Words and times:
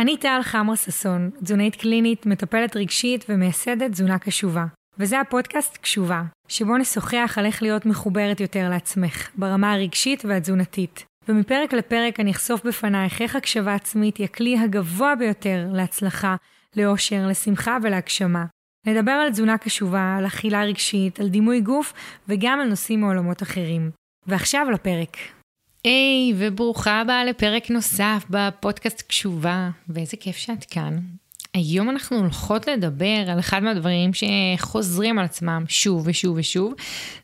אני 0.00 0.16
טל 0.16 0.40
חמר 0.42 0.74
ששון, 0.74 1.30
תזונאית 1.44 1.76
קלינית, 1.76 2.26
מטפלת 2.26 2.76
רגשית 2.76 3.24
ומייסדת 3.28 3.90
תזונה 3.90 4.18
קשובה. 4.18 4.64
וזה 4.98 5.20
הפודקאסט 5.20 5.76
קשובה, 5.76 6.22
שבו 6.48 6.76
נשוחח 6.76 7.34
על 7.36 7.46
איך 7.46 7.62
להיות 7.62 7.86
מחוברת 7.86 8.40
יותר 8.40 8.68
לעצמך, 8.68 9.30
ברמה 9.36 9.72
הרגשית 9.72 10.24
והתזונתית. 10.24 11.04
ומפרק 11.28 11.72
לפרק 11.72 12.20
אני 12.20 12.30
אחשוף 12.30 12.66
בפנייך 12.66 13.22
איך 13.22 13.36
הקשבה 13.36 13.74
עצמית 13.74 14.16
היא 14.16 14.24
הכלי 14.24 14.58
הגבוה 14.58 15.14
ביותר 15.14 15.66
להצלחה, 15.72 16.36
לאושר, 16.76 17.26
לשמחה 17.28 17.78
ולהגשמה. 17.82 18.44
נדבר 18.86 19.12
על 19.12 19.30
תזונה 19.30 19.58
קשובה, 19.58 20.16
על 20.18 20.26
אכילה 20.26 20.64
רגשית, 20.64 21.20
על 21.20 21.28
דימוי 21.28 21.60
גוף 21.60 21.92
וגם 22.28 22.60
על 22.60 22.68
נושאים 22.68 23.00
מעולמות 23.00 23.42
אחרים. 23.42 23.90
ועכשיו 24.26 24.70
לפרק. 24.70 25.16
היי, 25.84 26.32
hey, 26.32 26.34
וברוכה 26.38 27.00
הבאה 27.00 27.24
לפרק 27.24 27.70
נוסף 27.70 28.24
בפודקאסט 28.30 29.02
קשובה, 29.08 29.70
ואיזה 29.88 30.16
כיף 30.16 30.36
שאת 30.36 30.64
כאן. 30.64 30.98
היום 31.54 31.90
אנחנו 31.90 32.18
הולכות 32.18 32.68
לדבר 32.68 33.24
על 33.30 33.38
אחד 33.38 33.62
מהדברים 33.62 34.10
שחוזרים 34.14 35.18
על 35.18 35.24
עצמם 35.24 35.64
שוב 35.68 36.02
ושוב 36.06 36.36
ושוב, 36.36 36.74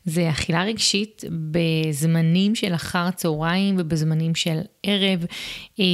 זה 0.05 0.29
אכילה 0.29 0.63
רגשית 0.63 1.23
בזמנים 1.51 2.55
של 2.55 2.75
אחר 2.75 2.99
הצהריים 2.99 3.75
ובזמנים 3.77 4.35
של 4.35 4.59
ערב. 4.83 5.25
אמ, 5.79 5.85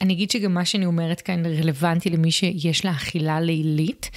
אני 0.00 0.12
אגיד 0.12 0.30
שגם 0.30 0.54
מה 0.54 0.64
שאני 0.64 0.86
אומרת 0.86 1.20
כאן 1.20 1.46
רלוונטי 1.46 2.10
למי 2.10 2.30
שיש 2.30 2.84
לה 2.84 2.90
אכילה 2.90 3.40
לילית, 3.40 4.10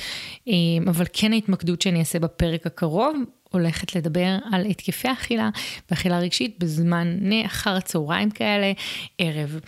אמ, 0.47 0.53
אבל 0.87 1.05
כן 1.13 1.33
ההתמקדות 1.33 1.81
שאני 1.81 1.99
אעשה 1.99 2.19
בפרק 2.19 2.65
הקרוב 2.65 3.17
הולכת 3.51 3.95
לדבר 3.95 4.37
על 4.51 4.65
התקפי 4.65 5.11
אכילה 5.11 5.49
ואכילה 5.91 6.19
רגשית 6.19 6.55
בזמן 6.59 7.19
אחר 7.45 7.75
הצהריים 7.75 8.29
כאלה, 8.29 8.71
ערב. 9.17 9.59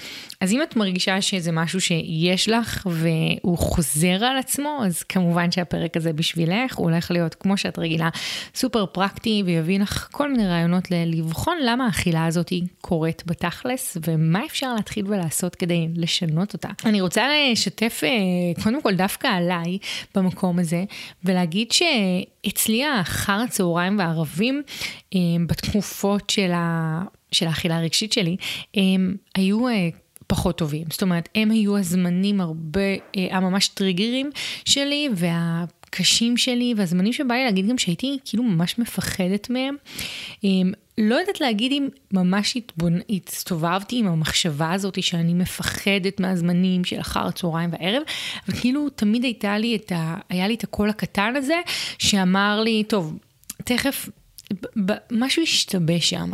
אז 0.41 0.51
אם 0.51 0.63
את 0.63 0.75
מרגישה 0.75 1.21
שזה 1.21 1.51
משהו 1.51 1.81
שיש 1.81 2.49
לך 2.49 2.87
והוא 2.91 3.57
חוזר 3.57 4.25
על 4.25 4.37
עצמו, 4.37 4.79
אז 4.85 5.03
כמובן 5.03 5.51
שהפרק 5.51 5.97
הזה 5.97 6.13
בשבילך, 6.13 6.75
הוא 6.75 6.89
הולך 6.89 7.11
להיות 7.11 7.35
כמו 7.35 7.57
שאת 7.57 7.79
רגילה, 7.79 8.09
סופר 8.55 8.85
פרקטי 8.85 9.43
ויביא 9.45 9.79
לך 9.79 10.07
כל 10.11 10.31
מיני 10.31 10.47
רעיונות 10.47 10.87
לבחון 10.91 11.57
למה 11.65 11.85
האכילה 11.85 12.25
הזאת 12.25 12.53
קורית 12.81 13.23
בתכלס 13.25 13.97
ומה 14.07 14.45
אפשר 14.45 14.73
להתחיל 14.73 15.05
ולעשות 15.07 15.55
כדי 15.55 15.87
לשנות 15.95 16.53
אותה. 16.53 16.69
אני 16.85 17.01
רוצה 17.01 17.23
לשתף 17.51 18.01
אה, 18.03 18.63
קודם 18.63 18.81
כל 18.81 18.95
דווקא 18.95 19.27
עליי 19.27 19.77
במקום 20.15 20.59
הזה 20.59 20.83
ולהגיד 21.23 21.71
שאצלי 22.45 22.83
האחר 22.83 23.41
הצהריים 23.47 23.99
והערבים 23.99 24.63
אמ, 25.15 25.47
בתקופות 25.47 26.29
של, 26.29 26.51
ה, 26.51 27.01
של 27.31 27.47
האכילה 27.47 27.77
הרגשית 27.77 28.13
שלי, 28.13 28.37
הם 28.75 29.15
היו 29.35 29.67
אה, 29.67 29.89
פחות 30.27 30.57
טובים. 30.57 30.83
זאת 30.91 31.01
אומרת, 31.01 31.29
הם 31.35 31.51
היו 31.51 31.77
הזמנים 31.77 32.41
הרבה, 32.41 32.81
אה, 33.17 33.27
הממש 33.37 33.67
טריגרים 33.67 34.29
שלי, 34.65 35.09
וה... 35.15 35.65
קשים 35.91 36.37
שלי 36.37 36.73
והזמנים 36.77 37.13
שבא 37.13 37.35
לי 37.35 37.43
להגיד 37.43 37.67
גם 37.67 37.77
שהייתי 37.77 38.17
כאילו 38.25 38.43
ממש 38.43 38.79
מפחדת 38.79 39.49
מהם. 39.49 39.75
לא 40.99 41.15
יודעת 41.15 41.41
להגיד 41.41 41.71
אם 41.71 41.87
ממש 42.13 42.57
התבונ... 42.57 42.99
הצטובבתי 43.09 43.99
עם 43.99 44.07
המחשבה 44.07 44.71
הזאת 44.71 45.03
שאני 45.03 45.33
מפחדת 45.33 46.19
מהזמנים 46.19 46.83
של 46.83 46.99
אחר 46.99 47.27
הצהריים 47.27 47.69
והערב, 47.71 48.01
אבל 48.47 48.57
כאילו 48.59 48.89
תמיד 48.89 49.23
הייתה 49.23 49.57
לי 49.57 49.75
את 49.75 49.91
ה... 49.91 50.15
היה 50.29 50.47
לי 50.47 50.55
את 50.55 50.63
הקול 50.63 50.89
הקטן 50.89 51.33
הזה 51.35 51.59
שאמר 51.97 52.61
לי, 52.61 52.83
טוב, 52.83 53.17
תכף 53.63 54.09
משהו 55.11 55.43
השתבש 55.43 56.09
שם, 56.09 56.31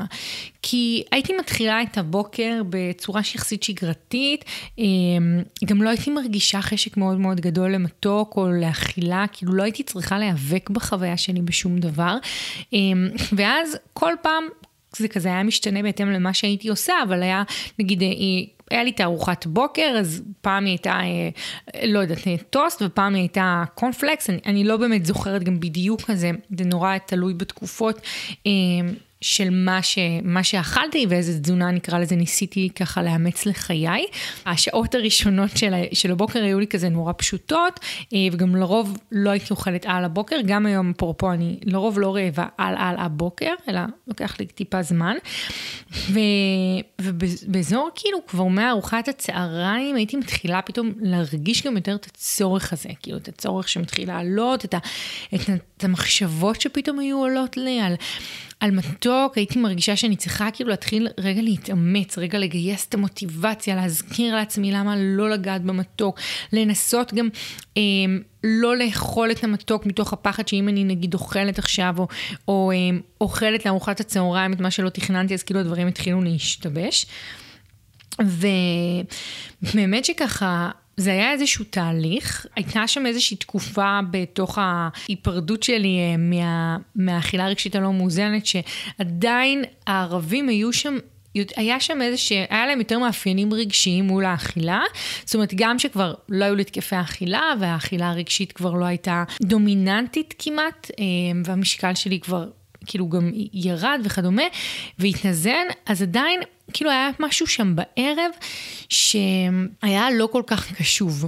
כי 0.61 1.03
הייתי 1.11 1.33
מתחילה 1.37 1.81
את 1.81 1.97
הבוקר 1.97 2.61
בצורה 2.69 3.23
שיחסית 3.23 3.63
שגרתית, 3.63 4.45
אמ, 4.77 5.43
גם 5.65 5.81
לא 5.81 5.89
הייתי 5.89 6.11
מרגישה 6.11 6.61
חשק 6.61 6.97
מאוד 6.97 7.17
מאוד 7.17 7.41
גדול 7.41 7.71
למתוק 7.71 8.37
או 8.37 8.47
לאכילה, 8.51 9.25
כאילו 9.31 9.53
לא 9.53 9.63
הייתי 9.63 9.83
צריכה 9.83 10.19
להיאבק 10.19 10.69
בחוויה 10.69 11.17
שלי 11.17 11.41
בשום 11.41 11.79
דבר, 11.79 12.17
אמ, 12.73 13.09
ואז 13.31 13.77
כל 13.93 14.13
פעם 14.21 14.43
זה 14.97 15.07
כזה 15.07 15.29
היה 15.29 15.43
משתנה 15.43 15.81
בהתאם 15.81 16.09
למה 16.09 16.33
שהייתי 16.33 16.69
עושה, 16.69 16.93
אבל 17.03 17.23
היה 17.23 17.43
נגיד 17.79 18.03
אה, 18.03 18.07
היה 18.71 18.83
לי 18.83 18.89
את 18.89 18.99
הארוחת 18.99 19.45
בוקר, 19.45 19.95
אז 19.99 20.23
פעם 20.41 20.65
היא 20.65 20.71
הייתה, 20.71 20.91
אה, 20.91 21.29
לא 21.87 21.99
יודעת, 21.99 22.27
אה, 22.27 22.35
טוסט, 22.49 22.81
ופעם 22.85 23.13
היא 23.13 23.21
הייתה 23.21 23.63
קורנפלקס, 23.75 24.29
אני, 24.29 24.39
אני 24.45 24.63
לא 24.63 24.77
באמת 24.77 25.05
זוכרת 25.05 25.43
גם 25.43 25.59
בדיוק 25.59 26.01
כזה, 26.01 26.31
זה 26.57 26.65
נורא 26.65 26.97
תלוי 26.97 27.33
בתקופות. 27.33 28.01
אה, 29.25 29.29
של 29.29 29.49
מה, 29.49 29.83
ש, 29.83 29.97
מה 30.23 30.43
שאכלתי 30.43 31.05
ואיזה 31.09 31.39
תזונה 31.39 31.71
נקרא 31.71 31.99
לזה 31.99 32.15
ניסיתי 32.15 32.69
ככה 32.75 33.03
לאמץ 33.03 33.45
לחיי. 33.45 34.05
השעות 34.45 34.95
הראשונות 34.95 35.57
של, 35.57 35.73
של 35.93 36.11
הבוקר 36.11 36.43
היו 36.43 36.59
לי 36.59 36.67
כזה 36.67 36.89
נורא 36.89 37.13
פשוטות 37.17 37.79
וגם 38.31 38.55
לרוב 38.55 38.97
לא 39.11 39.29
הייתי 39.29 39.47
אוכלת 39.51 39.85
על 39.85 40.05
הבוקר, 40.05 40.35
גם 40.45 40.65
היום 40.65 40.91
אפרופו 40.95 41.31
אני 41.31 41.59
לרוב 41.63 41.99
לא 41.99 42.15
רעבה 42.15 42.45
על 42.57 42.75
על 42.77 42.95
הבוקר, 42.97 43.53
אלא 43.69 43.81
לוקח 44.07 44.39
לי 44.39 44.45
טיפה 44.45 44.81
זמן. 44.81 45.15
ו, 45.91 46.19
ובאזור 47.01 47.89
כאילו 47.95 48.17
כבר 48.27 48.43
מארוחת 48.43 49.07
הצהריים 49.07 49.95
הייתי 49.95 50.17
מתחילה 50.17 50.61
פתאום 50.61 50.91
להרגיש 51.01 51.63
גם 51.63 51.75
יותר 51.75 51.95
את 51.95 52.05
הצורך 52.05 52.73
הזה, 52.73 52.89
כאילו 53.01 53.17
את 53.17 53.27
הצורך 53.27 53.69
שמתחיל 53.69 54.07
לעלות, 54.07 54.65
את, 54.65 54.73
ה, 54.73 54.77
את, 55.35 55.41
את 55.77 55.83
המחשבות 55.83 56.61
שפתאום 56.61 56.99
היו 56.99 57.17
עולות 57.17 57.57
לי 57.57 57.79
על... 57.79 57.95
על 58.65 58.71
מתוק, 58.71 59.37
הייתי 59.37 59.59
מרגישה 59.59 59.95
שאני 59.95 60.15
צריכה 60.15 60.51
כאילו 60.51 60.69
להתחיל 60.69 61.07
רגע 61.17 61.41
להתאמץ, 61.41 62.17
רגע 62.17 62.39
לגייס 62.39 62.85
את 62.89 62.93
המוטיבציה, 62.93 63.75
להזכיר 63.75 64.35
לעצמי 64.35 64.71
למה 64.71 64.95
לא 64.97 65.29
לגעת 65.29 65.61
במתוק, 65.61 66.19
לנסות 66.53 67.13
גם 67.13 67.29
אה, 67.77 67.81
לא 68.43 68.77
לאכול 68.77 69.31
את 69.31 69.43
המתוק 69.43 69.85
מתוך 69.85 70.13
הפחד 70.13 70.47
שאם 70.47 70.69
אני 70.69 70.83
נגיד 70.83 71.13
אוכלת 71.13 71.59
עכשיו, 71.59 71.95
או, 71.97 72.07
או 72.47 72.71
אה, 72.71 72.97
אוכלת 73.21 73.65
לארוחת 73.65 73.99
הצהריים 73.99 74.53
את 74.53 74.59
מה 74.59 74.71
שלא 74.71 74.89
תכננתי, 74.89 75.33
אז 75.33 75.43
כאילו 75.43 75.59
הדברים 75.59 75.87
התחילו 75.87 76.21
להשתבש. 76.21 77.05
ובאמת 78.19 80.05
שככה, 80.05 80.71
זה 80.97 81.11
היה 81.11 81.31
איזשהו 81.31 81.65
תהליך, 81.69 82.45
הייתה 82.55 82.87
שם 82.87 83.05
איזושהי 83.05 83.37
תקופה 83.37 83.99
בתוך 84.11 84.59
ההיפרדות 84.61 85.63
שלי 85.63 85.97
אה, 85.99 86.17
מה, 86.17 86.77
מהאכילה 86.95 87.45
הרגשית 87.45 87.75
הלא 87.75 87.93
מאוזנת, 87.93 88.45
שעדיין 88.45 89.63
הערבים 89.87 90.49
היו 90.49 90.73
שם 90.73 90.97
היה 91.55 91.79
שם 91.79 92.01
איזה 92.01 92.17
ש... 92.17 92.31
היה 92.31 92.65
להם 92.67 92.79
יותר 92.79 92.99
מאפיינים 92.99 93.53
רגשיים 93.53 94.05
מול 94.05 94.25
האכילה. 94.25 94.81
זאת 95.25 95.35
אומרת, 95.35 95.53
גם 95.55 95.79
שכבר 95.79 96.13
לא 96.29 96.45
היו 96.45 96.55
להתקפי 96.55 96.95
האכילה, 96.95 97.53
והאכילה 97.59 98.09
הרגשית 98.09 98.51
כבר 98.51 98.73
לא 98.73 98.85
הייתה 98.85 99.23
דומיננטית 99.41 100.33
כמעט, 100.39 100.91
אה, 100.99 101.05
והמשקל 101.45 101.95
שלי 101.95 102.19
כבר 102.19 102.49
כאילו 102.85 103.09
גם 103.09 103.31
ירד 103.53 103.99
וכדומה, 104.03 104.43
והתנזן, 104.99 105.65
אז 105.85 106.01
עדיין 106.01 106.41
כאילו 106.73 106.91
היה 106.91 107.09
משהו 107.19 107.47
שם 107.47 107.75
בערב 107.75 108.31
שהיה 108.89 110.07
לא 110.13 110.27
כל 110.31 110.43
כך 110.47 110.73
קשוב. 110.73 111.25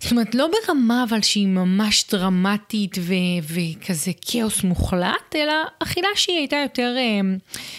זאת 0.00 0.10
אומרת, 0.10 0.34
לא 0.34 0.48
ברמה 0.66 1.04
אבל 1.08 1.22
שהיא 1.22 1.46
ממש 1.46 2.04
דרמטית 2.10 2.96
ו- 3.00 3.14
וכזה 3.42 4.10
כאוס 4.20 4.64
מוחלט, 4.64 5.34
אלא 5.34 5.52
אכילה 5.78 6.08
שהיא 6.14 6.36
הייתה 6.36 6.56
יותר, 6.56 6.94
אה, 6.98 7.20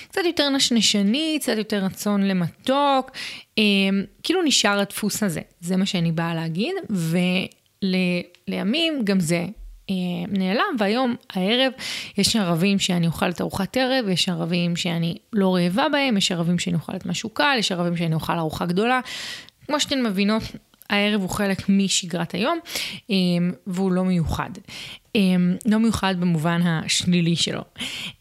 קצת 0.08 0.22
יותר 0.26 0.50
נשנשנית, 0.50 1.42
קצת 1.42 1.58
יותר 1.58 1.78
רצון 1.78 2.28
למתוק, 2.28 3.12
אה, 3.58 3.64
כאילו 4.24 4.44
נשאר 4.44 4.80
הדפוס 4.80 5.24
הזה, 5.24 5.42
זה 5.62 5.78
מה 5.78 5.86
שאני 5.86 6.12
באה 6.12 6.36
להגיד, 6.36 6.76
ולימים 7.84 9.02
גם 9.04 9.20
זה 9.20 9.46
נעלם, 10.28 10.76
והיום 10.80 11.16
הערב 11.34 11.72
יש 12.18 12.36
ערבים 12.36 12.80
שאני 12.80 13.08
אוכלת 13.08 13.42
ארוחת 13.42 13.78
ערב, 13.78 14.10
יש 14.10 14.30
ערבים 14.30 14.76
שאני 14.76 15.18
לא 15.34 15.56
רעבה 15.56 15.86
בהם, 15.92 16.18
יש 16.18 16.32
ערבים 16.32 16.60
שאני 16.60 16.76
אוכלת 16.76 17.06
משהו 17.06 17.30
קל, 17.30 17.56
יש 17.60 17.72
ערבים 17.72 17.98
שאני 17.98 18.14
אוכל 18.14 18.38
ארוחה 18.38 18.66
גדולה. 18.66 19.00
כמו 19.68 19.80
שאתן 19.80 20.04
מבינות, 20.04 20.44
הערב 20.90 21.22
הוא 21.22 21.30
חלק 21.30 21.70
משגרת 21.70 22.34
היום, 22.34 22.60
אה, 23.12 23.16
והוא 23.68 23.92
לא 23.92 24.04
מיוחד. 24.04 24.50
אה, 25.16 25.22
לא 25.66 25.78
מיוחד 25.78 26.16
במובן 26.20 26.62
השלילי 26.64 27.36
שלו. 27.36 27.62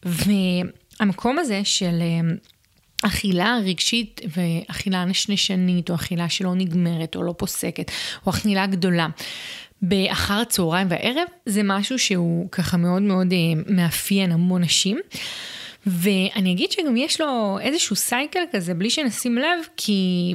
והמקום 0.05 1.39
הזה 1.39 1.61
של... 1.65 2.03
אכילה 3.03 3.59
רגשית 3.65 4.21
ואכילה 4.37 5.05
נשנשנית, 5.05 5.91
או 5.91 5.95
אכילה 5.95 6.29
שלא 6.29 6.55
נגמרת, 6.55 7.17
או 7.17 7.23
לא 7.23 7.35
פוסקת, 7.39 7.91
או 8.27 8.31
אכילה 8.31 8.67
גדולה. 8.67 9.07
באחר 9.83 10.35
הצהריים 10.35 10.87
והערב, 10.91 11.29
זה 11.47 11.61
משהו 11.65 11.99
שהוא 11.99 12.51
ככה 12.51 12.77
מאוד 12.77 13.03
מאוד 13.03 13.33
אה, 13.33 13.63
מאפיין 13.75 14.33
המון 14.33 14.63
נשים. 14.63 14.99
ואני 15.87 16.53
אגיד 16.53 16.71
שגם 16.73 16.97
יש 16.97 17.21
לו 17.21 17.59
איזשהו 17.61 17.97
סייקל 17.97 18.41
כזה, 18.53 18.75
בלי 18.75 18.91
שנשים 18.91 19.39
לב, 19.39 19.67
כי 19.77 20.35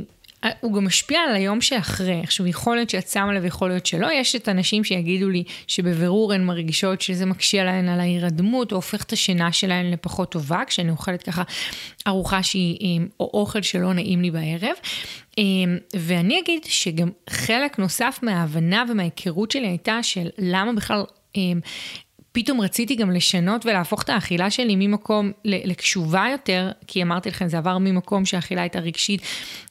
הוא 0.60 0.74
גם 0.74 0.86
משפיע 0.86 1.20
על 1.20 1.36
היום 1.36 1.62
שאחרי. 1.62 2.20
עכשיו, 2.24 2.48
יכול 2.48 2.76
להיות 2.76 2.90
שאת 2.90 3.08
שמה 3.08 3.34
לב, 3.34 3.46
יכול 3.46 3.70
להיות 3.70 3.86
שלא. 3.86 4.08
יש 4.14 4.36
את 4.36 4.48
הנשים 4.48 4.84
שיגידו 4.84 5.30
לי 5.30 5.44
שבבירור 5.68 6.34
הן 6.34 6.44
מרגישות 6.44 7.02
שזה 7.02 7.26
מקשה 7.26 7.62
עליהן 7.62 7.90
על 7.90 8.00
ההירדמות, 8.00 8.72
או 8.72 8.78
הופך 8.78 9.04
את 9.04 9.14
השינה 9.14 9.52
שלהן 9.52 9.92
לפחות 9.92 10.32
טובה, 10.32 10.62
כשאני 10.68 10.92
אוכלת 10.92 11.24
ככה 11.24 11.44
ארוחה 12.08 12.44
שהיא, 12.44 13.00
או 13.20 13.30
אוכל 13.34 13.62
שלא 13.62 13.94
נעים 13.94 14.22
לי 14.22 14.32
בערב. 14.32 14.76
ואני 15.96 16.40
אגיד 16.40 16.62
שגם 16.64 17.10
חלק 17.30 17.80
נוסף 17.80 18.20
מההבנה 18.22 18.84
ומההיכרות 18.90 19.52
שלי 19.52 19.68
הייתה 19.68 20.04
של 20.04 20.30
למה 20.38 20.74
בכלל 20.74 21.04
פתאום 22.34 22.62
רציתי 22.62 22.96
גם 22.96 23.12
לשנות 23.12 23.66
ולהפוך 23.66 24.04
את 24.04 24.10
האכילה 24.10 24.50
שלי 24.50 24.76
ממקום 24.76 25.32
לקשובה 25.46 26.26
יותר, 26.32 26.72
כי 26.88 27.04
אמרתי 27.04 27.30
לכם, 27.30 27.48
זה 27.48 27.58
עבר 27.58 27.78
ממקום 27.78 28.26
שהאכילה 28.26 28.62
הייתה 28.62 28.80
רגשית 28.80 29.22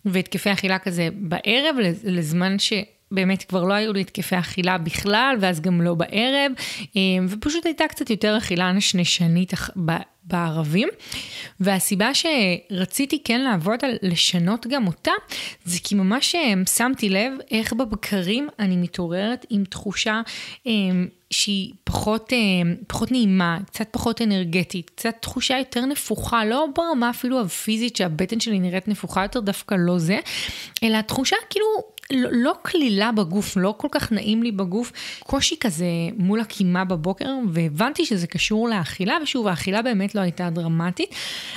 והתקפי 0.05 0.53
אכילה 0.53 0.79
כזה 0.79 1.09
בערב, 1.15 1.77
לזמן 2.05 2.59
ש... 2.59 2.73
באמת 3.13 3.43
כבר 3.43 3.65
לא 3.65 3.75
היו 3.75 3.93
לי 3.93 4.01
התקפי 4.01 4.39
אכילה 4.39 4.79
בכלל, 4.79 5.37
ואז 5.41 5.61
גם 5.61 5.83
לא 5.83 5.95
בערב, 5.95 6.53
אה, 6.97 7.01
ופשוט 7.29 7.67
הייתה 7.67 7.89
קצת 7.89 8.11
יותר 8.11 8.39
אכילה 8.39 8.73
נשנשנית 8.73 9.53
בערבים. 10.25 10.89
והסיבה 11.61 12.11
שרציתי 12.15 13.23
כן 13.25 13.41
לעבוד 13.41 13.79
על 13.83 13.97
לשנות 14.03 14.67
גם 14.67 14.87
אותה, 14.87 15.11
זה 15.65 15.79
כי 15.85 15.95
ממש 15.95 16.35
אה, 16.35 16.53
שמתי 16.77 17.09
לב 17.09 17.33
איך 17.51 17.73
בבקרים 17.73 18.49
אני 18.59 18.77
מתעוררת 18.77 19.47
עם 19.51 19.65
תחושה 19.65 20.21
אה, 20.67 20.73
שהיא 21.31 21.73
פחות, 21.85 22.33
פחות 22.87 23.13
נעימה, 23.13 23.59
קצת 23.67 23.89
פחות 23.91 24.23
אנרגטית, 24.23 24.91
קצת 24.91 25.15
תחושה 25.21 25.59
יותר 25.59 25.87
נפוחה, 25.87 26.45
לא 26.45 26.67
ברמה 26.75 27.11
אפילו 27.11 27.41
הפיזית 27.41 27.97
שהבטן 27.97 28.41
שלי 28.41 28.59
נראית 28.59 28.89
נפוחה 28.89 29.23
יותר, 29.23 29.41
דווקא 29.41 29.75
לא 29.79 29.99
זה, 29.99 30.19
אלא 30.83 31.01
תחושה 31.01 31.37
כאילו 31.51 31.67
לא, 32.11 32.29
לא 32.33 32.55
קלילה 32.63 33.13
בגוף, 33.13 33.57
לא 33.57 33.75
כל 33.77 33.89
כך 33.91 34.13
נעים 34.13 34.43
לי 34.43 34.53
בגוף, 34.53 34.93
קושי 35.23 35.57
כזה 35.61 35.87
מול 36.17 36.41
הקימה 36.41 36.85
בבוקר, 36.85 37.31
והבנתי 37.53 38.05
שזה 38.05 38.27
קשור 38.27 38.69
לאכילה, 38.69 39.19
ושוב, 39.23 39.47
האכילה 39.47 39.83
באמת 39.83 40.15
לא 40.15 40.21
הייתה 40.21 40.51
דרמטית, 40.51 41.15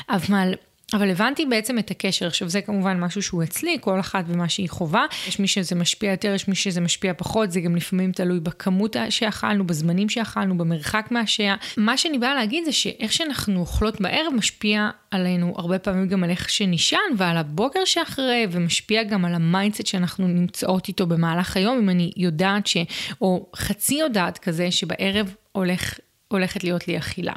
אבל... 0.10 0.54
אבל 0.96 1.10
הבנתי 1.10 1.46
בעצם 1.46 1.80
את 1.80 1.92
הקשר. 1.92 2.28
עכשיו, 2.28 2.50
זה 2.50 2.62
כמובן 2.62 3.00
משהו 3.00 3.22
שהוא 3.22 3.44
אצלי, 3.44 3.78
כל 3.82 4.00
אחת 4.00 4.26
ומה 4.28 4.50
שהיא 4.50 4.70
חווה. 4.70 5.06
יש 5.28 5.40
מי 5.40 5.48
שזה 5.48 5.76
משפיע 5.76 6.12
יותר, 6.12 6.34
יש 6.34 6.48
מי 6.48 6.56
שזה 6.56 6.82
משפיע 6.82 7.14
פחות, 7.18 7.52
זה 7.52 7.62
גם 7.62 7.76
לפעמים 7.76 8.12
תלוי 8.12 8.40
בכמות 8.40 8.96
שאכלנו, 9.10 9.68
בזמנים 9.68 10.10
שאכלנו, 10.10 10.58
במרחק 10.58 11.08
מהשעה. 11.12 11.56
מה 11.78 11.98
שאני 11.98 12.20
באה 12.20 12.36
להגיד 12.36 12.66
זה 12.66 12.72
שאיך 12.72 13.14
שאנחנו 13.14 13.60
אוכלות 13.60 14.02
בערב 14.02 14.34
משפיע 14.34 14.90
עלינו 15.12 15.54
הרבה 15.58 15.80
פעמים 15.80 16.08
גם 16.08 16.24
על 16.24 16.30
איך 16.30 16.50
שנישן 16.50 16.98
ועל 17.18 17.38
הבוקר 17.38 17.86
שאחרי, 17.86 18.48
ומשפיע 18.52 19.04
גם 19.04 19.26
על 19.26 19.34
ה 19.36 19.42
mindset 19.42 19.86
שאנחנו 19.86 20.28
נמצאות 20.28 20.88
איתו 20.88 21.08
במהלך 21.08 21.58
היום, 21.58 21.78
אם 21.78 21.90
אני 21.90 22.12
יודעת 22.18 22.68
ש... 22.68 22.78
או 23.22 23.50
חצי 23.56 23.96
יודעת 23.96 24.38
כזה, 24.38 24.72
שבערב 24.72 25.36
הולך 25.52 26.00
הולכת 26.36 26.64
להיות 26.64 26.88
לי 26.88 26.98
אכילה. 26.98 27.34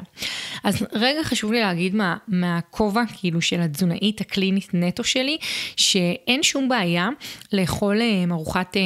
אז 0.63 0.87
רגע 0.93 1.23
חשוב 1.23 1.51
לי 1.51 1.59
להגיד 1.59 1.95
מה, 1.95 2.17
מהכובע 2.27 3.03
כאילו 3.19 3.41
של 3.41 3.61
התזונאית 3.61 4.21
הקלינית 4.21 4.73
נטו 4.73 5.03
שלי, 5.03 5.37
שאין 5.75 6.43
שום 6.43 6.69
בעיה 6.69 7.09
לאכול 7.53 8.01
אה, 8.01 8.23
ארוחת... 8.31 8.77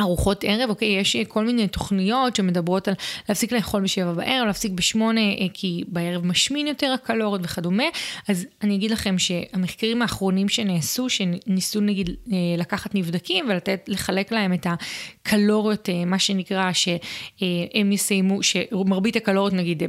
ארוחות 0.00 0.44
ערב, 0.44 0.70
אוקיי, 0.70 0.88
יש 0.88 1.16
כל 1.28 1.44
מיני 1.44 1.68
תוכניות 1.68 2.36
שמדברות 2.36 2.88
על 2.88 2.94
להפסיק 3.28 3.52
לאכול 3.52 3.82
בשבע 3.82 4.12
בערב, 4.12 4.46
להפסיק 4.46 4.72
בשמונה, 4.72 5.20
אה, 5.20 5.46
כי 5.54 5.84
בערב 5.88 6.26
משמין 6.26 6.66
יותר 6.66 6.92
הקלוריות 6.92 7.40
וכדומה. 7.44 7.84
אז 8.28 8.46
אני 8.62 8.74
אגיד 8.74 8.90
לכם 8.90 9.18
שהמחקרים 9.18 10.02
האחרונים 10.02 10.48
שנעשו, 10.48 11.08
שניסו 11.10 11.80
נגיד 11.80 12.10
אה, 12.10 12.36
לקחת 12.58 12.94
נבדקים 12.94 13.44
ולתת, 13.48 13.84
לחלק 13.88 14.32
להם 14.32 14.52
את 14.52 14.66
הקלוריות, 14.66 15.88
אה, 15.88 16.04
מה 16.04 16.18
שנקרא, 16.18 16.70
שהם 16.72 17.92
יסיימו, 17.92 18.42
שמרבית 18.42 19.16
הקלוריות 19.16 19.52
נגיד, 19.52 19.82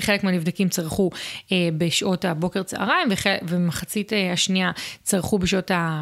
חלק 0.00 0.24
מהנבדקים 0.24 0.68
צרכו 0.68 1.10
בשעות 1.78 2.24
הבוקר 2.24 2.62
צהריים, 2.62 3.08
ומחצית 3.48 4.12
השנייה 4.32 4.70
צרכו 5.02 5.38
בשעות 5.38 5.70
ה... 5.70 6.00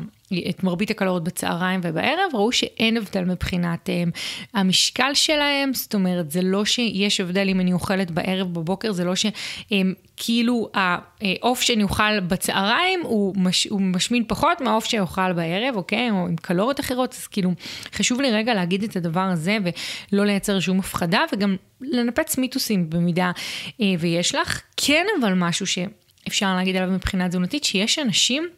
את 0.51 0.65
מרבית 0.65 0.91
הקלוריות 0.91 1.25
בצהריים 1.25 1.81
ובערב, 1.83 2.31
ראו 2.35 2.53
שאין 2.53 2.97
הבדל 2.97 3.25
מבחינת 3.25 3.89
הם, 3.93 4.11
המשקל 4.55 5.15
שלהם, 5.15 5.75
זאת 5.75 5.95
אומרת, 5.95 6.31
זה 6.31 6.43
לא 6.43 6.65
שיש 6.65 7.21
הבדל 7.21 7.49
אם 7.49 7.61
אני 7.61 7.73
אוכלת 7.73 8.11
בערב, 8.11 8.55
בבוקר, 8.55 8.93
זה 8.93 9.05
לא 9.05 9.13
שכאילו 9.15 10.71
העוף 10.75 11.61
שאני 11.61 11.83
אוכל 11.83 12.21
בצהריים 12.21 13.01
הוא, 13.03 13.35
מש, 13.37 13.67
הוא 13.67 13.81
משמין 13.81 14.25
פחות 14.29 14.61
מהעוף 14.61 14.85
שאוכל 14.85 15.33
בערב, 15.33 15.77
אוקיי? 15.77 16.11
או 16.11 16.27
עם 16.27 16.37
קלוריות 16.37 16.81
אחרות, 16.81 17.15
אז 17.15 17.27
כאילו, 17.27 17.51
חשוב 17.95 18.21
לי 18.21 18.31
רגע 18.31 18.55
להגיד 18.55 18.83
את 18.83 18.97
הדבר 18.97 19.21
הזה 19.21 19.59
ולא 20.13 20.27
לייצר 20.27 20.61
שום 20.61 20.79
הפחדה, 20.79 21.21
וגם 21.33 21.57
לנפץ 21.81 22.39
מיתוסים 22.39 22.91
במידה 22.91 23.31
אה, 23.81 23.87
ויש 23.99 24.35
לך. 24.35 24.63
כן, 24.77 25.07
אבל 25.21 25.33
משהו 25.35 25.67
שאפשר 25.67 26.57
להגיד 26.57 26.77
עליו 26.77 26.91
מבחינה 26.91 27.29
תזונתית, 27.29 27.65
שיש 27.65 27.99
אנשים 27.99 28.49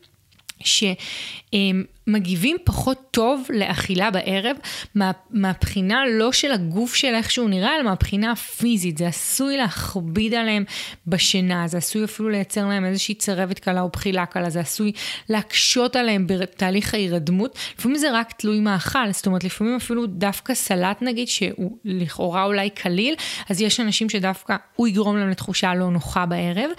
שמגיבים 1.54 2.56
פחות 2.64 2.98
טוב 3.10 3.46
לאכילה 3.50 4.10
בערב, 4.10 4.56
מה, 4.94 5.10
מהבחינה 5.30 6.02
לא 6.18 6.32
של 6.32 6.52
הגוף 6.52 6.94
של 6.94 7.14
איך 7.14 7.30
שהוא 7.30 7.48
נראה, 7.48 7.76
אלא 7.76 7.82
מהבחינה 7.84 8.32
הפיזית. 8.32 8.98
זה 8.98 9.08
עשוי 9.08 9.56
להכביד 9.56 10.34
עליהם 10.34 10.64
בשינה, 11.06 11.68
זה 11.68 11.78
עשוי 11.78 12.04
אפילו 12.04 12.28
לייצר 12.28 12.66
להם 12.66 12.84
איזושהי 12.84 13.14
צרבת 13.14 13.58
קלה 13.58 13.80
או 13.80 13.88
בחילה 13.88 14.26
קלה, 14.26 14.50
זה 14.50 14.60
עשוי 14.60 14.92
להקשות 15.28 15.96
עליהם 15.96 16.26
בתהליך 16.26 16.94
ההירדמות. 16.94 17.58
לפעמים 17.78 17.98
זה 17.98 18.12
רק 18.12 18.32
תלוי 18.32 18.60
מאכל, 18.60 19.12
זאת 19.12 19.26
אומרת, 19.26 19.44
לפעמים 19.44 19.76
אפילו 19.76 20.06
דווקא 20.06 20.54
סלט 20.54 21.02
נגיד, 21.02 21.28
שהוא 21.28 21.78
לכאורה 21.84 22.44
אולי 22.44 22.70
קליל, 22.70 23.14
אז 23.48 23.60
יש 23.60 23.80
אנשים 23.80 24.10
שדווקא 24.10 24.56
הוא 24.76 24.88
יגרום 24.88 25.16
להם 25.16 25.30
לתחושה 25.30 25.74
לא 25.74 25.90
נוחה 25.90 26.26
בערב, 26.26 26.70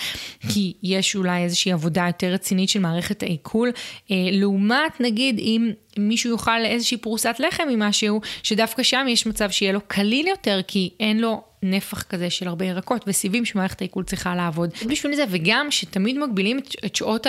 כי 0.49 0.73
יש 0.83 1.15
אולי 1.15 1.43
איזושהי 1.43 1.71
עבודה 1.71 2.03
יותר 2.07 2.27
רצינית 2.27 2.69
של 2.69 2.79
מערכת 2.79 3.23
העיכול. 3.23 3.71
אה, 4.11 4.15
לעומת 4.31 4.60
נגיד 5.01 5.39
אם 5.39 5.71
מישהו 5.99 6.31
יאכל 6.31 6.65
איזושהי 6.65 6.97
פרוסת 6.97 7.35
לחם 7.39 7.63
עם 7.71 7.79
משהו, 7.79 8.21
שדווקא 8.43 8.83
שם 8.83 9.05
יש 9.09 9.27
מצב 9.27 9.51
שיהיה 9.51 9.71
לו 9.71 9.79
קליל 9.87 10.27
יותר, 10.27 10.59
כי 10.67 10.89
אין 10.99 11.19
לו 11.19 11.43
נפח 11.63 12.01
כזה 12.01 12.29
של 12.29 12.47
הרבה 12.47 12.65
ירקות 12.65 13.03
וסיבים 13.07 13.45
שמערכת 13.45 13.81
העיכול 13.81 14.03
צריכה 14.03 14.35
לעבוד. 14.35 14.69
בשביל 14.87 15.15
זה, 15.15 15.23
וגם 15.29 15.67
שתמיד 15.69 16.17
מגבילים 16.17 16.57
את, 16.57 16.75
את 16.85 16.95
שעות 16.95 17.27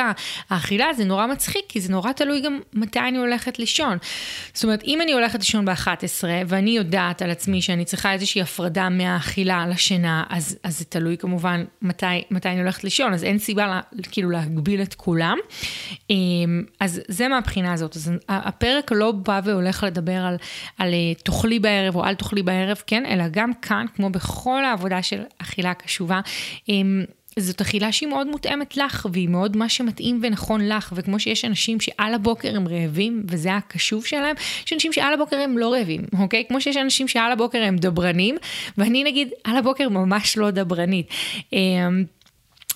האכילה, 0.51 0.87
זה 0.97 1.05
נורא 1.05 1.27
מצחיק, 1.27 1.65
כי 1.69 1.81
זה 1.81 1.93
נורא 1.93 2.13
תלוי 2.13 2.41
גם 2.41 2.61
מתי 2.73 2.99
אני 2.99 3.19
הולכת 3.19 3.59
לישון. 3.59 3.99
זאת 4.55 4.65
אומרת, 4.65 4.83
אם 4.85 5.03
אני 5.03 5.13
הולכת 5.13 5.39
לישון 5.39 5.65
ב-11, 5.65 6.25
ואני 6.47 6.71
יודעת 6.71 7.23
על 7.23 7.31
עצמי 7.31 7.63
שאני 7.63 7.85
צריכה 7.85 8.13
איזושהי 8.13 8.43
הפרדה 8.43 8.89
מהאכילה 8.89 9.67
לשינה, 9.67 10.25
אז, 10.31 10.59
אז 10.63 10.79
זה 10.79 10.85
תלוי 10.85 11.17
כמובן 11.19 11.65
מתי, 11.83 12.07
מתי 12.31 12.49
אני 12.49 12.61
הולכת 12.61 12.85
לישון, 12.85 13.15
אז 13.15 13.25
אין 13.25 13.39
סיבה 13.39 13.67
לה, 13.67 13.81
כאילו 14.11 14.31
להגביל 14.31 14.83
את 14.83 14.95
כולם. 14.95 15.37
אמ, 16.11 16.65
אז 16.81 17.01
זה 17.09 17.29
מהבחינה 17.29 17.73
הזאת. 17.73 17.97
אז 17.97 18.13
הפרק 18.57 18.93
לא 18.95 19.13
בא 19.13 19.41
והולך 19.45 19.85
לדבר 19.87 20.17
על, 20.17 20.37
על 20.79 20.95
אה, 20.95 21.15
תאכלי 21.23 21.59
בערב 21.59 21.97
או 21.97 22.05
אל 22.05 22.15
תאכלי 22.15 22.43
בערב, 22.43 22.83
כן, 22.87 23.07
אלא 23.07 23.25
גם 23.31 23.55
כאן, 23.55 23.87
כמו 23.95 24.11
בכל 24.11 24.65
העבודה 24.65 25.03
של 25.03 25.23
אכילה 25.39 25.75
קשובה, 25.75 26.21
אמ, 26.69 27.05
זאת 27.39 27.61
אכילה 27.61 27.93
שהיא 27.93 28.09
מאוד 28.09 28.27
מותאמת 28.27 28.77
לך, 28.77 29.07
והיא 29.13 29.29
מאוד 29.29 29.57
מה 29.57 29.69
שמתאים 29.69 30.21
ונכון 30.23 30.69
לך, 30.69 30.93
וכמו 30.97 31.21
שיש 31.21 31.45
אנשים 31.45 31.81
שעל 31.81 32.15
הבוקר 32.15 32.57
הם 32.57 32.69
רעבים, 32.69 33.23
וזה 33.29 33.55
הקשוב 33.55 34.05
שלהם, 34.05 34.37
יש 34.67 34.73
אנשים 34.73 34.93
שעל 34.93 35.15
הבוקר 35.15 35.37
הם 35.37 35.59
לא 35.59 35.73
רעבים, 35.73 36.05
אוקיי? 36.19 36.45
כמו 36.49 36.61
שיש 36.61 36.77
אנשים 36.77 37.09
שעל 37.09 37.33
הבוקר 37.33 37.63
הם 37.63 37.77
דברנים, 37.77 38.37
ואני 38.79 39.05
נגיד 39.05 39.29
על 39.45 39.57
הבוקר 39.57 39.89
ממש 39.89 40.37
לא 40.37 40.51
דברנית. 40.51 41.07
אמ, 41.53 42.05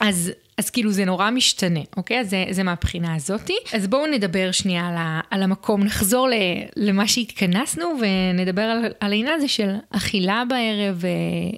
אז 0.01 0.33
אז 0.59 0.71
כאילו 0.71 0.93
זה 0.93 1.05
נורא 1.05 1.31
משתנה, 1.31 1.81
אוקיי? 1.97 2.21
אז 2.21 2.31
זה, 2.31 2.45
זה 2.51 2.63
מהבחינה 2.63 3.15
הזאתי. 3.15 3.57
אז 3.73 3.87
בואו 3.87 4.07
נדבר 4.07 4.53
שנייה 4.53 4.89
על, 4.89 4.95
ה, 4.97 5.21
על 5.31 5.43
המקום, 5.43 5.83
נחזור 5.83 6.29
ל, 6.29 6.35
למה 6.77 7.09
שהתכנסנו 7.09 7.95
ונדבר 8.01 8.63
על, 8.63 8.85
על 9.01 9.13
העניין 9.13 9.35
הזה 9.35 9.49
של 9.49 9.75
אכילה 9.91 10.43
בערב, 10.49 11.05
אה, 11.05 11.11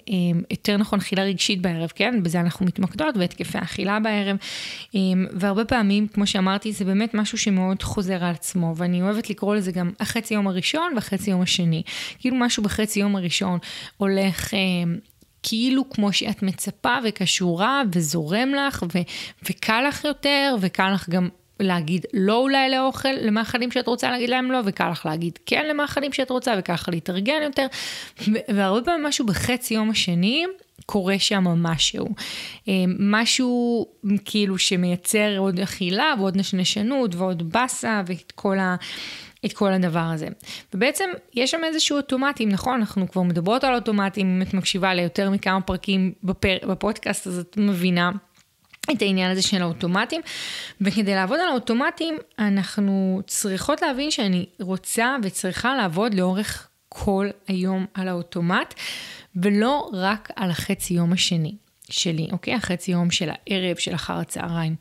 אה, 0.09 0.41
יותר 0.51 0.77
נכון 0.77 0.99
אכילה 0.99 1.23
רגשית 1.23 1.63
בערב, 1.63 1.93
כן? 1.95 2.23
בזה 2.23 2.41
אנחנו 2.41 2.67
מתמקדות, 2.67 3.17
והתקפי 3.17 3.59
אכילה 3.59 4.01
בערב. 4.01 4.37
אה, 4.95 5.01
והרבה 5.33 5.65
פעמים, 5.65 6.09
כמו 6.09 6.27
שאמרתי, 6.27 6.73
זה 6.73 6.85
באמת 6.85 7.15
משהו 7.15 7.39
שמאוד 7.39 7.83
חוזר 7.83 8.25
על 8.25 8.31
עצמו, 8.31 8.75
ואני 8.77 9.03
אוהבת 9.03 9.31
לקרוא 9.31 9.55
לזה 9.55 9.73
גם 9.73 9.91
החצי 10.01 10.35
יום 10.35 10.49
הראשון 10.49 10.93
והחצי 10.95 11.31
יום 11.31 11.41
השני. 11.41 11.83
כאילו 12.19 12.37
משהו 12.37 12.63
בחצי 12.63 13.01
יום 13.01 13.17
הראשון 13.17 13.59
הולך... 13.97 14.55
כאילו 15.43 15.91
כמו 15.91 16.13
שאת 16.13 16.43
מצפה 16.43 16.97
וקשורה 17.05 17.83
וזורם 17.93 18.53
לך 18.55 18.85
ו- 18.95 18.99
וקל 19.51 19.85
לך 19.89 20.05
יותר 20.05 20.57
וקל 20.61 20.93
לך 20.95 21.09
גם 21.09 21.29
להגיד 21.61 22.07
לא 22.15 22.37
אולי 22.37 22.71
לאוכל, 22.71 23.09
למאכלים 23.21 23.71
שאת 23.71 23.87
רוצה 23.87 24.11
להגיד 24.11 24.31
להם 24.31 24.53
לא, 24.53 24.59
וקל 24.65 24.91
לך 24.91 25.07
להגיד 25.07 25.39
כן 25.47 25.67
למאכלים 25.67 26.13
שאת 26.13 26.31
רוצה 26.31 26.55
וככה 26.59 26.91
להתארגן 26.91 27.43
יותר. 27.43 27.67
והרבה 28.49 28.85
פעמים 28.85 29.07
משהו 29.07 29.27
בחצי 29.27 29.75
יום 29.75 29.91
השני 29.91 30.45
קורה 30.87 31.19
שם 31.19 31.45
משהו. 31.45 32.09
משהו 32.99 33.87
כאילו 34.25 34.59
שמייצר 34.59 35.39
עוד 35.39 35.61
אכילה 35.61 36.15
ועוד 36.19 36.37
נשנשנות 36.37 37.15
ועוד 37.15 37.53
באסה 37.53 38.03
ואת 38.07 38.33
כל 38.33 38.59
ה... 38.59 38.77
את 39.45 39.53
כל 39.53 39.73
הדבר 39.73 39.99
הזה. 39.99 40.29
ובעצם 40.75 41.11
יש 41.35 41.51
שם 41.51 41.61
איזשהו 41.65 41.97
אוטומטים, 41.97 42.49
נכון? 42.49 42.75
אנחנו 42.81 43.11
כבר 43.11 43.23
מדברות 43.23 43.65
על 43.65 43.75
אוטומטים, 43.75 44.27
אם 44.27 44.43
את 44.43 44.55
מקשיבה 44.55 44.95
ליותר 44.95 45.31
מכמה 45.31 45.61
פרקים 45.61 46.13
בפר... 46.23 46.57
בפודקאסט, 46.69 47.27
אז 47.27 47.39
את 47.39 47.57
מבינה 47.57 48.11
את 48.93 49.03
העניין 49.03 49.31
הזה 49.31 49.43
של 49.43 49.63
האוטומטים. 49.63 50.21
וכדי 50.81 51.15
לעבוד 51.15 51.39
על 51.41 51.49
האוטומטים, 51.49 52.17
אנחנו 52.39 53.23
צריכות 53.27 53.83
להבין 53.83 54.11
שאני 54.11 54.47
רוצה 54.61 55.17
וצריכה 55.23 55.77
לעבוד 55.77 56.15
לאורך 56.15 56.69
כל 56.89 57.29
היום 57.49 57.87
על 57.95 58.09
האוטומט, 58.09 58.75
ולא 59.37 59.91
רק 59.93 60.31
על 60.37 60.51
החצי 60.51 60.95
יום 60.95 61.13
השני 61.13 61.55
שלי, 61.91 62.29
אוקיי? 62.33 62.55
החצי 62.55 62.93
יום 62.93 63.11
של 63.11 63.31
הערב, 63.31 63.77
של 63.77 63.95
אחר 63.95 64.15
הצהריים. 64.15 64.77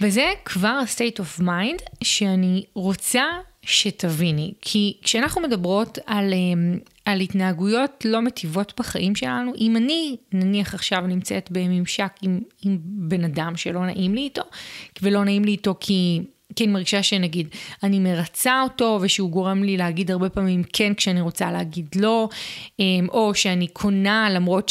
וזה 0.00 0.32
כבר 0.44 0.68
ה-state 0.68 1.20
of 1.20 1.42
mind 1.42 1.82
שאני 2.04 2.64
רוצה 2.74 3.24
שתביני. 3.68 4.52
כי 4.60 4.96
כשאנחנו 5.02 5.42
מדברות 5.42 5.98
על, 6.06 6.32
אמ, 6.32 6.78
על 7.04 7.20
התנהגויות 7.20 8.04
לא 8.04 8.22
מטיבות 8.22 8.72
בחיים 8.78 9.14
שלנו, 9.14 9.52
אם 9.58 9.76
אני 9.76 10.16
נניח 10.32 10.74
עכשיו 10.74 11.00
נמצאת 11.00 11.48
בממשק 11.50 12.12
עם, 12.22 12.40
עם 12.64 12.78
בן 12.82 13.24
אדם 13.24 13.56
שלא 13.56 13.86
נעים 13.86 14.14
לי 14.14 14.20
איתו, 14.20 14.42
ולא 15.02 15.24
נעים 15.24 15.44
לי 15.44 15.50
איתו 15.50 15.74
כי... 15.80 16.20
כי 16.56 16.64
אני 16.64 16.72
מרגישה 16.72 17.02
שנגיד, 17.02 17.48
אני 17.82 17.98
מרצה 17.98 18.62
אותו 18.62 18.98
ושהוא 19.02 19.30
גורם 19.30 19.62
לי 19.62 19.76
להגיד 19.76 20.10
הרבה 20.10 20.28
פעמים 20.28 20.62
כן 20.72 20.94
כשאני 20.94 21.20
רוצה 21.20 21.52
להגיד 21.52 21.86
לא, 21.96 22.28
אמ, 22.80 23.06
או 23.10 23.34
שאני 23.34 23.68
קונה 23.68 24.30
למרות 24.30 24.68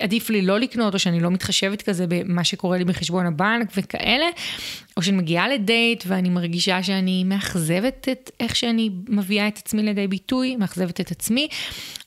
עדיף 0.00 0.30
לי 0.30 0.42
לא 0.42 0.58
לקנות, 0.58 0.94
או 0.94 0.98
שאני 0.98 1.20
לא 1.20 1.30
מתחשבת 1.30 1.82
כזה 1.82 2.04
במה 2.08 2.44
שקורה 2.44 2.78
לי 2.78 2.84
בחשבון 2.84 3.26
הבנק 3.26 3.72
וכאלה, 3.76 4.26
או 4.96 5.02
שאני 5.02 5.16
מגיעה 5.16 5.48
לדייט 5.48 6.04
ואני 6.06 6.28
מרגישה 6.28 6.82
שאני 6.82 7.24
מאכזבת 7.24 8.08
את 8.12 8.30
איך 8.40 8.56
שאני 8.56 8.90
מביאה 9.08 9.48
את 9.48 9.58
עצמי 9.58 9.82
לידי 9.82 10.06
ביטוי, 10.06 10.56
מאכזבת 10.56 11.00
את 11.00 11.10
עצמי, 11.10 11.48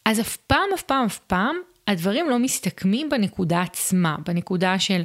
אז 0.06 0.20
אף 0.20 0.38
פעם, 0.38 0.70
אף 0.76 0.82
פעם, 0.82 1.06
אף 1.06 1.18
פעם, 1.18 1.56
הדברים 1.88 2.30
לא 2.30 2.40
מסתכמים 2.40 3.10
בנקודה 3.10 3.62
עצמה, 3.62 4.16
בנקודה 4.26 4.80
של... 4.80 5.02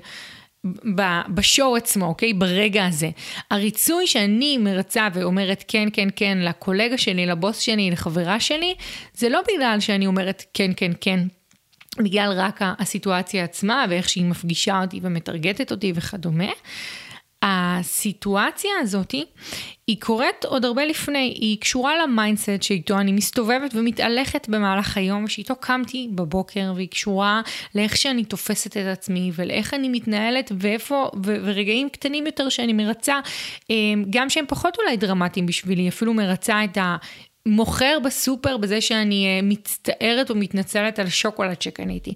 בשואו 1.29 1.77
עצמו, 1.77 2.07
אוקיי? 2.07 2.33
ברגע 2.33 2.87
הזה. 2.87 3.11
הריצוי 3.51 4.07
שאני 4.07 4.59
מרצה 4.59 5.09
ואומרת 5.15 5.65
כן, 5.69 5.89
כן, 5.93 6.09
כן 6.17 6.39
לקולגה 6.41 6.99
שלי, 6.99 7.27
לבוס 7.27 7.59
שלי, 7.59 7.91
לחברה 7.91 8.41
שלי, 8.41 8.75
זה 9.15 9.29
לא 9.29 9.41
בגלל 9.55 9.81
שאני 9.81 10.07
אומרת 10.07 10.45
כן, 10.55 10.71
כן, 10.77 10.93
כן 11.01 11.21
בגלל 11.99 12.33
רק 12.37 12.61
הסיטואציה 12.63 13.45
עצמה 13.45 13.85
ואיך 13.91 14.09
שהיא 14.09 14.25
מפגישה 14.25 14.81
אותי 14.81 15.01
ומטרגטת 15.03 15.71
אותי 15.71 15.93
וכדומה. 15.95 16.51
הסיטואציה 17.47 18.71
הזאת 18.81 19.15
היא 19.87 20.01
קורית 20.01 20.45
עוד 20.45 20.65
הרבה 20.65 20.85
לפני, 20.85 21.35
היא 21.41 21.61
קשורה 21.61 21.93
ל 22.03 22.10
mindset 22.10 22.63
שאיתו 22.63 22.99
אני 22.99 23.13
מסתובבת 23.13 23.75
ומתהלכת 23.75 24.49
במהלך 24.49 24.97
היום, 24.97 25.29
שאיתו 25.29 25.57
קמתי 25.57 26.09
בבוקר, 26.15 26.73
והיא 26.77 26.89
קשורה 26.89 27.43
לאיך 27.75 27.97
שאני 27.97 28.25
תופסת 28.25 28.77
את 28.77 28.87
עצמי 28.87 29.31
ולאיך 29.35 29.75
אני 29.75 29.89
מתנהלת 29.89 30.53
ואיפה, 30.59 31.11
ו- 31.27 31.37
ורגעים 31.45 31.89
קטנים 31.89 32.27
יותר 32.27 32.49
שאני 32.49 32.73
מרצה, 32.73 33.21
אה, 33.71 33.77
גם 34.11 34.31
שהם 34.31 34.45
פחות 34.49 34.79
אולי 34.79 34.97
דרמטיים 34.97 35.47
בשבילי, 35.47 35.89
אפילו 35.89 36.15
מרצה 36.15 36.65
את 36.65 36.77
ה... 36.77 36.97
מוכר 37.47 37.99
בסופר 38.05 38.57
בזה 38.57 38.81
שאני 38.81 39.27
אה, 39.27 39.41
מצטערת 39.43 40.31
או 40.31 40.35
מתנצלת 40.35 40.99
על 40.99 41.09
שוקולד 41.09 41.63
שקניתי. 41.63 42.15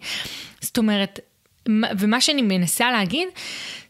זאת 0.60 0.78
אומרת, 0.78 1.20
ומה 1.98 2.20
שאני 2.20 2.42
מנסה 2.42 2.90
להגיד 2.90 3.28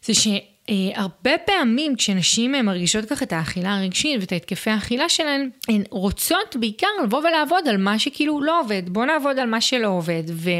זה 0.02 0.14
ש... 0.14 0.28
אה, 0.70 0.74
הרבה 0.94 1.30
פעמים 1.46 1.96
כשנשים 1.96 2.54
אה, 2.54 2.62
מרגישות 2.62 3.04
ככה 3.04 3.24
את 3.24 3.32
האכילה 3.32 3.76
הרגשית 3.76 4.20
ואת 4.20 4.32
ההתקפי 4.32 4.70
האכילה 4.70 5.08
שלהן, 5.08 5.50
הן 5.68 5.82
רוצות 5.90 6.56
בעיקר 6.60 6.86
לבוא 7.04 7.18
ולעבוד 7.18 7.68
על 7.68 7.76
מה 7.76 7.98
שכאילו 7.98 8.40
לא 8.40 8.60
עובד. 8.60 8.82
בוא 8.86 9.04
נעבוד 9.04 9.38
על 9.38 9.48
מה 9.48 9.60
שלא 9.60 9.88
עובד, 9.88 10.22
ו, 10.28 10.50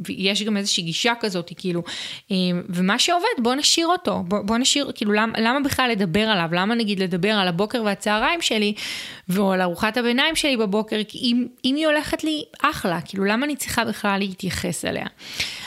ויש 0.00 0.42
גם 0.42 0.56
איזושהי 0.56 0.82
גישה 0.82 1.12
כזאת, 1.20 1.52
כאילו, 1.56 1.82
אה, 2.30 2.36
ומה 2.68 2.98
שעובד 2.98 3.42
בוא 3.42 3.54
נשאיר 3.54 3.86
אותו, 3.86 4.22
בוא, 4.22 4.38
בוא 4.40 4.58
נשאיר, 4.58 4.92
כאילו 4.94 5.12
למה, 5.12 5.32
למה 5.38 5.60
בכלל 5.60 5.90
לדבר 5.90 6.28
עליו? 6.28 6.48
למה 6.52 6.74
נגיד 6.74 7.00
לדבר 7.00 7.32
על 7.32 7.48
הבוקר 7.48 7.82
והצהריים 7.84 8.42
שלי, 8.42 8.74
או 9.36 9.52
על 9.52 9.60
ארוחת 9.60 9.96
הביניים 9.96 10.36
שלי 10.36 10.56
בבוקר, 10.56 10.96
אם, 11.14 11.46
אם 11.64 11.74
היא 11.74 11.86
הולכת 11.86 12.24
לי 12.24 12.42
אחלה, 12.62 13.00
כאילו 13.00 13.24
למה 13.24 13.46
אני 13.46 13.56
צריכה 13.56 13.84
בכלל 13.84 14.18
להתייחס 14.18 14.84
אליה? 14.84 15.06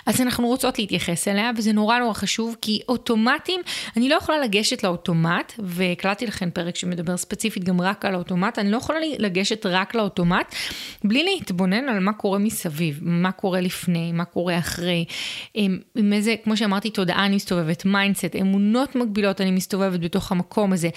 אז 0.09 0.21
אנחנו 0.21 0.47
רוצות 0.47 0.79
להתייחס 0.79 1.27
אליה, 1.27 1.51
וזה 1.57 1.73
נורא 1.73 1.99
נורא 1.99 2.13
חשוב, 2.13 2.55
כי 2.61 2.79
אוטומטים, 2.87 3.61
אני 3.97 4.09
לא 4.09 4.15
יכולה 4.15 4.39
לגשת 4.39 4.83
לאוטומט, 4.83 5.53
והקלטתי 5.59 6.25
לכם 6.25 6.49
פרק 6.51 6.75
שמדבר 6.75 7.17
ספציפית 7.17 7.63
גם 7.63 7.81
רק 7.81 8.05
על 8.05 8.13
האוטומט, 8.13 8.59
אני 8.59 8.71
לא 8.71 8.77
יכולה 8.77 8.99
לגשת 9.17 9.65
רק 9.65 9.95
לאוטומט, 9.95 10.55
בלי 11.03 11.23
להתבונן 11.23 11.89
על 11.89 11.99
מה 11.99 12.13
קורה 12.13 12.39
מסביב, 12.39 12.99
מה 13.01 13.31
קורה 13.31 13.61
לפני, 13.61 14.11
מה 14.11 14.25
קורה 14.25 14.57
אחרי, 14.57 15.05
עם, 15.53 15.79
עם 15.95 16.13
איזה, 16.13 16.35
כמו 16.43 16.57
שאמרתי, 16.57 16.89
תודעה 16.89 17.25
אני 17.25 17.35
מסתובבת, 17.35 17.85
mindset, 17.86 18.36
אמונות 18.41 18.95
מגבילות 18.95 19.41
אני 19.41 19.51
מסתובבת 19.51 19.99
בתוך 19.99 20.31
המקום 20.31 20.73
הזה. 20.73 20.89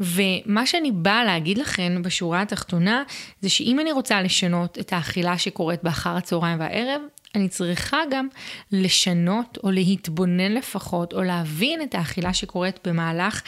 ומה 0.00 0.66
שאני 0.66 0.92
באה 0.92 1.24
להגיד 1.24 1.58
לכם 1.58 2.02
בשורה 2.02 2.42
התחתונה, 2.42 3.02
זה 3.40 3.48
שאם 3.48 3.80
אני 3.80 3.92
רוצה 3.92 4.22
לשנות 4.22 4.78
את 4.78 4.92
האכילה 4.92 5.38
שקורית 5.38 5.82
באחר 5.82 6.16
הצהריים 6.16 6.60
והערב, 6.60 7.00
אני 7.34 7.48
צריכה 7.48 7.98
גם 8.10 8.28
לשנות 8.72 9.58
או 9.64 9.70
להתבונן 9.70 10.52
לפחות, 10.52 11.12
או 11.12 11.22
להבין 11.22 11.82
את 11.82 11.94
האכילה 11.94 12.34
שקורית 12.34 12.78
במהלך, 12.88 13.42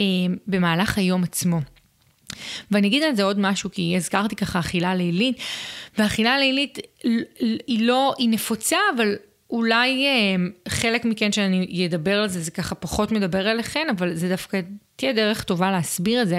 אה, 0.00 0.06
במהלך 0.46 0.98
היום 0.98 1.22
עצמו. 1.22 1.60
ואני 2.70 2.88
אגיד 2.88 3.02
על 3.02 3.14
זה 3.14 3.22
עוד 3.22 3.38
משהו, 3.38 3.70
כי 3.70 3.96
הזכרתי 3.96 4.36
ככה 4.36 4.58
אכילה 4.58 4.94
לילית, 4.94 5.38
ואכילה 5.98 6.38
לילית 6.38 6.78
היא 7.66 7.86
לא, 7.86 8.14
היא 8.18 8.28
נפוצה, 8.28 8.76
אבל 8.96 9.16
אולי 9.50 10.06
אה, 10.06 10.36
חלק 10.68 11.04
מכן 11.04 11.32
שאני 11.32 11.86
אדבר 11.86 12.20
על 12.20 12.28
זה, 12.28 12.40
זה 12.40 12.50
ככה 12.50 12.74
פחות 12.74 13.12
מדבר 13.12 13.50
אליכן, 13.50 13.86
אבל 13.90 14.14
זה 14.14 14.28
דווקא 14.28 14.60
תהיה 14.96 15.12
דרך 15.12 15.42
טובה 15.42 15.70
להסביר 15.70 16.22
את 16.22 16.28
זה, 16.28 16.38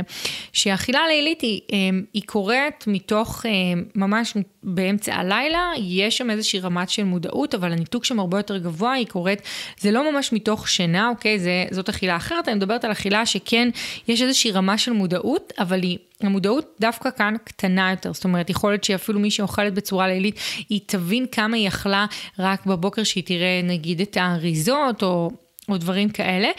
שהאכילה 0.53 0.99
לילית 1.07 1.41
היא, 1.41 1.61
אה, 1.73 1.77
היא 2.13 2.23
קורית 2.25 2.83
מתוך 2.87 3.45
אה, 3.45 3.51
ממש 3.95 4.33
באמצע 4.63 5.15
הלילה, 5.15 5.71
יש 5.77 6.17
שם 6.17 6.29
איזושהי 6.29 6.59
רמת 6.59 6.89
של 6.89 7.03
מודעות, 7.03 7.55
אבל 7.55 7.71
הניתוק 7.71 8.05
שם 8.05 8.19
הרבה 8.19 8.39
יותר 8.39 8.57
גבוה, 8.57 8.93
היא 8.93 9.07
קורית, 9.07 9.41
זה 9.79 9.91
לא 9.91 10.11
ממש 10.11 10.33
מתוך 10.33 10.67
שינה, 10.67 11.09
אוקיי? 11.09 11.39
זה, 11.39 11.65
זאת 11.71 11.89
אכילה 11.89 12.15
אחרת, 12.15 12.47
אני 12.47 12.55
מדברת 12.55 12.85
על 12.85 12.91
אכילה 12.91 13.25
שכן, 13.25 13.69
יש 14.07 14.21
איזושהי 14.21 14.51
רמה 14.51 14.77
של 14.77 14.91
מודעות, 14.91 15.53
אבל 15.59 15.81
היא, 15.81 15.97
המודעות 16.23 16.75
דווקא 16.79 17.09
כאן 17.11 17.35
קטנה 17.43 17.91
יותר, 17.91 18.13
זאת 18.13 18.23
אומרת, 18.23 18.49
יכול 18.49 18.71
להיות 18.71 18.83
שאפילו 18.83 19.19
מי 19.19 19.31
שאוכלת 19.31 19.73
בצורה 19.73 20.07
לילית, 20.07 20.39
היא 20.69 20.79
תבין 20.85 21.25
כמה 21.31 21.57
היא 21.57 21.67
אכלה 21.67 22.05
רק 22.39 22.65
בבוקר 22.65 23.03
שהיא 23.03 23.23
תראה 23.23 23.61
נגיד 23.63 24.01
את 24.01 24.17
האריזות, 24.17 25.03
או... 25.03 25.31
או 25.69 25.77
דברים 25.77 26.09
כאלה, 26.09 26.49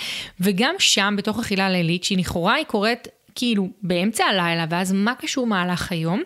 וגם 0.41 0.75
שם, 0.79 1.15
בתוך 1.19 1.39
אכילה 1.39 1.71
לילית, 1.71 2.05
שהיא 2.05 2.19
לכאורה 2.19 2.55
היא 2.55 2.65
קורית 2.65 3.09
כאילו 3.35 3.69
באמצע 3.83 4.25
הלילה, 4.25 4.67
ואז 4.71 4.93
מה 4.93 5.15
קשור 5.15 5.47
מהלך 5.47 5.93
היום? 5.93 6.23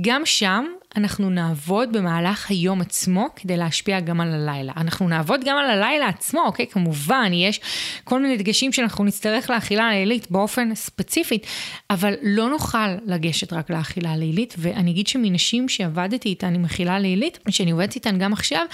גם 0.00 0.26
שם 0.26 0.64
אנחנו 0.96 1.30
נעבוד 1.30 1.92
במהלך 1.92 2.50
היום 2.50 2.80
עצמו 2.80 3.26
כדי 3.36 3.56
להשפיע 3.56 4.00
גם 4.00 4.20
על 4.20 4.34
הלילה. 4.34 4.72
אנחנו 4.76 5.08
נעבוד 5.08 5.40
גם 5.44 5.56
על 5.56 5.70
הלילה 5.70 6.08
עצמו, 6.08 6.42
אוקיי? 6.46 6.66
כמובן, 6.66 7.30
יש 7.34 7.60
כל 8.04 8.22
מיני 8.22 8.36
דגשים 8.36 8.72
שאנחנו 8.72 9.04
נצטרך 9.04 9.50
לאכילה 9.50 9.88
הלילית 9.88 10.30
באופן 10.30 10.74
ספציפית, 10.74 11.46
אבל 11.90 12.14
לא 12.22 12.48
נוכל 12.50 12.88
לגשת 13.06 13.52
רק 13.52 13.70
לאכילה 13.70 14.12
הלילית, 14.12 14.54
ואני 14.58 14.90
אגיד 14.90 15.06
שמנשים 15.06 15.68
שעבדתי 15.68 16.28
איתן 16.28 16.54
עם 16.54 16.64
אכילה 16.64 16.98
לילית, 16.98 17.38
שאני 17.48 17.70
עובדת 17.70 17.94
איתן 17.94 18.18
גם 18.18 18.32
עכשיו, 18.32 18.66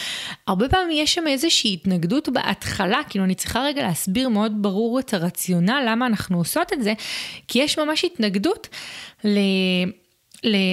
הרבה 0.46 0.68
פעמים 0.68 0.90
יש 1.02 1.14
שם 1.14 1.26
איזושהי 1.26 1.72
התנגדות 1.74 2.28
בהתחלה, 2.28 2.98
כאילו 3.08 3.24
אני 3.24 3.34
צריכה 3.34 3.62
רגע 3.62 3.82
להסביר 3.82 4.28
מאוד 4.28 4.52
ברור 4.62 4.98
את 4.98 5.14
הרציונל, 5.14 5.84
למה 5.88 6.06
אנחנו 6.06 6.38
עושות 6.38 6.72
את 6.72 6.82
זה, 6.82 6.92
כי 7.48 7.58
יש 7.58 7.78
ממש 7.78 8.04
התנגדות 8.04 8.68
ל... 9.24 9.38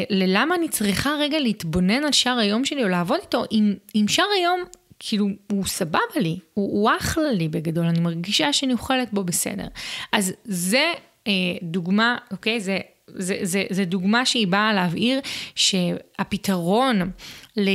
ללמה 0.09 0.55
אני 0.55 0.69
צריכה 0.69 1.15
רגע 1.19 1.39
להתבונן 1.39 2.03
על 2.03 2.11
שער 2.11 2.37
היום 2.37 2.65
שלי 2.65 2.83
או 2.83 2.87
לעבוד 2.89 3.19
איתו, 3.21 3.43
אם, 3.51 3.73
אם 3.95 4.05
שער 4.07 4.25
היום, 4.37 4.63
כאילו, 4.99 5.27
הוא 5.51 5.65
סבבה 5.65 5.99
לי, 6.15 6.39
הוא, 6.53 6.81
הוא 6.81 6.91
אחלה 6.99 7.31
לי 7.31 7.47
בגדול, 7.47 7.85
אני 7.85 7.99
מרגישה 7.99 8.53
שאני 8.53 8.73
אוכלת 8.73 9.13
בו 9.13 9.23
בסדר. 9.23 9.67
אז 10.11 10.33
זה 10.43 10.91
אה, 11.27 11.31
דוגמה, 11.61 12.17
אוקיי? 12.31 12.59
זה, 12.59 12.79
זה, 13.07 13.37
זה, 13.41 13.63
זה 13.69 13.85
דוגמה 13.85 14.25
שהיא 14.25 14.47
באה 14.47 14.73
להבהיר 14.73 15.19
שהפתרון 15.55 17.11
ל, 17.57 17.69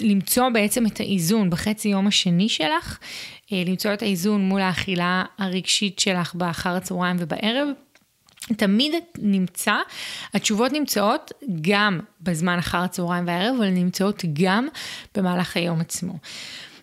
למצוא 0.00 0.48
בעצם 0.48 0.86
את 0.86 1.00
האיזון 1.00 1.50
בחצי 1.50 1.88
יום 1.88 2.06
השני 2.06 2.48
שלך, 2.48 2.98
אה, 3.52 3.62
למצוא 3.66 3.92
את 3.92 4.02
האיזון 4.02 4.40
מול 4.40 4.60
האכילה 4.60 5.24
הרגשית 5.38 5.98
שלך 5.98 6.34
באחר 6.34 6.76
הצהריים 6.76 7.16
ובערב, 7.18 7.68
תמיד 8.56 8.94
נמצא, 9.18 9.74
התשובות 10.34 10.72
נמצאות 10.72 11.32
גם 11.60 12.00
בזמן 12.20 12.58
אחר 12.58 12.78
הצהריים 12.78 13.26
והערב, 13.26 13.54
אבל 13.58 13.70
נמצאות 13.70 14.24
גם 14.32 14.68
במהלך 15.14 15.56
היום 15.56 15.80
עצמו. 15.80 16.14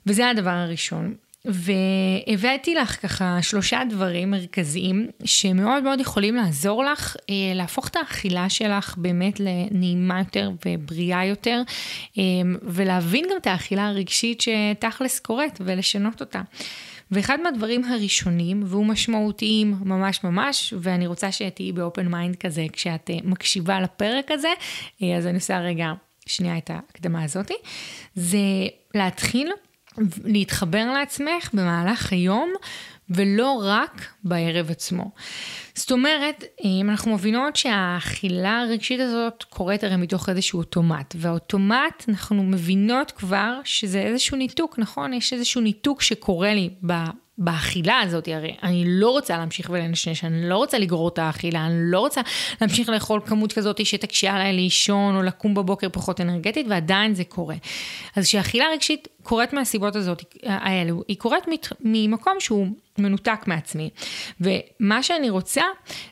וזה 0.06 0.30
הדבר 0.30 0.50
הראשון. 0.50 1.16
והבאתי 1.46 2.76
לך 2.76 3.02
ככה 3.02 3.38
שלושה 3.42 3.82
דברים 3.90 4.32
מרכזיים 4.32 5.08
שמאוד 5.26 5.84
מאוד 5.84 6.00
יכולים 6.00 6.36
לעזור 6.36 6.84
לך 6.84 7.16
אה, 7.30 7.36
להפוך 7.56 7.88
את 7.88 7.96
האכילה 7.96 8.50
שלך 8.50 8.96
באמת 8.98 9.40
לנעימה 9.40 10.20
יותר 10.20 10.52
ובריאה 10.66 11.26
יותר 11.26 11.62
אה, 12.18 12.24
ולהבין 12.62 13.26
גם 13.32 13.38
את 13.42 13.48
האכילה 13.48 13.88
הרגשית 13.88 14.42
שתכלס 14.42 15.20
קורית 15.20 15.58
ולשנות 15.62 16.22
אותה. 16.22 16.42
ואחד 17.12 17.38
מהדברים 17.44 17.84
הראשונים, 17.84 18.64
והוא 18.66 18.86
משמעותיים 18.86 19.76
ממש 19.86 20.24
ממש, 20.24 20.74
ואני 20.82 21.08
רוצה 21.08 21.32
שתהיי 21.32 21.72
ב 21.72 21.79
open 21.79 22.08
mind 22.08 22.36
כזה 22.36 22.66
כשאת 22.74 23.10
אה, 23.10 23.18
מקשיבה 23.24 23.82
לפרק 23.82 24.32
הזה, 24.32 24.54
אה, 25.04 25.18
אז 25.18 25.28
אני 25.28 25.36
עושה 25.36 25.60
רגע 25.60 25.94
שנייה 26.26 26.58
את 26.58 26.70
ההקדמה 26.70 27.24
הזאתי, 27.24 27.54
זה 28.16 28.38
להתחיל 28.96 29.52
להתחבר 30.24 30.92
לעצמך 30.92 31.50
במהלך 31.54 32.14
היום, 32.14 32.54
ולא 33.10 33.62
רק 33.64 34.06
בערב 34.24 34.72
עצמו. 34.72 35.12
זאת 35.76 35.92
אומרת, 35.92 36.44
אם 36.64 36.90
אנחנו 36.90 37.14
מבינות 37.14 37.56
שהאכילה 37.56 38.60
הרגשית 38.62 39.00
הזאת 39.00 39.44
קורית 39.44 39.84
הרי 39.84 39.96
מתוך 39.96 40.30
איזשהו 40.30 40.60
אוטומט, 40.60 41.16
והאוטומט, 41.18 42.06
אנחנו 42.10 42.44
מבינות 42.44 43.12
כבר 43.12 43.60
שזה 43.64 44.02
איזשהו 44.02 44.38
ניתוק, 44.38 44.80
נכון? 44.80 45.14
יש 45.14 45.34
איזשהו 45.34 45.62
ניתוק 45.62 46.02
שקורה 46.02 46.54
לי 46.54 46.70
באכילה 47.38 48.00
הזאת, 48.00 48.28
הרי 48.28 48.56
אני 48.64 48.84
לא 48.88 49.10
רוצה 49.10 49.38
להמשיך 49.38 49.70
ולנשנש, 49.70 50.24
אני 50.24 50.50
לא 50.50 50.58
רוצה 50.58 50.80
לגרור 50.80 51.08
את 51.08 51.20
האכילה, 51.20 51.66
אני 51.66 51.76
לא 51.78 52.00
רוצה 52.00 52.22
להמשיך 52.62 52.90
לאכול 52.90 53.22
כמות 53.26 53.54
כזאת 53.54 53.86
שתקשה 53.86 54.34
עליי 54.34 54.54
לישון 54.54 55.16
או 55.16 55.24
לקום 55.24 55.54
בבוקר 55.54 55.88
פחות 55.92 56.22
אנרגטית, 56.22 56.66
ועדיין 56.70 57.14
זה 57.14 57.24
קורה. 57.24 57.56
אז 58.16 58.26
כשאכילה 58.26 58.66
רגשית 58.74 59.08
קורית 59.24 59.54
מהסיבות 59.54 59.96
הזאת, 59.96 60.24
האלו, 60.44 61.04
היא 61.08 61.18
קורית 61.18 61.44
ממקום 61.82 62.34
שהוא 62.40 62.68
מנותק 62.98 63.40
מעצמי. 63.48 63.90
ומה 64.42 65.04
שאני 65.04 65.30
רוצה 65.30 65.64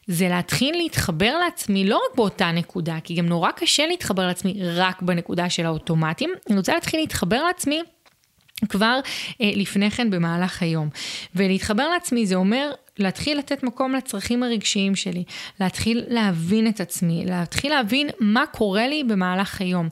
זה 0.07 0.29
להתחיל 0.29 0.77
להתחבר 0.77 1.37
לעצמי 1.45 1.89
לא 1.89 1.95
רק 1.95 2.15
באותה 2.15 2.51
נקודה, 2.51 2.97
כי 3.03 3.15
גם 3.15 3.25
נורא 3.25 3.51
קשה 3.51 3.87
להתחבר 3.87 4.27
לעצמי 4.27 4.59
רק 4.63 5.01
בנקודה 5.01 5.49
של 5.49 5.65
האוטומטים, 5.65 6.29
אני 6.49 6.57
רוצה 6.57 6.73
להתחיל 6.73 6.99
להתחבר 6.99 7.43
לעצמי 7.43 7.81
כבר 8.69 8.99
אה, 9.41 9.51
לפני 9.55 9.91
כן 9.91 10.09
במהלך 10.09 10.61
היום. 10.61 10.89
ולהתחבר 11.35 11.89
לעצמי 11.89 12.25
זה 12.25 12.35
אומר 12.35 12.71
להתחיל 12.97 13.37
לתת 13.37 13.63
מקום 13.63 13.95
לצרכים 13.95 14.43
הרגשיים 14.43 14.95
שלי, 14.95 15.23
להתחיל 15.59 16.03
להבין 16.07 16.67
את 16.67 16.79
עצמי, 16.79 17.25
להתחיל 17.25 17.71
להבין 17.71 18.09
מה 18.19 18.45
קורה 18.45 18.87
לי 18.87 19.03
במהלך 19.03 19.61
היום. 19.61 19.89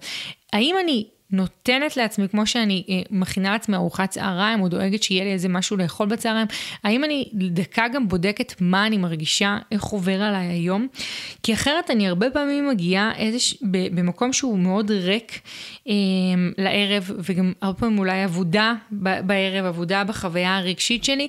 האם 0.53 0.75
אני 0.83 1.05
נותנת 1.31 1.97
לעצמי, 1.97 2.29
כמו 2.29 2.45
שאני 2.45 2.83
אה, 2.89 3.01
מכינה 3.11 3.51
לעצמי 3.51 3.75
ארוחת 3.75 4.09
צהריים, 4.09 4.61
או 4.61 4.67
דואגת 4.69 5.03
שיהיה 5.03 5.23
לי 5.23 5.33
איזה 5.33 5.49
משהו 5.49 5.77
לאכול 5.77 6.07
בצהריים, 6.07 6.47
האם 6.83 7.03
אני 7.03 7.29
דקה 7.33 7.87
גם 7.87 8.07
בודקת 8.07 8.53
מה 8.59 8.87
אני 8.87 8.97
מרגישה, 8.97 9.57
איך 9.71 9.83
עובר 9.83 10.21
עליי 10.21 10.47
היום? 10.47 10.87
כי 11.43 11.53
אחרת 11.53 11.91
אני 11.91 12.07
הרבה 12.07 12.29
פעמים 12.29 12.69
מגיעה 12.69 13.11
איזוש, 13.17 13.57
במקום 13.61 14.33
שהוא 14.33 14.59
מאוד 14.59 14.91
ריק 14.91 15.41
אה, 15.87 15.93
לערב, 16.57 17.11
וגם 17.23 17.53
הרבה 17.61 17.79
פעמים 17.79 17.99
אולי 17.99 18.23
עבודה 18.23 18.73
בערב, 18.91 19.65
עבודה 19.65 20.03
בחוויה 20.03 20.57
הרגשית 20.57 21.03
שלי, 21.03 21.27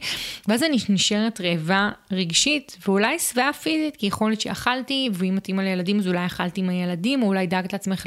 ואז 0.48 0.62
אני 0.62 0.76
נשארת 0.88 1.40
רעבה 1.40 1.90
רגשית, 2.12 2.76
ואולי 2.86 3.18
שבעה 3.18 3.52
פיזית, 3.52 3.96
כי 3.96 4.06
יכול 4.06 4.30
להיות 4.30 4.40
שאכלתי, 4.40 5.08
ואם 5.12 5.38
את 5.38 5.48
אימא 5.48 5.62
לילדים 5.62 5.98
אז 5.98 6.08
אולי 6.08 6.26
אכלתי 6.26 6.60
עם 6.60 6.68
הילדים, 6.68 7.22
או 7.22 7.28
אולי 7.28 7.46
דאגת 7.46 7.72
לעצמך 7.72 8.06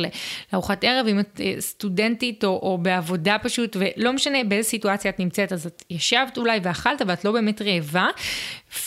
לארוחת 0.53 0.84
ערב, 0.84 1.08
אם 1.08 1.20
את 1.20 1.41
אה, 1.44 1.53
סטודנטית 1.88 2.44
או, 2.44 2.50
או 2.50 2.77
בעבודה 2.77 3.38
פשוט, 3.44 3.77
ולא 3.79 4.13
משנה 4.13 4.44
באיזה 4.44 4.70
סיטואציה 4.70 5.12
את 5.12 5.20
נמצאת, 5.20 5.53
אז 5.53 5.65
את 5.65 5.84
ישבת 5.89 6.38
אולי 6.38 6.60
ואכלת, 6.63 7.01
ואת 7.08 7.25
לא 7.25 7.32
באמת 7.32 7.62
רעבה 7.62 8.08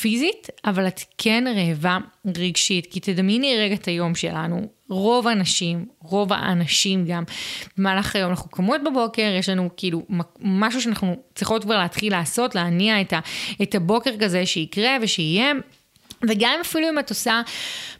פיזית, 0.00 0.48
אבל 0.64 0.86
את 0.86 1.00
כן 1.18 1.44
רעבה 1.56 1.98
רגשית. 2.36 2.86
כי 2.90 3.00
תדמייני 3.00 3.56
רגע 3.58 3.74
את 3.74 3.88
היום 3.88 4.14
שלנו, 4.14 4.68
רוב 4.88 5.28
האנשים, 5.28 5.86
רוב 6.02 6.32
האנשים 6.32 7.04
גם, 7.06 7.24
במהלך 7.78 8.16
היום 8.16 8.30
אנחנו 8.30 8.50
קמות 8.50 8.80
בבוקר, 8.86 9.34
יש 9.38 9.48
לנו 9.48 9.68
כאילו 9.76 10.02
משהו 10.40 10.80
שאנחנו 10.80 11.16
צריכות 11.34 11.64
כבר 11.64 11.78
להתחיל 11.78 12.12
לעשות, 12.12 12.54
להניע 12.54 13.00
את, 13.00 13.12
ה, 13.12 13.20
את 13.62 13.74
הבוקר 13.74 14.10
כזה 14.20 14.46
שיקרה 14.46 14.96
ושיהיה. 15.02 15.52
וגם 16.28 16.58
אפילו 16.60 16.88
אם 16.88 16.98
את 16.98 17.10
עושה 17.10 17.42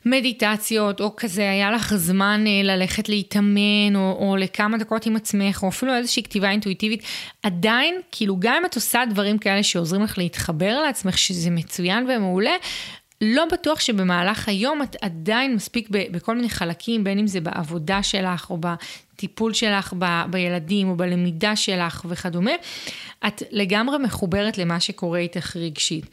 מדיטציות, 0.06 1.00
או 1.00 1.16
כזה, 1.16 1.50
היה 1.50 1.70
לך 1.70 1.94
זמן 1.94 2.44
אה, 2.46 2.62
ללכת 2.62 3.08
להתאמן, 3.08 3.96
או, 3.96 4.16
או 4.18 4.36
לכמה 4.36 4.78
דקות 4.78 5.06
עם 5.06 5.16
עצמך, 5.16 5.62
או 5.62 5.68
אפילו 5.68 5.94
איזושהי 5.94 6.22
כתיבה 6.22 6.50
אינטואיטיבית, 6.50 7.02
עדיין, 7.42 8.00
כאילו, 8.12 8.36
גם 8.38 8.54
אם 8.54 8.64
את 8.64 8.74
עושה 8.74 9.02
דברים 9.10 9.38
כאלה 9.38 9.62
שעוזרים 9.62 10.02
לך 10.02 10.18
להתחבר 10.18 10.82
לעצמך, 10.82 11.18
שזה 11.18 11.50
מצוין 11.50 12.06
ומעולה, 12.10 12.54
לא 13.20 13.44
בטוח 13.52 13.80
שבמהלך 13.80 14.48
היום 14.48 14.82
את 14.82 14.96
עדיין 15.00 15.54
מספיק 15.54 15.88
בכל 15.90 16.36
מיני 16.36 16.50
חלקים, 16.50 17.04
בין 17.04 17.18
אם 17.18 17.26
זה 17.26 17.40
בעבודה 17.40 18.02
שלך 18.02 18.50
או 18.50 18.58
בטיפול 18.60 19.54
שלך 19.54 19.94
ב, 19.98 20.22
בילדים 20.30 20.88
או 20.88 20.96
בלמידה 20.96 21.56
שלך 21.56 22.04
וכדומה, 22.08 22.50
את 23.26 23.42
לגמרי 23.50 23.98
מחוברת 23.98 24.58
למה 24.58 24.80
שקורה 24.80 25.18
איתך 25.18 25.56
רגשית. 25.56 26.06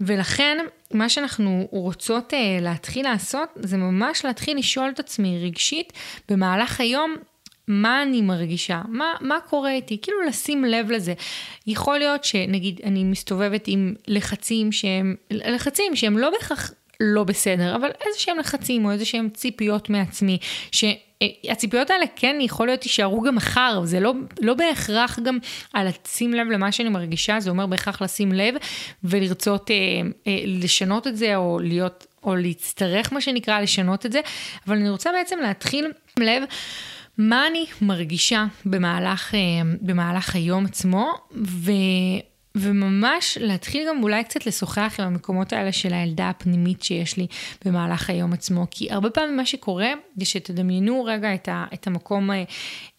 ולכן, 0.00 0.58
מה 0.90 1.08
שאנחנו 1.08 1.68
רוצות 1.70 2.32
uh, 2.32 2.36
להתחיל 2.62 3.04
לעשות, 3.04 3.48
זה 3.54 3.76
ממש 3.76 4.24
להתחיל 4.24 4.58
לשאול 4.58 4.90
את 4.94 5.00
עצמי 5.00 5.38
רגשית 5.44 5.92
במהלך 6.28 6.80
היום, 6.80 7.14
מה 7.68 8.02
אני 8.02 8.22
מרגישה, 8.22 8.82
מה, 8.88 9.12
מה 9.20 9.38
קורה 9.48 9.70
איתי, 9.70 9.98
כאילו 10.02 10.22
לשים 10.22 10.64
לב 10.64 10.90
לזה. 10.90 11.14
יכול 11.66 11.98
להיות 11.98 12.24
שנגיד 12.24 12.80
אני 12.84 13.04
מסתובבת 13.04 13.64
עם 13.66 13.94
לחצים 14.08 14.72
שהם, 14.72 15.14
לחצים 15.30 15.96
שהם 15.96 16.18
לא 16.18 16.30
בהכרח 16.30 16.70
לא 17.00 17.24
בסדר, 17.24 17.76
אבל 17.76 17.88
איזה 17.88 18.18
שהם 18.18 18.38
לחצים 18.38 18.84
או 18.84 18.90
איזה 18.90 19.04
שהם 19.04 19.28
ציפיות 19.28 19.90
מעצמי, 19.90 20.38
שהציפיות 20.70 21.90
האלה 21.90 22.04
כן 22.16 22.36
יכול 22.40 22.66
להיות 22.66 22.84
יישארו 22.84 23.20
גם 23.20 23.34
מחר, 23.34 23.80
זה 23.84 24.00
לא, 24.00 24.12
לא 24.40 24.54
בהכרח 24.54 25.18
גם 25.18 25.38
על 25.72 25.88
לשים 26.06 26.34
לב 26.34 26.46
למה 26.46 26.72
שאני 26.72 26.88
מרגישה, 26.88 27.40
זה 27.40 27.50
אומר 27.50 27.66
בהכרח 27.66 28.02
לשים 28.02 28.32
לב 28.32 28.54
ולרצות 29.04 29.70
אה, 29.70 29.76
אה, 30.26 30.42
לשנות 30.46 31.06
את 31.06 31.16
זה 31.16 31.36
או 31.36 31.58
להיות, 31.62 32.06
או 32.22 32.36
להצטרך 32.36 33.12
מה 33.12 33.20
שנקרא 33.20 33.60
לשנות 33.60 34.06
את 34.06 34.12
זה, 34.12 34.20
אבל 34.66 34.76
אני 34.76 34.90
רוצה 34.90 35.10
בעצם 35.12 35.38
להתחיל 35.42 35.92
לב. 36.18 36.42
מה 37.18 37.46
אני 37.46 37.66
מרגישה 37.80 38.46
במהלך, 38.66 39.34
אה, 39.34 39.38
במהלך 39.80 40.34
היום 40.34 40.64
עצמו, 40.64 41.12
ו... 41.46 41.70
וממש 42.56 43.38
להתחיל 43.40 43.88
גם 43.88 44.02
אולי 44.02 44.24
קצת 44.24 44.46
לשוחח 44.46 44.94
עם 44.98 45.06
המקומות 45.06 45.52
האלה 45.52 45.72
של 45.72 45.94
הילדה 45.94 46.28
הפנימית 46.28 46.82
שיש 46.82 47.16
לי 47.16 47.26
במהלך 47.64 48.10
היום 48.10 48.32
עצמו. 48.32 48.66
כי 48.70 48.92
הרבה 48.92 49.10
פעמים 49.10 49.36
מה 49.36 49.46
שקורה 49.46 49.92
זה 50.16 50.24
שתדמיינו 50.24 51.04
רגע 51.04 51.34
את, 51.34 51.48
ה, 51.48 51.64
את 51.74 51.86
המקום, 51.86 52.30
אה, 52.30 52.36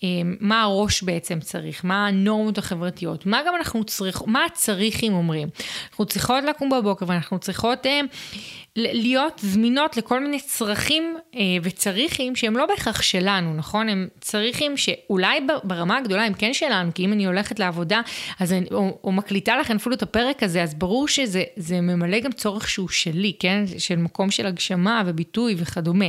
אה, 0.03 0.07
מה 0.39 0.61
הראש 0.61 1.03
בעצם 1.03 1.39
צריך, 1.39 1.85
מה 1.85 2.07
הנורמות 2.07 2.57
החברתיות, 2.57 3.25
מה 3.25 3.41
גם 3.47 3.55
אנחנו 3.55 3.83
צריכות, 3.83 4.27
מה 4.27 4.45
הצריכים 4.45 5.13
אומרים. 5.13 5.47
אנחנו 5.89 6.05
צריכות 6.05 6.43
לקום 6.43 6.69
בבוקר 6.69 7.05
ואנחנו 7.07 7.39
צריכות 7.39 7.85
אה, 7.85 8.01
להיות 8.75 9.41
זמינות 9.43 9.97
לכל 9.97 10.19
מיני 10.19 10.39
צרכים 10.39 11.17
אה, 11.35 11.41
וצריכים 11.63 12.35
שהם 12.35 12.57
לא 12.57 12.65
בהכרח 12.65 13.01
שלנו, 13.01 13.53
נכון? 13.53 13.89
הם 13.89 14.07
צריכים 14.21 14.77
שאולי 14.77 15.39
ברמה 15.63 15.97
הגדולה 15.97 16.25
הם 16.25 16.33
כן 16.33 16.53
שלנו, 16.53 16.93
כי 16.93 17.05
אם 17.05 17.13
אני 17.13 17.25
הולכת 17.25 17.59
לעבודה 17.59 18.01
אז 18.39 18.53
אני, 18.53 18.65
או, 18.71 18.99
או 19.03 19.11
מקליטה 19.11 19.44
לכם 19.47 19.75
אפילו 19.75 19.95
את 19.95 20.01
הפרק 20.01 20.43
הזה, 20.43 20.63
אז 20.63 20.73
ברור 20.73 21.08
שזה 21.08 21.81
ממלא 21.81 22.19
גם 22.19 22.31
צורך 22.31 22.69
שהוא 22.69 22.89
שלי, 22.89 23.34
כן? 23.39 23.63
של 23.77 23.95
מקום 23.95 24.31
של 24.31 24.45
הגשמה 24.45 25.03
וביטוי 25.05 25.55
וכדומה. 25.58 26.05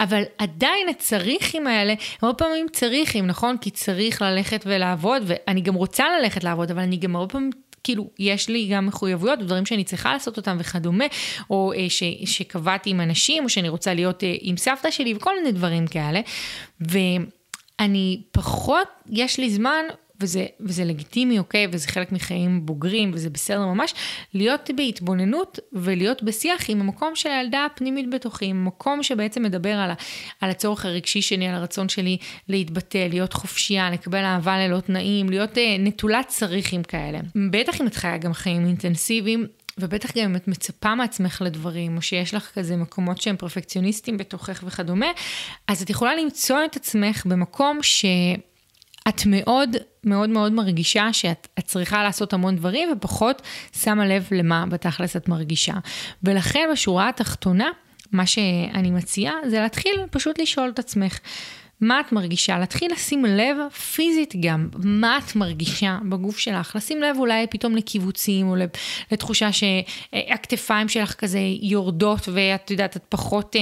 אבל 0.00 0.22
עדיין 0.38 0.88
הצריכים 0.88 1.66
האלה, 1.66 1.94
הרבה 2.22 2.34
פעמים 2.34 2.66
צריכים, 2.72 3.26
נכון? 3.26 3.56
כי 3.60 3.70
צריך 3.70 4.22
ללכת 4.22 4.62
ולעבוד, 4.66 5.22
ואני 5.26 5.60
גם 5.60 5.74
רוצה 5.74 6.04
ללכת 6.18 6.44
לעבוד, 6.44 6.70
אבל 6.70 6.82
אני 6.82 6.96
גם 6.96 7.16
הרבה 7.16 7.32
פעמים 7.32 7.50
כאילו, 7.84 8.10
יש 8.18 8.48
לי 8.48 8.66
גם 8.66 8.86
מחויבויות, 8.86 9.38
דברים 9.38 9.66
שאני 9.66 9.84
צריכה 9.84 10.12
לעשות 10.12 10.36
אותם 10.36 10.56
וכדומה, 10.60 11.04
או 11.50 11.72
אה, 11.72 11.86
ש, 11.88 12.02
שקבעתי 12.24 12.90
עם 12.90 13.00
אנשים, 13.00 13.44
או 13.44 13.48
שאני 13.48 13.68
רוצה 13.68 13.94
להיות 13.94 14.24
אה, 14.24 14.34
עם 14.40 14.56
סבתא 14.56 14.90
שלי, 14.90 15.14
וכל 15.14 15.36
מיני 15.36 15.52
דברים 15.52 15.86
כאלה. 15.86 16.20
ואני 16.80 18.22
פחות, 18.32 18.88
יש 19.10 19.38
לי 19.38 19.50
זמן 19.50 19.84
וזה, 20.22 20.46
וזה 20.60 20.84
לגיטימי, 20.84 21.38
אוקיי, 21.38 21.66
וזה 21.72 21.88
חלק 21.88 22.12
מחיים 22.12 22.66
בוגרים, 22.66 23.10
וזה 23.14 23.30
בסדר 23.30 23.66
ממש, 23.66 23.94
להיות 24.34 24.70
בהתבוננות 24.76 25.58
ולהיות 25.72 26.22
בשיח 26.22 26.70
עם 26.70 26.80
המקום 26.80 27.16
של 27.16 27.28
הילדה 27.28 27.66
הפנימית 27.66 28.10
בתוכי, 28.10 28.46
עם 28.46 28.64
מקום 28.64 29.02
שבעצם 29.02 29.42
מדבר 29.42 29.74
על, 29.74 29.90
על 30.40 30.50
הצורך 30.50 30.84
הרגשי 30.84 31.22
שלי, 31.22 31.46
על 31.46 31.54
הרצון 31.54 31.88
שלי 31.88 32.16
להתבטא, 32.48 33.06
להיות 33.10 33.32
חופשייה, 33.32 33.90
לקבל 33.90 34.24
אהבה 34.24 34.58
ללא 34.58 34.80
תנאים, 34.80 35.30
להיות 35.30 35.58
אה, 35.58 35.76
נטולת 35.78 36.28
צריכים 36.28 36.82
כאלה. 36.82 37.18
בטח 37.50 37.80
אם 37.80 37.86
את 37.86 37.94
חיה 37.94 38.18
גם 38.18 38.34
חיים 38.34 38.66
אינטנסיביים, 38.66 39.46
ובטח 39.78 40.16
גם 40.16 40.24
אם 40.24 40.36
את 40.36 40.48
מצפה 40.48 40.94
מעצמך 40.94 41.42
לדברים, 41.44 41.96
או 41.96 42.02
שיש 42.02 42.34
לך 42.34 42.50
כזה 42.54 42.76
מקומות 42.76 43.20
שהם 43.20 43.36
פרפקציוניסטים 43.36 44.16
בתוכך 44.16 44.64
וכדומה, 44.66 45.06
אז 45.68 45.82
את 45.82 45.90
יכולה 45.90 46.16
למצוא 46.16 46.64
את 46.64 46.76
עצמך 46.76 47.26
במקום 47.26 47.78
שאת 49.08 49.22
מאוד 49.26 49.76
מאוד 50.04 50.30
מאוד 50.30 50.52
מרגישה 50.52 51.12
שאת 51.12 51.48
צריכה 51.64 52.02
לעשות 52.02 52.32
המון 52.32 52.56
דברים, 52.56 52.88
ופחות 52.92 53.42
שמה 53.82 54.06
לב 54.06 54.28
למה 54.30 54.66
בתכלס 54.66 55.16
את 55.16 55.28
מרגישה. 55.28 55.74
ולכן 56.22 56.68
בשורה 56.72 57.08
התחתונה, 57.08 57.70
מה 58.12 58.26
שאני 58.26 58.90
מציעה 58.90 59.34
זה 59.48 59.60
להתחיל 59.60 59.94
פשוט 60.10 60.38
לשאול 60.38 60.68
את 60.68 60.78
עצמך. 60.78 61.18
מה 61.80 62.00
את 62.00 62.12
מרגישה, 62.12 62.58
להתחיל 62.58 62.92
לשים 62.92 63.24
לב 63.24 63.56
פיזית 63.94 64.34
גם, 64.40 64.68
מה 64.84 65.18
את 65.18 65.36
מרגישה 65.36 65.98
בגוף 66.08 66.38
שלך, 66.38 66.76
לשים 66.76 67.02
לב 67.02 67.16
אולי 67.18 67.46
פתאום 67.46 67.76
לקיבוצים 67.76 68.48
או 68.48 68.56
לתחושה 69.12 69.48
שהכתפיים 69.52 70.88
שלך 70.88 71.14
כזה 71.14 71.40
יורדות 71.60 72.28
ואת 72.32 72.70
יודעת, 72.70 72.96
את 72.96 73.04
פחות... 73.08 73.56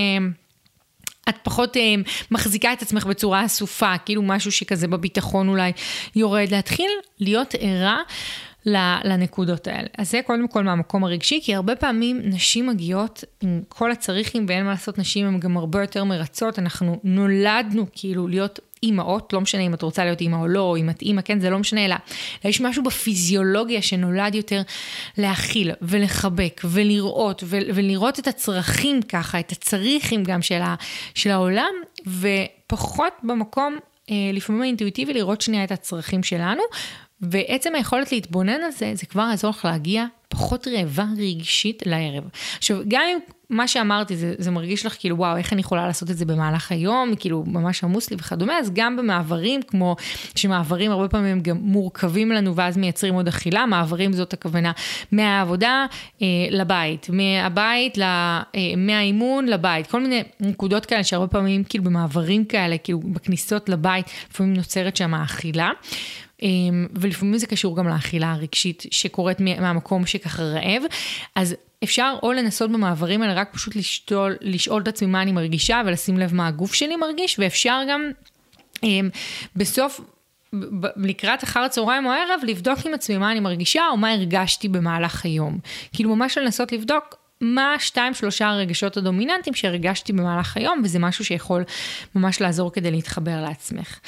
את 1.28 1.34
פחות 1.42 1.76
אה, 1.76 1.94
מחזיקה 2.30 2.72
את 2.72 2.82
עצמך 2.82 3.06
בצורה 3.06 3.44
אסופה, 3.44 3.94
כאילו 4.04 4.22
משהו 4.22 4.52
שכזה 4.52 4.88
בביטחון 4.88 5.48
אולי 5.48 5.72
יורד, 6.16 6.50
להתחיל 6.50 6.90
להיות 7.20 7.54
ערה 7.60 7.98
לנקודות 9.04 9.66
האלה. 9.66 9.88
אז 9.98 10.10
זה 10.10 10.20
קודם 10.26 10.48
כל 10.48 10.64
מהמקום 10.64 11.04
הרגשי, 11.04 11.40
כי 11.42 11.54
הרבה 11.54 11.76
פעמים 11.76 12.20
נשים 12.24 12.66
מגיעות 12.66 13.24
עם 13.40 13.60
כל 13.68 13.92
הצריכים, 13.92 14.46
ואין 14.48 14.64
מה 14.64 14.70
לעשות, 14.70 14.98
נשים 14.98 15.26
הן 15.26 15.40
גם 15.40 15.56
הרבה 15.56 15.80
יותר 15.80 16.04
מרצות, 16.04 16.58
אנחנו 16.58 17.00
נולדנו 17.04 17.86
כאילו 17.92 18.28
להיות 18.28 18.58
אימהות, 18.82 19.32
לא 19.32 19.40
משנה 19.40 19.62
אם 19.62 19.74
את 19.74 19.82
רוצה 19.82 20.04
להיות 20.04 20.20
אימא 20.20 20.36
או 20.36 20.48
לא, 20.48 20.60
או 20.60 20.76
אם 20.76 20.90
את 20.90 21.02
אימא, 21.02 21.22
כן, 21.22 21.40
זה 21.40 21.50
לא 21.50 21.58
משנה, 21.58 21.84
אלא 21.84 21.96
יש 22.44 22.60
משהו 22.60 22.82
בפיזיולוגיה 22.82 23.82
שנולד 23.82 24.34
יותר 24.34 24.62
להכיל 25.18 25.70
ולחבק 25.82 26.60
ולראות, 26.64 27.44
ולראות 27.46 28.18
את 28.18 28.26
הצרכים 28.26 29.02
ככה, 29.02 29.40
את 29.40 29.52
הצריכים 29.52 30.24
גם 30.24 30.42
של, 30.42 30.60
של 31.14 31.30
העולם, 31.30 31.72
ופחות 32.06 33.12
במקום 33.22 33.78
אה, 34.10 34.30
לפעמים 34.32 34.62
האינטואיטיבי 34.62 35.14
לראות 35.14 35.40
שנייה 35.40 35.64
את 35.64 35.72
הצרכים 35.72 36.22
שלנו, 36.22 36.62
ועצם 37.20 37.74
היכולת 37.74 38.12
להתבונן 38.12 38.60
על 38.64 38.70
זה, 38.70 38.92
זה 38.94 39.06
כבר 39.06 39.26
יעזור 39.30 39.50
לך 39.50 39.64
להגיע 39.64 40.06
פחות 40.28 40.68
רעבה 40.68 41.04
רגשית 41.18 41.82
לערב. 41.86 42.24
עכשיו, 42.58 42.78
גם 42.88 43.02
אם 43.12 43.18
מה 43.50 43.68
שאמרתי, 43.68 44.16
זה, 44.16 44.34
זה 44.38 44.50
מרגיש 44.50 44.86
לך 44.86 44.96
כאילו, 44.98 45.16
וואו, 45.16 45.36
איך 45.36 45.52
אני 45.52 45.60
יכולה 45.60 45.86
לעשות 45.86 46.10
את 46.10 46.16
זה 46.16 46.24
במהלך 46.24 46.72
היום, 46.72 47.12
כאילו, 47.18 47.44
ממש 47.46 47.84
עמוס 47.84 48.10
לי 48.10 48.16
וכדומה, 48.20 48.58
אז 48.58 48.70
גם 48.74 48.96
במעברים, 48.96 49.62
כמו 49.62 49.96
שמעברים 50.34 50.90
הרבה 50.90 51.08
פעמים 51.08 51.40
גם 51.40 51.56
מורכבים 51.56 52.32
לנו 52.32 52.56
ואז 52.56 52.76
מייצרים 52.76 53.14
עוד 53.14 53.28
אכילה, 53.28 53.66
מעברים 53.66 54.12
זאת 54.12 54.32
הכוונה 54.32 54.72
מהעבודה 55.12 55.86
אה, 56.22 56.26
לבית, 56.50 57.06
מהבית, 57.12 57.98
ל, 57.98 58.02
אה, 58.02 58.42
מהאימון 58.76 59.46
לבית, 59.46 59.86
כל 59.86 60.00
מיני 60.00 60.22
נקודות 60.40 60.86
כאלה 60.86 61.04
שהרבה 61.04 61.26
פעמים, 61.26 61.64
כאילו, 61.64 61.84
במעברים 61.84 62.44
כאלה, 62.44 62.78
כאילו, 62.78 63.00
בכניסות 63.00 63.68
לבית, 63.68 64.06
לפעמים 64.30 64.54
נוצרת 64.54 64.96
שם 64.96 65.14
האכילה. 65.14 65.70
אמ, 66.42 66.86
ולפעמים 66.94 67.38
זה 67.38 67.46
קשור 67.46 67.76
גם 67.76 67.88
לאכילה 67.88 68.32
הרגשית 68.32 68.84
שקורית 68.90 69.40
מהמקום 69.40 70.06
שככה 70.06 70.42
רעב. 70.42 70.82
אז 71.34 71.56
אפשר 71.84 72.14
או 72.22 72.32
לנסות 72.32 72.70
במעברים 72.70 73.22
האלה 73.22 73.34
רק 73.34 73.48
פשוט 73.52 73.76
לשתול, 73.76 74.36
לשאול 74.40 74.82
את 74.82 74.88
עצמי 74.88 75.08
מה 75.08 75.22
אני 75.22 75.32
מרגישה 75.32 75.82
ולשים 75.86 76.18
לב 76.18 76.34
מה 76.34 76.46
הגוף 76.46 76.74
שלי 76.74 76.96
מרגיש, 76.96 77.38
ואפשר 77.38 77.80
גם 77.88 78.10
אמ, 78.82 79.10
בסוף... 79.56 80.00
לקראת 80.96 81.44
אחר 81.44 81.60
הצהריים 81.60 82.06
או 82.06 82.10
הערב, 82.10 82.40
לבדוק 82.46 82.78
עם 82.86 82.94
עצמי 82.94 83.18
מה 83.18 83.32
אני 83.32 83.40
מרגישה 83.40 83.82
או 83.90 83.96
מה 83.96 84.12
הרגשתי 84.12 84.68
במהלך 84.68 85.24
היום. 85.24 85.58
כאילו 85.92 86.16
ממש 86.16 86.38
לנסות 86.38 86.72
לבדוק 86.72 87.16
מה 87.40 87.76
שתיים 87.78 88.14
שלושה 88.14 88.48
הרגשות 88.48 88.96
הדומיננטיים 88.96 89.54
שהרגשתי 89.54 90.12
במהלך 90.12 90.56
היום, 90.56 90.82
וזה 90.84 90.98
משהו 90.98 91.24
שיכול 91.24 91.64
ממש 92.14 92.40
לעזור 92.40 92.72
כדי 92.72 92.90
להתחבר 92.90 93.42
לעצמך. 93.42 93.98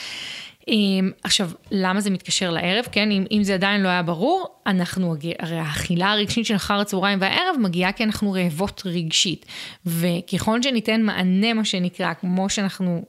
עכשיו, 1.22 1.50
למה 1.70 2.00
זה 2.00 2.10
מתקשר 2.10 2.50
לערב? 2.50 2.84
כן, 2.92 3.10
אם, 3.10 3.24
אם 3.30 3.44
זה 3.44 3.54
עדיין 3.54 3.82
לא 3.82 3.88
היה 3.88 4.02
ברור, 4.02 4.46
אנחנו, 4.66 5.14
הרי 5.38 5.58
האכילה 5.58 6.12
הרגשית 6.12 6.46
של 6.46 6.56
אחר 6.56 6.80
הצהריים 6.80 7.18
והערב 7.20 7.56
מגיעה 7.58 7.92
כי 7.92 8.04
אנחנו 8.04 8.32
רעבות 8.32 8.82
רגשית. 8.86 9.46
וככל 9.86 10.62
שניתן 10.62 11.02
מענה, 11.02 11.54
מה 11.54 11.64
שנקרא, 11.64 12.14
כמו 12.14 12.50
שאנחנו 12.50 13.04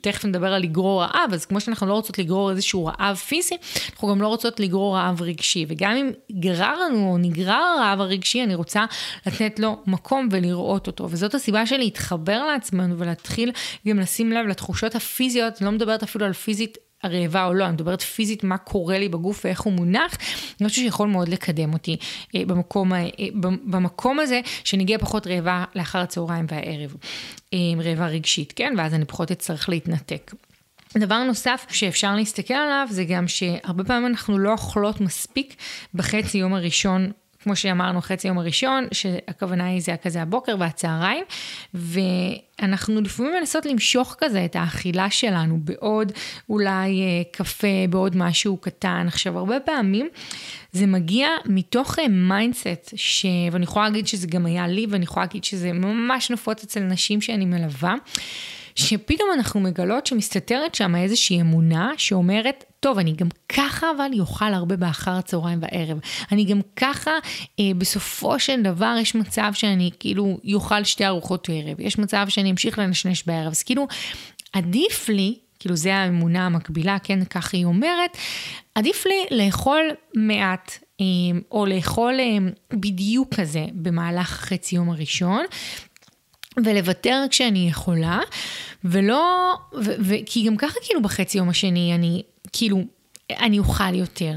תכף 0.00 0.24
נדבר 0.24 0.52
על 0.52 0.62
לגרור 0.62 1.02
רעב, 1.02 1.32
אז 1.32 1.46
כמו 1.46 1.60
שאנחנו 1.60 1.86
לא 1.86 1.92
רוצות 1.92 2.18
לגרור 2.18 2.50
איזשהו 2.50 2.86
רעב 2.86 3.16
פיזי, 3.16 3.56
אנחנו 3.90 4.08
גם 4.08 4.22
לא 4.22 4.28
רוצות 4.28 4.60
לגרור 4.60 4.96
רעב 4.96 5.22
רגשי. 5.22 5.66
וגם 5.68 5.92
אם 5.92 6.10
גרר 6.32 6.80
לנו 6.80 7.12
או 7.12 7.18
נגרר 7.18 7.54
הרעב 7.54 8.00
הרגשי, 8.00 8.42
אני 8.42 8.54
רוצה 8.54 8.84
לתת 9.26 9.58
לו 9.58 9.76
מקום 9.86 10.28
ולראות 10.30 10.86
אותו. 10.86 11.08
וזאת 11.10 11.34
הסיבה 11.34 11.66
של 11.66 11.76
להתחבר 11.76 12.46
לעצמנו 12.46 12.98
ולהתחיל 12.98 13.52
גם 13.88 13.98
לשים 13.98 14.32
לב 14.32 14.46
לתחושות 14.46 14.94
הפיזיות, 14.94 15.60
לא 15.60 15.70
מדברת 15.70 16.02
אפילו 16.02 16.26
על 16.26 16.32
פיזית 16.32 16.78
הרעבה 17.02 17.44
או 17.44 17.54
לא, 17.54 17.64
אני 17.64 17.72
מדברת 17.72 18.02
פיזית 18.02 18.44
מה 18.44 18.58
קורה 18.58 18.98
לי 18.98 19.08
בגוף 19.08 19.44
ואיך 19.44 19.60
הוא 19.60 19.72
מונח, 19.72 20.16
אני 20.60 20.68
חושבת 20.68 20.84
שיכול 20.84 21.08
מאוד 21.08 21.28
לקדם 21.28 21.72
אותי 21.72 21.96
אה, 22.34 22.42
במקום, 22.46 22.94
אה, 22.94 23.08
במקום 23.64 24.20
הזה, 24.20 24.40
שנגיע 24.64 24.98
פחות 24.98 25.26
רעבה 25.26 25.64
לאחר 25.74 25.98
הצהריים 25.98 26.46
והערב, 26.48 26.96
אה, 27.54 27.58
רעבה 27.84 28.06
רגשית, 28.06 28.52
כן? 28.56 28.74
ואז 28.78 28.94
אני 28.94 29.04
פחות 29.04 29.30
אצטרך 29.30 29.68
להתנתק. 29.68 30.34
דבר 30.98 31.22
נוסף 31.22 31.66
שאפשר 31.70 32.16
להסתכל 32.16 32.54
עליו 32.54 32.86
זה 32.90 33.04
גם 33.04 33.28
שהרבה 33.28 33.84
פעמים 33.84 34.06
אנחנו 34.06 34.38
לא 34.38 34.52
אוכלות 34.52 35.00
מספיק 35.00 35.54
בחצי 35.94 36.38
יום 36.38 36.54
הראשון 36.54 37.10
כמו 37.42 37.56
שאמרנו, 37.56 38.00
חצי 38.00 38.28
יום 38.28 38.38
הראשון, 38.38 38.86
שהכוונה 38.92 39.66
היא 39.66 39.80
זה 39.80 39.94
כזה 40.02 40.22
הבוקר 40.22 40.56
והצהריים, 40.58 41.24
ואנחנו 41.74 43.00
לפעמים 43.00 43.32
מנסות 43.40 43.66
למשוך 43.66 44.16
כזה 44.18 44.44
את 44.44 44.56
האכילה 44.56 45.10
שלנו 45.10 45.58
בעוד 45.60 46.12
אולי 46.48 47.00
אה, 47.00 47.22
קפה, 47.32 47.86
בעוד 47.90 48.16
משהו 48.16 48.56
קטן. 48.56 49.04
עכשיו, 49.06 49.38
הרבה 49.38 49.60
פעמים 49.60 50.08
זה 50.72 50.86
מגיע 50.86 51.28
מתוך 51.44 51.98
mindset, 52.10 52.66
אה, 52.66 52.74
ש... 52.96 53.26
ואני 53.52 53.64
יכולה 53.64 53.88
להגיד 53.88 54.06
שזה 54.06 54.26
גם 54.26 54.46
היה 54.46 54.68
לי, 54.68 54.86
ואני 54.90 55.04
יכולה 55.04 55.26
להגיד 55.26 55.44
שזה 55.44 55.72
ממש 55.72 56.30
נפוץ 56.30 56.64
אצל 56.64 56.80
נשים 56.80 57.20
שאני 57.20 57.44
מלווה. 57.44 57.94
שפתאום 58.78 59.28
אנחנו 59.34 59.60
מגלות 59.60 60.06
שמסתתרת 60.06 60.74
שם 60.74 60.96
איזושהי 60.96 61.40
אמונה 61.40 61.92
שאומרת, 61.96 62.64
טוב, 62.80 62.98
אני 62.98 63.12
גם 63.12 63.28
ככה 63.48 63.86
אבל 63.96 64.20
אוכל 64.20 64.54
הרבה 64.54 64.76
באחר 64.76 65.10
הצהריים 65.10 65.58
והערב. 65.62 65.98
אני 66.32 66.44
גם 66.44 66.60
ככה, 66.76 67.10
אה, 67.60 67.64
בסופו 67.78 68.38
של 68.38 68.62
דבר 68.62 68.94
יש 69.00 69.14
מצב 69.14 69.50
שאני 69.54 69.90
כאילו 69.98 70.38
אוכל 70.54 70.84
שתי 70.84 71.06
ארוחות 71.06 71.48
ערב. 71.52 71.80
יש 71.80 71.98
מצב 71.98 72.26
שאני 72.28 72.50
אמשיך 72.50 72.78
לנשנש 72.78 73.22
בערב. 73.26 73.50
אז 73.50 73.62
כאילו, 73.62 73.86
עדיף 74.52 75.08
לי, 75.08 75.34
כאילו 75.58 75.76
זה 75.76 75.94
האמונה 75.94 76.46
המקבילה, 76.46 76.98
כן, 77.02 77.24
ככה 77.24 77.56
היא 77.56 77.64
אומרת, 77.64 78.16
עדיף 78.74 79.06
לי 79.06 79.38
לאכול 79.38 79.90
מעט. 80.14 80.78
אה, 81.00 81.38
או 81.50 81.66
לאכול 81.66 82.20
אה, 82.20 82.38
בדיוק 82.70 83.34
כזה 83.34 83.66
במהלך 83.72 84.28
חצי 84.28 84.76
יום 84.76 84.90
הראשון, 84.90 85.44
ולוותר 86.64 87.24
כשאני 87.30 87.68
יכולה, 87.68 88.20
ולא, 88.84 89.54
ו, 89.82 90.14
כי 90.26 90.46
גם 90.46 90.56
ככה 90.56 90.74
כאילו 90.82 91.02
בחצי 91.02 91.38
יום 91.38 91.48
השני 91.48 91.94
אני, 91.94 92.22
כאילו, 92.52 92.84
אני 93.30 93.58
אוכל 93.58 93.94
יותר. 93.94 94.32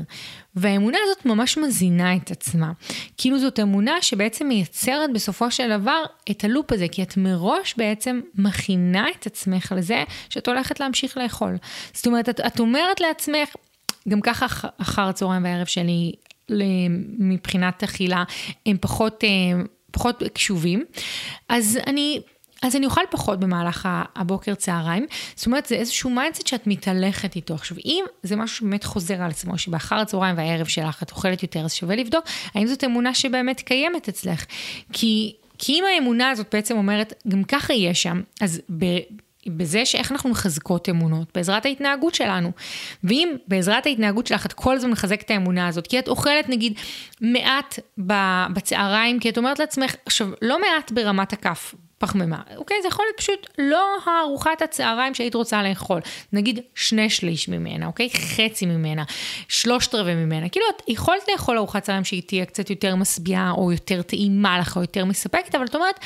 והאמונה 0.55 0.97
הזאת 1.03 1.25
ממש 1.25 1.57
מזינה 1.57 2.15
את 2.15 2.31
עצמה. 2.31 2.71
כאילו 3.17 3.39
זאת 3.39 3.59
אמונה 3.59 4.01
שבעצם 4.01 4.47
מייצרת 4.47 5.13
בסופו 5.13 5.51
של 5.51 5.77
דבר 5.79 6.03
את 6.31 6.43
הלופ 6.43 6.71
הזה, 6.71 6.87
כי 6.87 7.03
את 7.03 7.17
מראש 7.17 7.75
בעצם 7.77 8.21
מכינה 8.35 9.05
את 9.19 9.25
עצמך 9.25 9.73
לזה 9.77 10.03
שאת 10.29 10.47
הולכת 10.47 10.79
להמשיך 10.79 11.17
לאכול. 11.17 11.57
זאת 11.93 12.07
אומרת, 12.07 12.29
את, 12.29 12.39
את 12.39 12.59
אומרת 12.59 12.99
לעצמך, 12.99 13.49
גם 14.09 14.21
ככה 14.21 14.67
אחר 14.77 15.01
הצהריים 15.01 15.43
והערב 15.43 15.65
שלי, 15.65 16.11
מבחינת 17.19 17.83
אכילה, 17.83 18.23
הם 18.65 18.77
פחות... 18.81 19.23
אה, 19.23 19.61
פחות 19.91 20.23
קשובים, 20.33 20.85
אז 21.49 21.79
אני 21.87 22.21
אז 22.61 22.75
אני 22.75 22.85
אוכל 22.85 23.01
פחות 23.09 23.39
במהלך 23.39 23.89
הבוקר 24.15 24.55
צהריים. 24.55 25.05
זאת 25.35 25.45
אומרת, 25.45 25.65
זה 25.65 25.75
איזשהו 25.75 26.09
mindset 26.09 26.47
שאת 26.47 26.67
מתהלכת 26.67 27.35
איתו. 27.35 27.53
עכשיו, 27.53 27.77
אם 27.85 28.05
זה 28.23 28.35
משהו 28.35 28.57
שבאמת 28.57 28.83
חוזר 28.83 29.21
על 29.21 29.29
עצמו, 29.29 29.57
שבאחר 29.57 29.95
הצהריים 29.95 30.37
והערב 30.37 30.65
שלך 30.65 31.03
את 31.03 31.11
אוכלת 31.11 31.43
יותר, 31.43 31.59
אז 31.59 31.73
שווה 31.73 31.95
לבדוק 31.95 32.25
האם 32.55 32.67
זאת 32.67 32.83
אמונה 32.83 33.13
שבאמת 33.13 33.61
קיימת 33.61 34.09
אצלך. 34.09 34.45
כי, 34.93 35.35
כי 35.57 35.73
אם 35.73 35.83
האמונה 35.95 36.29
הזאת 36.29 36.47
בעצם 36.51 36.77
אומרת, 36.77 37.13
גם 37.27 37.43
ככה 37.43 37.73
יהיה 37.73 37.93
שם, 37.93 38.21
אז 38.41 38.61
ב... 38.79 38.85
בזה 39.47 39.85
שאיך 39.85 40.11
אנחנו 40.11 40.29
מחזקות 40.29 40.89
אמונות, 40.89 41.27
בעזרת 41.35 41.65
ההתנהגות 41.65 42.15
שלנו. 42.15 42.51
ואם 43.03 43.35
בעזרת 43.47 43.85
ההתנהגות 43.85 44.27
שלך 44.27 44.45
את 44.45 44.53
כל 44.53 44.75
הזמן 44.75 44.91
מחזקת 44.91 45.25
את 45.25 45.31
האמונה 45.31 45.67
הזאת, 45.67 45.87
כי 45.87 45.99
את 45.99 46.07
אוכלת 46.07 46.49
נגיד 46.49 46.73
מעט 47.21 47.79
בצהריים, 48.53 49.19
כי 49.19 49.29
את 49.29 49.37
אומרת 49.37 49.59
לעצמך, 49.59 49.95
עכשיו, 50.05 50.29
לא 50.41 50.61
מעט 50.61 50.91
ברמת 50.91 51.33
הכף, 51.33 51.75
פחמימה, 52.01 52.41
אוקיי? 52.57 52.77
זה 52.81 52.87
יכול 52.87 53.05
להיות 53.05 53.17
פשוט 53.17 53.47
לא 53.57 53.87
הארוחת 54.05 54.61
הצהריים 54.61 55.13
שהיית 55.13 55.35
רוצה 55.35 55.63
לאכול. 55.63 56.01
נגיד 56.33 56.59
שני 56.75 57.09
שליש 57.09 57.49
ממנה, 57.49 57.85
אוקיי? 57.85 58.09
חצי 58.09 58.65
ממנה, 58.65 59.03
שלושת 59.47 59.95
רבעי 59.95 60.15
ממנה. 60.15 60.49
כאילו, 60.49 60.65
את 60.75 60.81
יכולת 60.87 61.21
לאכול 61.31 61.57
ארוחת 61.57 61.83
צהריים 61.83 62.03
שהיא 62.03 62.21
תהיה 62.21 62.45
קצת 62.45 62.69
יותר 62.69 62.95
משביעה, 62.95 63.51
או 63.51 63.71
יותר 63.71 64.01
טעימה 64.01 64.59
לך, 64.59 64.75
או 64.75 64.81
יותר 64.81 65.05
מספקת, 65.05 65.55
אבל 65.55 65.65
את 65.65 65.75
אומרת, 65.75 65.99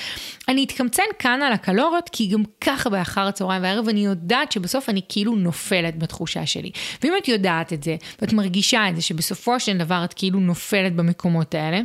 אני 0.48 0.64
אתקמצן 0.64 1.04
כאן 1.20 1.42
על 1.42 1.54
הקלוריות, 1.54 2.10
כי 2.12 2.28
גם 2.28 2.44
ככה 2.62 2.90
באחר 2.90 3.28
הצהריים 3.28 3.64
והערב 3.64 3.90
אני 3.90 4.06
יודעת 4.06 4.52
שבסוף 4.52 4.90
אני 4.90 5.02
כאילו 5.10 5.36
נופלת 5.36 6.00
בתחושה 6.00 6.46
שלי. 6.46 6.72
ואם 7.04 7.14
את 7.18 7.28
יודעת 7.28 7.74
את 7.74 7.84
זה, 7.84 7.96
ואת 8.22 8.34
מרגישה 8.34 8.90
את 8.90 8.96
זה, 8.96 9.02
שבסופו 9.02 9.60
של 9.60 9.78
דבר 9.78 10.02
את 10.04 10.14
כאילו 10.14 10.40
נופלת 10.40 10.96
במקומות 10.96 11.56
האלה, 11.56 11.82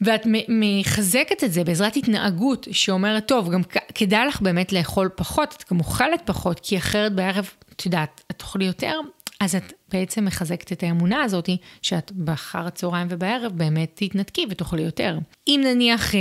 ואת 0.00 0.26
מחזקת 0.48 1.44
את 1.44 1.52
זה 1.52 1.64
בעזרת 1.64 1.96
התנהגות 1.96 2.68
שאומרת, 2.72 3.28
טוב, 3.28 3.50
גם 3.50 3.60
כדאי 3.94 4.26
לך 4.26 4.42
באמת 4.42 4.72
לאכול 4.72 5.08
פחות, 5.16 5.54
את 5.58 5.64
גם 5.72 5.78
אוכלת 5.78 6.22
פחות, 6.24 6.60
כי 6.60 6.78
אחרת 6.78 7.14
בערב, 7.14 7.50
את 7.72 7.86
יודעת, 7.86 8.24
את 8.30 8.38
תאכלי 8.38 8.64
יותר, 8.64 9.00
אז 9.40 9.54
את 9.54 9.72
בעצם 9.92 10.24
מחזקת 10.24 10.72
את 10.72 10.82
האמונה 10.82 11.22
הזאת, 11.22 11.48
שאת 11.82 12.12
באחר 12.14 12.66
הצהריים 12.66 13.06
ובערב 13.10 13.52
באמת 13.52 13.90
תתנתקי 13.94 14.46
ותאכלי 14.50 14.82
יותר. 14.82 15.18
אם 15.48 15.60
נניח... 15.64 16.14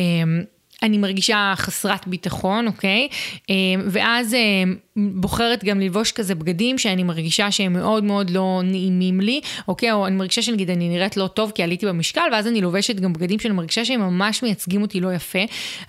אה, 0.84 0.88
אני 0.88 0.98
מרגישה 0.98 1.54
חסרת 1.56 2.08
ביטחון, 2.08 2.68
אוקיי? 2.68 3.08
אה, 3.50 3.56
ואז 3.88 4.34
אה, 4.34 4.40
בוחרת 4.96 5.64
גם 5.64 5.80
ללבוש 5.80 6.12
כזה 6.12 6.36
בגדים 6.36 6.78
שאני 6.78 7.04
מרגישה 7.04 7.52
שהם 7.52 7.74
מאוד 7.74 8.04
מאוד 8.04 8.30
לא 8.30 8.62
נעימים 8.64 9.22
לי, 9.22 9.42
אוקיי? 9.68 9.92
או 9.92 10.08
אני 10.08 10.16
מרגישה 10.16 10.42
שנגיד 10.42 10.70
אני 10.70 10.90
נראית 10.90 11.18
לא 11.18 11.28
טוב 11.28 11.52
כי 11.56 11.64
עליתי 11.64 11.86
במשקל, 11.86 12.22
ואז 12.32 12.48
אני 12.48 12.62
לובשת 12.62 12.96
גם 12.96 13.14
בגדים 13.14 13.40
שאני 13.40 13.54
מרגישה 13.54 13.86
שהם 13.86 14.02
ממש 14.02 14.44
מייצגים 14.44 14.82
אותי 14.82 15.00
לא 15.00 15.14
יפה. 15.14 15.40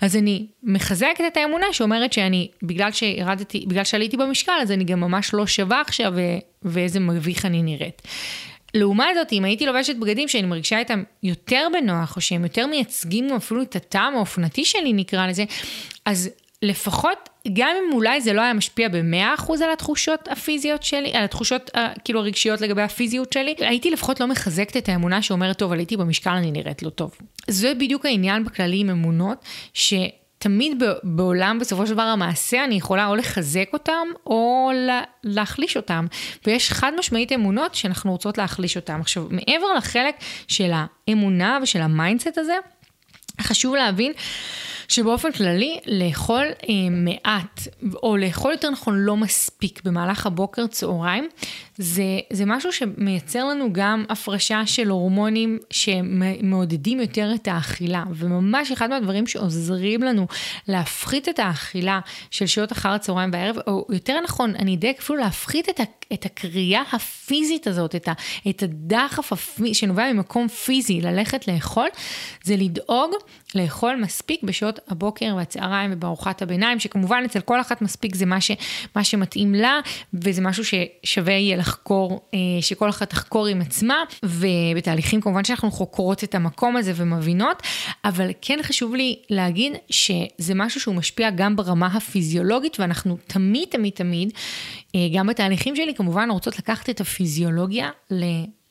אז 0.01 0.15
אני 0.15 0.45
מחזקת 0.63 1.21
את 1.27 1.37
האמונה 1.37 1.65
שאומרת 1.71 2.13
שאני, 2.13 2.47
בגלל 2.63 2.91
שירדתי, 2.91 3.65
בגלל 3.67 3.83
שעליתי 3.83 4.17
במשקל, 4.17 4.53
אז 4.61 4.71
אני 4.71 4.83
גם 4.83 4.99
ממש 4.99 5.33
לא 5.33 5.47
שווה 5.47 5.81
עכשיו 5.81 6.13
ואיזה 6.63 6.99
מביך 6.99 7.45
אני 7.45 7.63
נראית. 7.63 8.01
לעומת 8.73 9.15
זאת, 9.15 9.33
אם 9.33 9.45
הייתי 9.45 9.65
לובשת 9.65 9.95
בגדים 9.95 10.27
שאני 10.27 10.47
מרגישה 10.47 10.79
איתם 10.79 11.03
יותר 11.23 11.67
בנוח, 11.73 12.15
או 12.15 12.21
שהם 12.21 12.43
יותר 12.43 12.67
מייצגים 12.67 13.33
אפילו 13.33 13.61
את 13.61 13.75
הטעם 13.75 14.15
האופנתי 14.15 14.65
שלי, 14.65 14.93
נקרא 14.93 15.27
לזה, 15.27 15.43
אז 16.05 16.29
לפחות, 16.61 17.29
גם 17.53 17.75
אם 17.79 17.93
אולי 17.93 18.21
זה 18.21 18.33
לא 18.33 18.41
היה 18.41 18.53
משפיע 18.53 18.89
ב-100% 18.89 19.51
על 19.63 19.71
התחושות 19.73 20.27
הפיזיות 20.27 20.83
שלי, 20.83 21.13
על 21.13 21.23
התחושות 21.23 21.69
uh, 21.69 21.79
כאילו 22.03 22.19
הרגשיות 22.19 22.61
לגבי 22.61 22.81
הפיזיות 22.81 23.33
שלי, 23.33 23.55
הייתי 23.59 23.89
לפחות 23.89 24.19
לא 24.19 24.27
מחזקת 24.27 24.77
את 24.77 24.89
האמונה 24.89 25.21
שאומרת, 25.21 25.57
טוב, 25.57 25.71
עליתי 25.71 25.97
במשקל, 25.97 26.29
אני 26.29 26.51
נראית 26.51 26.83
לא 26.83 26.89
טוב. 26.89 27.15
זה 27.47 27.73
בדיוק 27.73 28.05
העניין 28.05 28.43
בכללי 28.43 28.79
עם 28.79 28.89
אמונות, 28.89 29.37
ש... 29.73 29.93
תמיד 30.41 30.83
בעולם, 31.03 31.59
בסופו 31.59 31.87
של 31.87 31.93
דבר, 31.93 32.01
המעשה, 32.01 32.63
אני 32.63 32.75
יכולה 32.75 33.07
או 33.07 33.15
לחזק 33.15 33.69
אותם, 33.73 34.07
או 34.25 34.69
להחליש 35.23 35.77
אותם. 35.77 36.05
ויש 36.45 36.71
חד 36.71 36.91
משמעית 36.99 37.31
אמונות 37.31 37.75
שאנחנו 37.75 38.11
רוצות 38.11 38.37
להחליש 38.37 38.77
אותם. 38.77 39.01
עכשיו, 39.01 39.27
מעבר 39.29 39.73
לחלק 39.77 40.15
של 40.47 40.71
האמונה 40.73 41.59
ושל 41.61 41.81
ה 41.81 41.88
mindset 41.88 42.37
הזה, 42.37 42.53
חשוב 43.43 43.75
להבין 43.75 44.13
שבאופן 44.91 45.31
כללי 45.31 45.79
לאכול 45.85 46.45
אה, 46.69 46.73
מעט, 46.91 47.67
או 48.03 48.17
לאכול 48.17 48.51
יותר 48.51 48.69
נכון 48.69 48.99
לא 48.99 49.17
מספיק 49.17 49.81
במהלך 49.83 50.25
הבוקר 50.25 50.67
צהריים, 50.67 51.29
זה, 51.77 52.03
זה 52.33 52.43
משהו 52.45 52.71
שמייצר 52.71 53.45
לנו 53.45 53.73
גם 53.73 54.05
הפרשה 54.09 54.61
של 54.65 54.89
הורמונים 54.89 55.59
שמעודדים 55.69 56.99
יותר 56.99 57.31
את 57.35 57.47
האכילה, 57.47 58.03
וממש 58.15 58.71
אחד 58.71 58.89
מהדברים 58.89 59.27
שעוזרים 59.27 60.03
לנו 60.03 60.27
להפחית 60.67 61.29
את 61.29 61.39
האכילה 61.39 61.99
של 62.31 62.45
שעות 62.45 62.71
אחר 62.71 62.89
הצהריים 62.89 63.31
בערב, 63.31 63.55
או 63.67 63.85
יותר 63.89 64.19
נכון, 64.23 64.55
אני 64.55 64.75
אדייק 64.75 64.99
אפילו 64.99 65.19
להפחית 65.19 65.69
את, 65.69 65.79
ה, 65.79 65.83
את 66.13 66.25
הקריאה 66.25 66.83
הפיזית 66.91 67.67
הזאת, 67.67 67.95
את, 67.95 68.07
ה, 68.07 68.13
את 68.49 68.63
הדחף 68.63 69.33
הפי, 69.33 69.73
שנובע 69.73 70.13
ממקום 70.13 70.47
פיזי 70.47 71.01
ללכת 71.01 71.47
לאכול, 71.47 71.87
זה 72.43 72.55
לדאוג 72.55 73.11
לאכול 73.55 73.95
מספיק 73.95 74.43
בשעות 74.43 74.79
הבוקר 74.87 75.33
והצהריים 75.37 75.91
ובארוחת 75.93 76.41
הביניים, 76.41 76.79
שכמובן 76.79 77.23
אצל 77.25 77.39
כל 77.39 77.61
אחת 77.61 77.81
מספיק 77.81 78.15
זה 78.15 78.25
מה, 78.25 78.41
ש, 78.41 78.51
מה 78.95 79.03
שמתאים 79.03 79.55
לה, 79.55 79.79
וזה 80.13 80.41
משהו 80.41 80.63
ששווה 80.65 81.33
יהיה 81.33 81.57
לחקור, 81.57 82.29
אה, 82.33 82.39
שכל 82.61 82.89
אחת 82.89 83.09
תחקור 83.09 83.47
עם 83.47 83.61
עצמה, 83.61 83.95
ובתהליכים 84.23 85.21
כמובן 85.21 85.43
שאנחנו 85.43 85.71
חוקרות 85.71 86.23
את 86.23 86.35
המקום 86.35 86.77
הזה 86.77 86.93
ומבינות, 86.95 87.63
אבל 88.05 88.29
כן 88.41 88.59
חשוב 88.63 88.95
לי 88.95 89.15
להגיד 89.29 89.73
שזה 89.89 90.55
משהו 90.55 90.81
שהוא 90.81 90.95
משפיע 90.95 91.29
גם 91.29 91.55
ברמה 91.55 91.87
הפיזיולוגית, 91.87 92.79
ואנחנו 92.79 93.17
תמיד 93.27 93.67
תמיד 93.69 93.93
תמיד, 93.93 94.33
אה, 94.95 94.99
גם 95.13 95.27
בתהליכים 95.27 95.75
שלי 95.75 95.95
כמובן 95.95 96.29
רוצות 96.31 96.59
לקחת 96.59 96.89
את 96.89 97.01
הפיזיולוגיה 97.01 97.89
ל... 98.11 98.23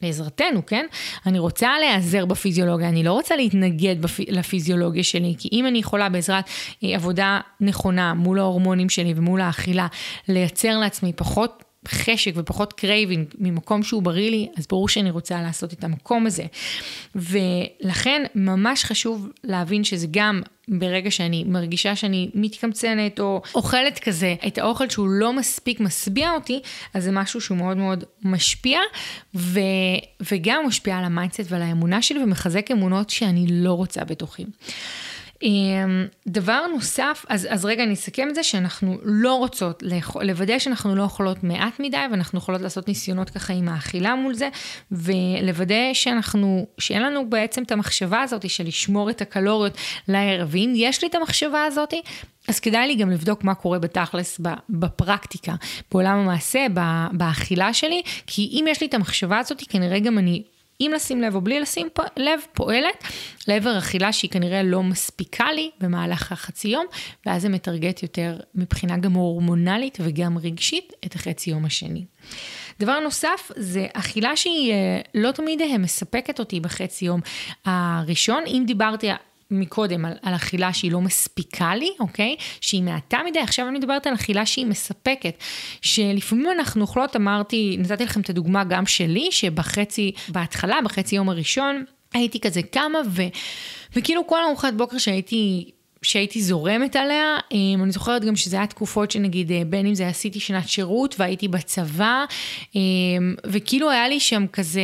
לעזרתנו, 0.03 0.67
כן? 0.67 0.87
אני 1.27 1.39
רוצה 1.39 1.79
להיעזר 1.81 2.25
בפיזיולוגיה, 2.27 2.89
אני 2.89 3.03
לא 3.03 3.13
רוצה 3.13 3.37
להתנגד 3.37 4.03
בפ... 4.03 4.21
לפיזיולוגיה 4.29 5.03
שלי, 5.03 5.35
כי 5.39 5.49
אם 5.53 5.67
אני 5.67 5.79
יכולה 5.79 6.09
בעזרת 6.09 6.45
אה, 6.85 6.95
עבודה 6.95 7.41
נכונה 7.61 8.15
מול 8.15 8.39
ההורמונים 8.39 8.89
שלי 8.89 9.13
ומול 9.17 9.41
האכילה, 9.41 9.87
לייצר 10.29 10.79
לעצמי 10.79 11.13
פחות 11.13 11.70
חשק 11.89 12.33
ופחות 12.37 12.73
craving 12.73 13.27
ממקום 13.39 13.83
שהוא 13.83 14.03
בריא 14.03 14.31
לי, 14.31 14.49
אז 14.57 14.67
ברור 14.67 14.89
שאני 14.89 15.11
רוצה 15.11 15.43
לעשות 15.43 15.73
את 15.73 15.85
המקום 15.85 16.27
הזה. 16.27 16.45
ולכן 17.15 18.23
ממש 18.35 18.85
חשוב 18.85 19.29
להבין 19.45 19.85
שזה 19.85 20.07
גם 20.11 20.43
ברגע 20.69 21.11
שאני 21.11 21.45
מרגישה 21.45 21.97
שאני 21.97 22.31
מתקמצנת 22.35 23.21
או 23.21 23.43
אוכלת 23.55 23.99
כזה 23.99 24.35
את 24.47 24.59
האוכל 24.59 24.89
שהוא 24.89 25.09
לא 25.09 25.33
מספיק 25.33 25.81
משביע 25.81 26.31
אותי, 26.31 26.61
אז 26.95 27.05
זה 27.05 27.13
משהו 27.13 27.41
שהוא 27.41 27.59
מאוד 27.59 27.77
מאוד 27.77 28.05
משפיע, 28.23 28.81
ו... 29.35 29.61
וגם 30.31 30.67
משפיע 30.67 30.99
על 30.99 31.05
ה 31.05 31.09
mindset 31.09 31.41
ועל 31.49 31.63
האמונה 31.63 32.03
שלי 32.03 32.23
ומחזק 32.23 32.71
אמונות 32.71 33.11
שאני 33.11 33.47
לא 33.51 33.73
רוצה 33.73 34.05
בתוכי. 34.05 34.45
אמ, 35.43 36.07
דבר 36.27 36.67
נוסף, 36.75 37.25
אז, 37.29 37.49
אז 37.51 37.65
רגע 37.65 37.83
אני 37.83 37.95
אסכם 37.95 38.29
את 38.29 38.35
זה 38.35 38.43
שאנחנו 38.43 38.99
לא 39.03 39.35
רוצות 39.35 39.83
לוודא 40.21 40.59
שאנחנו 40.59 40.95
לא 40.95 41.03
אוכלות 41.03 41.45
מעט 41.45 41.81
מדי 41.81 41.97
ואנחנו 42.11 42.39
יכולות 42.39 42.61
לעשות 42.61 42.89
ניסיונות 42.89 43.31
ככה 43.31 43.53
עם 43.53 43.69
האכילה 43.69 44.15
מול 44.15 44.35
זה 44.35 44.49
ולוודא 44.93 45.95
שאנחנו, 45.95 46.67
שאין 46.79 47.03
לנו 47.03 47.31
בעצם 47.31 47.63
את 47.63 47.73
המחשבה 47.73 48.23
הזאת 48.23 48.51
של 48.51 48.65
לשמור 48.65 49.11
את 49.11 49.21
הקלוריות 49.21 49.77
לערב. 50.09 50.49
ואם 50.51 50.73
יש 50.77 51.03
לי 51.03 51.09
את 51.09 51.15
המחשבה 51.15 51.65
הזאת, 51.65 51.95
אז 52.49 52.61
כדאי 52.61 52.87
לי 52.87 52.95
גם 52.95 53.11
לבדוק 53.11 53.45
מה 53.45 53.55
קורה 53.55 53.79
בתכלס 53.79 54.41
בפרקטיקה, 54.69 55.55
בעולם 55.93 56.19
המעשה, 56.19 56.67
באכילה 57.13 57.75
שלי, 57.75 58.03
כי 58.27 58.51
אם 58.53 58.65
יש 58.69 58.81
לי 58.81 58.87
את 58.87 58.95
המחשבה 58.95 59.39
הזאת, 59.39 59.63
כנראה 59.69 59.99
גם 59.99 60.19
אני 60.19 60.43
אם 60.81 60.93
לשים 60.95 61.21
לב 61.21 61.35
או 61.35 61.41
בלי 61.41 61.61
לשים 61.61 61.89
לב, 62.17 62.41
פועלת 62.53 63.05
לעבר 63.49 63.79
אכילה 63.79 64.13
שהיא 64.13 64.31
כנראה 64.31 64.63
לא 64.63 64.83
מספיקה 64.83 65.53
לי 65.53 65.71
במהלך 65.81 66.33
החצי 66.33 66.69
יום, 66.69 66.87
ואז 67.27 67.43
זה 67.43 67.49
מטרגט 67.49 68.03
יותר 68.03 68.37
מבחינה 68.55 68.97
גם 68.97 69.13
הורמונלית 69.13 69.99
וגם 70.01 70.39
רגשית 70.39 70.93
את 71.07 71.15
החצי 71.15 71.51
יום 71.51 71.65
השני. 71.65 72.05
דבר 72.81 73.01
נוסף 73.01 73.51
זה 73.57 73.87
אכילה 73.93 74.37
שהיא 74.37 74.73
אה, 74.73 75.01
לא 75.15 75.31
תמיד 75.31 75.61
אה, 75.61 75.79
מספקת 75.79 76.39
אותי 76.39 76.61
בחצי 76.61 77.05
יום 77.05 77.21
הראשון. 77.65 78.43
אם 78.47 78.63
דיברתי 78.67 79.11
מקודם 79.51 80.05
על, 80.05 80.13
על 80.23 80.35
אכילה 80.35 80.73
שהיא 80.73 80.93
לא 80.93 81.01
מספיקה 81.01 81.75
לי, 81.75 81.91
אוקיי? 82.01 82.37
שהיא 82.61 82.83
מעטה 82.83 83.19
מדי, 83.27 83.39
עכשיו 83.39 83.69
אני 83.69 83.79
מדברת 83.79 84.07
על 84.07 84.15
אכילה 84.15 84.47
שהיא 84.47 84.67
מספקת. 84.67 85.35
שלפעמים 85.83 86.47
אנחנו 86.51 86.83
אוכלות, 86.83 87.17
אמרתי, 87.17 87.77
נתתי 87.79 88.05
לכם 88.05 88.21
את 88.21 88.31
הדוגמה 88.31 88.65
גם 88.65 88.87
שלי, 88.87 89.29
שבחצי, 89.31 90.13
בהתחלה, 90.29 90.79
בחצי 90.85 91.17
יום 91.17 91.29
הראשון, 91.29 91.85
הייתי 92.15 92.41
כזה 92.41 92.63
קמה, 92.63 92.99
ו, 93.11 93.23
וכאילו 93.97 94.27
כל 94.27 94.39
ארוחת 94.49 94.75
בוקר 94.75 94.99
שהייתי 94.99 95.71
שהייתי 96.03 96.43
זורמת 96.43 96.97
עליה, 96.97 97.37
אמ, 97.53 97.83
אני 97.83 97.93
זוכרת 97.93 98.25
גם 98.25 98.37
שזה 98.37 98.57
היה 98.57 98.67
תקופות 98.67 99.11
שנגיד 99.11 99.53
אה, 99.53 99.63
בין 99.67 99.87
אם 99.87 99.95
זה 99.95 100.09
עשיתי 100.09 100.41
שנת 100.41 100.69
שירות 100.69 101.15
והייתי 101.19 101.49
בצבא, 101.49 102.25
אמ, 102.75 103.35
וכאילו 103.47 103.91
היה 103.91 104.09
לי 104.09 104.21
שם 104.21 104.47
כזה, 104.53 104.81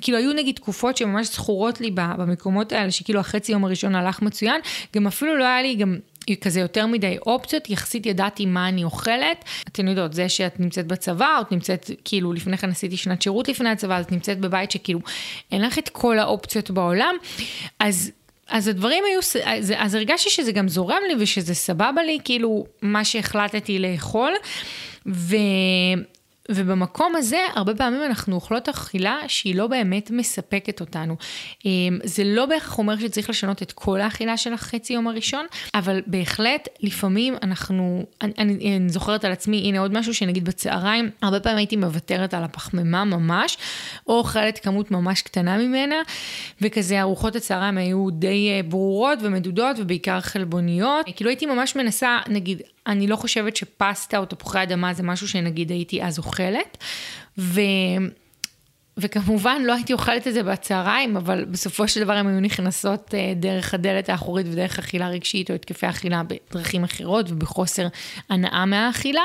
כאילו 0.00 0.18
היו 0.18 0.32
נגיד 0.32 0.54
תקופות 0.54 0.96
שממש 0.96 1.26
זכורות 1.26 1.80
לי 1.80 1.90
במקומות 1.90 2.72
האלה, 2.72 2.90
שכאילו 2.90 3.20
החצי 3.20 3.52
יום 3.52 3.64
הראשון 3.64 3.94
הלך 3.94 4.22
מצוין, 4.22 4.60
גם 4.96 5.06
אפילו 5.06 5.36
לא 5.36 5.44
היה 5.44 5.62
לי 5.62 5.74
גם 5.74 5.96
כזה 6.40 6.60
יותר 6.60 6.86
מדי 6.86 7.16
אופציות, 7.26 7.70
יחסית 7.70 8.06
ידעתי 8.06 8.46
מה 8.46 8.68
אני 8.68 8.84
אוכלת. 8.84 9.44
אתן 9.68 9.88
יודעות, 9.88 10.12
זה 10.12 10.28
שאת 10.28 10.60
נמצאת 10.60 10.86
בצבא, 10.86 11.36
או 11.36 11.42
את 11.42 11.52
נמצאת, 11.52 11.90
כאילו, 12.04 12.32
לפני 12.32 12.56
כן 12.56 12.70
עשיתי 12.70 12.96
שנת 12.96 13.22
שירות 13.22 13.48
לפני 13.48 13.68
הצבא, 13.68 13.96
אז 13.96 14.04
את 14.04 14.12
נמצאת 14.12 14.40
בבית 14.40 14.70
שכאילו, 14.70 15.00
אין 15.52 15.62
לך 15.62 15.78
את 15.78 15.88
כל 15.88 16.18
האופציות 16.18 16.70
בעולם, 16.70 17.14
אז 17.78 18.10
אז 18.50 18.68
הדברים 18.68 19.04
היו, 19.04 19.20
אז, 19.44 19.72
אז 19.76 19.94
הרגשתי 19.94 20.30
שזה 20.30 20.52
גם 20.52 20.68
זורם 20.68 21.02
לי 21.08 21.14
ושזה 21.18 21.54
סבבה 21.54 22.02
לי, 22.02 22.18
כאילו, 22.24 22.66
מה 22.82 23.04
שהחלטתי 23.04 23.78
לאכול. 23.78 24.32
ו... 25.06 25.36
ובמקום 26.54 27.16
הזה, 27.16 27.38
הרבה 27.54 27.74
פעמים 27.74 28.00
אנחנו 28.04 28.34
אוכלות 28.34 28.68
אכילה 28.68 29.18
שהיא 29.28 29.54
לא 29.54 29.66
באמת 29.66 30.10
מספקת 30.10 30.80
אותנו. 30.80 31.16
אמ, 31.64 31.98
זה 32.04 32.24
לא 32.24 32.46
בהכרח 32.46 32.78
אומר 32.78 32.98
שצריך 32.98 33.30
לשנות 33.30 33.62
את 33.62 33.72
כל 33.72 34.00
האכילה 34.00 34.36
של 34.36 34.52
החצי 34.52 34.92
יום 34.92 35.08
הראשון, 35.08 35.46
אבל 35.74 36.02
בהחלט, 36.06 36.68
לפעמים 36.80 37.34
אנחנו, 37.42 38.04
אני, 38.22 38.32
אני, 38.38 38.76
אני 38.76 38.88
זוכרת 38.88 39.24
על 39.24 39.32
עצמי, 39.32 39.56
הנה 39.56 39.80
עוד 39.80 39.98
משהו 39.98 40.14
שנגיד 40.14 40.44
בצהריים, 40.44 41.10
הרבה 41.22 41.40
פעמים 41.40 41.58
הייתי 41.58 41.76
מוותרת 41.76 42.34
על 42.34 42.44
הפחמימה 42.44 43.04
ממש, 43.04 43.58
או 44.06 44.18
אוכלת 44.18 44.58
כמות 44.58 44.90
ממש 44.90 45.22
קטנה 45.22 45.58
ממנה, 45.58 45.96
וכזה 46.60 47.00
ארוחות 47.00 47.36
הצהריים 47.36 47.78
היו 47.78 48.10
די 48.10 48.50
אה, 48.50 48.62
ברורות 48.62 49.18
ומדודות, 49.22 49.76
ובעיקר 49.78 50.20
חלבוניות. 50.20 51.06
כאילו 51.16 51.30
הייתי 51.30 51.46
ממש 51.46 51.76
מנסה, 51.76 52.18
נגיד, 52.28 52.62
אני 52.90 53.06
לא 53.06 53.16
חושבת 53.16 53.56
שפסטה 53.56 54.18
או 54.18 54.24
תפוחי 54.24 54.62
אדמה 54.62 54.94
זה 54.94 55.02
משהו 55.02 55.28
שנגיד 55.28 55.70
הייתי 55.70 56.02
אז 56.02 56.18
אוכלת. 56.18 56.78
ו... 57.38 57.60
וכמובן 58.96 59.62
לא 59.64 59.74
הייתי 59.74 59.92
אוכלת 59.92 60.26
את 60.26 60.34
זה 60.34 60.42
בצהריים, 60.42 61.16
אבל 61.16 61.44
בסופו 61.44 61.88
של 61.88 62.00
דבר 62.00 62.12
הן 62.12 62.26
היו 62.26 62.40
נכנסות 62.40 63.14
אה, 63.14 63.32
דרך 63.36 63.74
הדלת 63.74 64.08
האחורית 64.08 64.46
ודרך 64.50 64.78
אכילה 64.78 65.08
רגשית 65.08 65.50
או 65.50 65.54
התקפי 65.54 65.88
אכילה 65.88 66.22
בדרכים 66.22 66.84
אחרות 66.84 67.30
ובחוסר 67.30 67.86
הנאה 68.28 68.66
מהאכילה. 68.66 69.22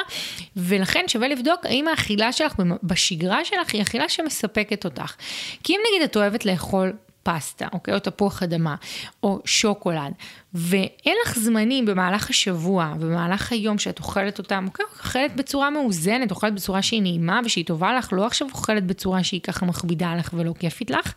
ולכן 0.56 1.04
שווה 1.08 1.28
לבדוק 1.28 1.66
האם 1.66 1.88
האכילה 1.88 2.32
שלך 2.32 2.54
בשגרה 2.84 3.46
שלך 3.46 3.74
היא 3.74 3.82
אכילה 3.82 4.10
שמספקת 4.10 4.86
אותך. 4.86 5.16
כי 5.64 5.74
אם 5.74 5.80
נגיד 5.90 6.02
את 6.10 6.16
אוהבת 6.16 6.46
לאכול 6.46 6.94
פסטה, 7.26 7.68
אוקיי? 7.74 7.94
או 7.94 8.00
תפוח 8.00 8.44
אדמה, 8.44 8.76
או 9.24 9.40
שוקולד, 9.46 10.12
ואין 10.54 11.16
לך 11.26 11.40
זמנים 11.40 11.86
במהלך 11.86 12.30
השבוע, 12.30 12.94
במהלך 13.00 13.52
היום 13.52 13.78
שאת 13.78 14.00
אוכלת 14.00 14.38
אותם, 14.38 14.66
אוקיי? 14.68 14.86
אוכלת 15.00 15.36
בצורה 15.36 15.70
מאוזנת, 15.70 16.32
אוכלת 16.32 16.54
בצורה 16.54 16.82
שהיא 16.82 17.02
נעימה 17.02 17.40
ושהיא 17.46 17.66
טובה 17.66 17.94
לך, 17.94 18.10
לא 18.14 18.26
עכשיו 18.26 18.48
אוכלת 18.52 18.86
בצורה 18.86 19.24
שהיא 19.24 19.42
ככה 19.42 19.66
מכבידה 19.66 20.16
לך 20.16 20.30
ולא 20.34 20.54
כיפית 20.60 20.92
לך, 20.92 21.14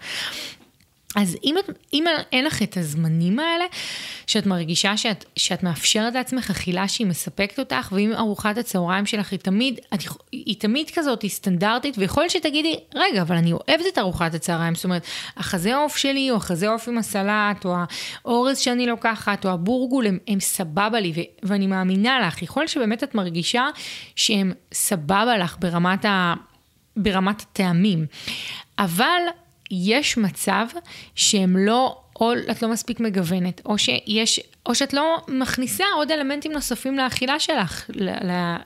אז 1.16 1.36
אם, 1.44 1.54
את, 1.58 1.70
אם 1.92 2.04
אין 2.32 2.44
לך 2.44 2.62
את 2.62 2.76
הזמנים 2.76 3.38
האלה, 3.38 3.64
שאת 4.26 4.46
מרגישה 4.46 4.96
שאת, 4.96 5.24
שאת 5.36 5.62
מאפשרת 5.62 6.14
לעצמך 6.14 6.50
אכילה 6.50 6.88
שהיא 6.88 7.06
מספקת 7.06 7.58
אותך, 7.58 7.92
ואם 7.92 8.12
ארוחת 8.12 8.58
הצהריים 8.58 9.06
שלך 9.06 9.32
היא 9.32 9.40
תמיד, 9.40 9.80
את, 9.94 10.00
היא 10.32 10.60
תמיד 10.60 10.90
כזאת, 10.94 11.22
היא 11.22 11.30
סטנדרטית, 11.30 11.98
ויכול 11.98 12.22
להיות 12.22 12.30
שתגידי, 12.30 12.76
רגע, 12.94 13.22
אבל 13.22 13.36
אני 13.36 13.52
אוהבת 13.52 13.86
את 13.92 13.98
ארוחת 13.98 14.34
הצהריים, 14.34 14.74
זאת 14.74 14.84
אומרת, 14.84 15.02
החזה 15.36 15.76
עוף 15.76 15.96
שלי, 15.96 16.30
או 16.30 16.36
החזה 16.36 16.68
עוף 16.68 16.88
עם 16.88 16.98
הסלט, 16.98 17.64
או 17.64 17.76
האורז 18.24 18.58
שאני 18.58 18.86
לוקחת, 18.86 19.44
או 19.44 19.50
הבורגול, 19.50 20.06
הם, 20.06 20.18
הם 20.28 20.40
סבבה 20.40 21.00
לי, 21.00 21.12
ו, 21.16 21.20
ואני 21.42 21.66
מאמינה 21.66 22.20
לך, 22.26 22.42
יכול 22.42 22.62
להיות 22.62 22.70
שבאמת 22.70 23.04
את 23.04 23.14
מרגישה 23.14 23.66
שהם 24.16 24.52
סבבה 24.72 25.36
לך 25.36 25.56
ברמת, 25.60 26.04
ה, 26.04 26.34
ברמת 26.96 27.40
הטעמים. 27.40 28.06
אבל 28.78 29.20
יש 29.70 30.16
מצב 30.16 30.66
שהם 31.14 31.56
לא, 31.56 32.00
או 32.20 32.32
את 32.50 32.62
לא 32.62 32.68
מספיק 32.68 33.00
מגוונת, 33.00 33.60
או 33.64 33.78
שיש, 33.78 34.40
או 34.66 34.74
שאת 34.74 34.92
לא 34.92 35.16
מכניסה 35.28 35.84
עוד 35.96 36.10
אלמנטים 36.10 36.52
נוספים 36.52 36.96
לאכילה 36.96 37.38
שלך, 37.38 37.90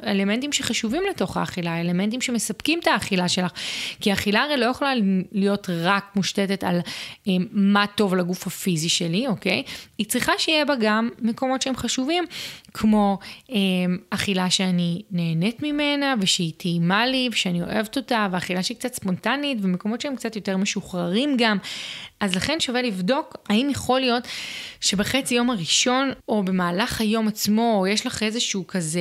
לאלמנטים 0.03 0.53
שחשובים 0.53 1.03
לתוך 1.11 1.37
האכילה, 1.37 1.81
אלמנטים 1.81 2.21
שמספקים 2.21 2.79
את 2.79 2.87
האכילה 2.87 3.29
שלך. 3.29 3.53
כי 4.01 4.11
האכילה 4.11 4.43
הרי 4.43 4.57
לא 4.57 4.67
יכולה 4.67 4.93
להיות 5.33 5.71
רק 5.71 6.05
מושתתת 6.17 6.65
על 6.65 6.81
אה, 7.29 7.33
מה 7.53 7.87
טוב 7.95 8.15
לגוף 8.15 8.47
הפיזי 8.47 8.89
שלי, 8.89 9.27
אוקיי? 9.27 9.63
היא 9.99 10.07
צריכה 10.07 10.33
שיהיה 10.39 10.65
בה 10.65 10.75
גם 10.81 11.09
מקומות 11.19 11.63
שהם 11.63 11.77
חשובים, 11.77 12.25
כמו 12.75 13.19
אה, 13.51 13.57
אכילה 14.11 14.51
שאני 14.51 15.03
נהנית 15.11 15.63
ממנה 15.63 16.15
ושהיא 16.21 16.53
טעימה 16.57 17.07
לי 17.07 17.29
ושאני 17.33 17.63
אוהבת 17.63 17.97
אותה, 17.97 18.29
ואכילה 18.33 18.63
שהיא 18.63 18.77
קצת 18.77 18.95
ספונטנית 18.95 19.59
ומקומות 19.63 20.01
שהם 20.01 20.17
קצת 20.17 20.37
יותר 20.37 20.57
משוחררים 20.57 21.37
גם. 21.39 21.59
אז 22.21 22.37
לכן 22.37 22.61
שווה 22.61 22.83
לבדוק 22.83 23.37
האם 23.49 23.69
יכול 23.71 24.01
להיות 24.01 24.29
שבחצי 24.81 25.35
יום 25.35 25.51
הראשון 25.51 25.82
או 26.29 26.43
במהלך 26.43 27.01
היום 27.01 27.29
עצמו, 27.29 27.77
או 27.79 27.87
יש 27.87 28.07
לך 28.07 28.23
איזשהו 28.23 28.67
כזה... 28.67 29.01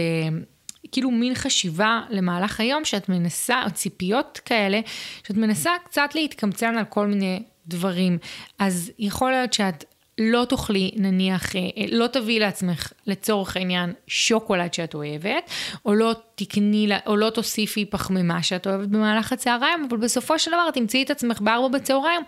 כאילו 0.92 1.12
מין 1.12 1.36
חשיבה 1.36 2.02
למהלך 2.10 2.60
היום 2.60 2.86
שאת 2.86 3.10
מנסה, 3.10 3.64
או 3.66 3.72
ציפיות 3.72 4.40
כאלה, 4.46 4.80
שאת 5.28 5.38
מנסה 5.38 5.72
קצת 5.86 6.10
להתקמצן 6.16 6.78
על 6.78 6.86
כל 6.86 7.08
מיני 7.08 7.44
דברים. 7.68 8.18
אז 8.60 8.92
יכול 9.00 9.32
להיות 9.32 9.54
שאת 9.54 9.86
לא 10.18 10.46
תאכלי, 10.46 10.92
נניח, 10.96 11.56
אה, 11.56 11.62
לא 11.92 12.08
תביאי 12.08 12.40
לעצמך 12.40 12.92
לצורך 13.08 13.58
העניין 13.58 13.94
שוקולד 14.08 14.74
שאת 14.74 14.94
אוהבת, 14.94 15.50
או 15.86 15.94
לא 15.94 16.16
תקני, 16.36 16.88
או 17.08 17.16
לא 17.16 17.30
תוסיפי 17.30 17.86
פחמימה 17.86 18.44
שאת 18.44 18.68
אוהבת 18.68 18.88
במהלך 18.88 19.34
הצהריים, 19.34 19.86
אבל 19.90 19.98
בסופו 19.98 20.40
של 20.40 20.52
דבר 20.52 20.72
תמצאי 20.74 21.04
את 21.04 21.10
עצמך 21.10 21.42
בארבע 21.42 21.68
בצהריים, 21.68 22.22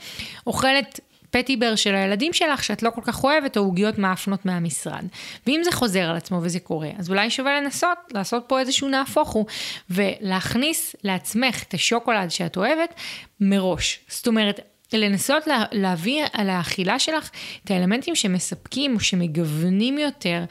אוכלת 0.48 1.00
פטיבר 1.34 1.76
של 1.76 1.96
הילדים 1.96 2.34
שלך 2.34 2.63
שאת 2.63 2.84
לא 2.84 2.89
כל 2.89 3.02
כך 3.02 3.24
אוהבת, 3.24 3.58
או 3.58 3.62
עוגיות 3.62 3.98
מאפנות 3.98 4.46
מהמשרד. 4.46 5.06
ואם 5.48 5.62
זה 5.63 5.72
חוזר 5.72 6.10
על 6.10 6.15
עצמו 6.15 6.39
וזה 6.43 6.60
קורה, 6.60 6.89
אז 6.98 7.10
אולי 7.10 7.30
שווה 7.30 7.62
לנסות 7.62 7.98
לעשות 8.12 8.43
פה 8.48 8.60
איזשהו 8.60 8.89
נהפוך 8.89 9.30
הוא, 9.30 9.46
ולהכניס 9.89 10.96
לעצמך 11.04 11.63
את 11.63 11.74
השוקולד 11.74 12.32
שאת 12.32 12.58
אוהבת 12.58 12.93
מראש. 13.39 14.00
זאת 14.08 14.28
אומרת, 14.28 14.60
לנסות 14.93 15.48
לה, 15.48 15.63
להביא 15.72 16.24
אל 16.34 16.49
האכילה 16.50 17.00
שלך 17.00 17.30
את 17.63 17.72
האלמנטים 17.72 18.15
שמספקים 18.15 19.00
שמגוונים 19.00 19.98
יותר. 19.98 20.43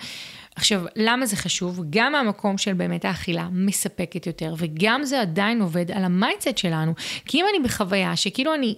עכשיו, 0.56 0.84
למה 0.96 1.26
זה 1.26 1.36
חשוב? 1.36 1.80
גם 1.90 2.12
מהמקום 2.12 2.58
של 2.58 2.72
באמת 2.72 3.04
האכילה 3.04 3.48
מספקת 3.52 4.26
יותר, 4.26 4.54
וגם 4.58 5.04
זה 5.04 5.20
עדיין 5.20 5.62
עובד 5.62 5.90
על 5.90 6.04
ה 6.04 6.11
mindset 6.11 6.58
שלנו. 6.58 6.92
כי 7.24 7.40
אם 7.40 7.44
אני 7.50 7.64
בחוויה 7.64 8.16
שכאילו 8.16 8.54
אני 8.54 8.74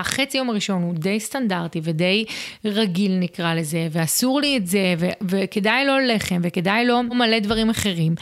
החצי 0.00 0.38
יום 0.38 0.50
הראשון 0.50 0.82
הוא 0.82 0.94
די 0.94 1.20
סטנדרטי 1.20 1.80
ודי 1.82 2.24
רגיל 2.64 3.18
נקרא 3.18 3.54
לזה, 3.54 3.88
ואסור 3.90 4.40
לי 4.40 4.56
את 4.56 4.66
זה, 4.66 4.94
ו- 4.98 5.10
וכדאי 5.28 5.86
לא 5.86 6.00
לחם, 6.00 6.40
וכדאי 6.42 6.86
לא 6.86 7.02
מלא 7.02 7.38
דברים 7.38 7.70
אחרים. 7.70 8.14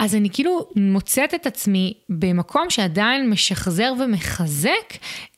אז 0.00 0.14
אני 0.14 0.30
כאילו 0.30 0.66
מוצאת 0.76 1.34
את 1.34 1.46
עצמי 1.46 1.94
במקום 2.08 2.70
שעדיין 2.70 3.30
משחזר 3.30 3.92
ומחזק 4.00 4.94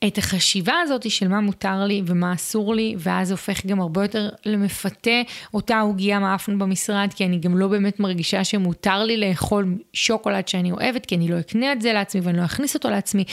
את 0.07 0.17
החשיבה 0.17 0.73
הזאת 0.81 1.11
של 1.11 1.27
מה 1.27 1.41
מותר 1.41 1.85
לי 1.85 2.01
ומה 2.05 2.33
אסור 2.33 2.75
לי, 2.75 2.95
ואז 2.97 3.31
הופך 3.31 3.65
גם 3.65 3.81
הרבה 3.81 4.03
יותר 4.03 4.29
למפתה 4.45 5.21
אותה 5.53 5.79
עוגייה 5.79 6.19
מאפן 6.19 6.59
במשרד, 6.59 7.09
כי 7.15 7.25
אני 7.25 7.39
גם 7.39 7.57
לא 7.57 7.67
באמת 7.67 7.99
מרגישה 7.99 8.43
שמותר 8.43 9.03
לי 9.03 9.17
לאכול 9.17 9.77
שוקולד 9.93 10.47
שאני 10.47 10.71
אוהבת, 10.71 11.05
כי 11.05 11.15
אני 11.15 11.27
לא 11.27 11.39
אקנה 11.39 11.71
את 11.71 11.81
זה 11.81 11.93
לעצמי 11.93 12.21
ואני 12.21 12.37
לא 12.37 12.45
אכניס 12.45 12.75
אותו 12.75 12.89
לעצמי. 12.89 13.23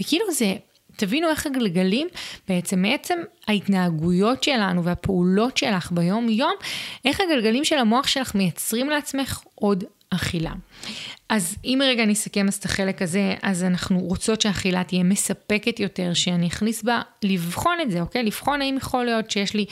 וכאילו 0.00 0.24
זה... 0.32 0.54
תבינו 0.96 1.28
איך 1.28 1.46
הגלגלים, 1.46 2.08
בעצם 2.48 2.82
מעצם 2.82 3.18
ההתנהגויות 3.48 4.42
שלנו 4.42 4.84
והפעולות 4.84 5.56
שלך 5.56 5.92
ביום 5.92 6.28
יום, 6.28 6.54
איך 7.04 7.20
הגלגלים 7.20 7.64
של 7.64 7.78
המוח 7.78 8.06
שלך 8.06 8.34
מייצרים 8.34 8.90
לעצמך 8.90 9.40
עוד 9.54 9.84
אכילה. 10.10 10.52
אז 11.28 11.56
אם 11.64 11.80
רגע 11.84 12.06
נסכם 12.06 12.48
אז 12.48 12.54
את 12.54 12.64
החלק 12.64 13.02
הזה, 13.02 13.34
אז 13.42 13.64
אנחנו 13.64 13.98
רוצות 13.98 14.40
שהאכילה 14.40 14.84
תהיה 14.84 15.02
מספקת 15.02 15.80
יותר, 15.80 16.14
שאני 16.14 16.46
אכניס 16.46 16.82
בה, 16.82 17.02
לבחון 17.22 17.78
את 17.82 17.90
זה, 17.90 18.00
אוקיי? 18.00 18.22
לבחון 18.22 18.62
האם 18.62 18.76
יכול 18.76 19.04
להיות 19.04 19.30
שיש 19.30 19.54
לי 19.54 19.64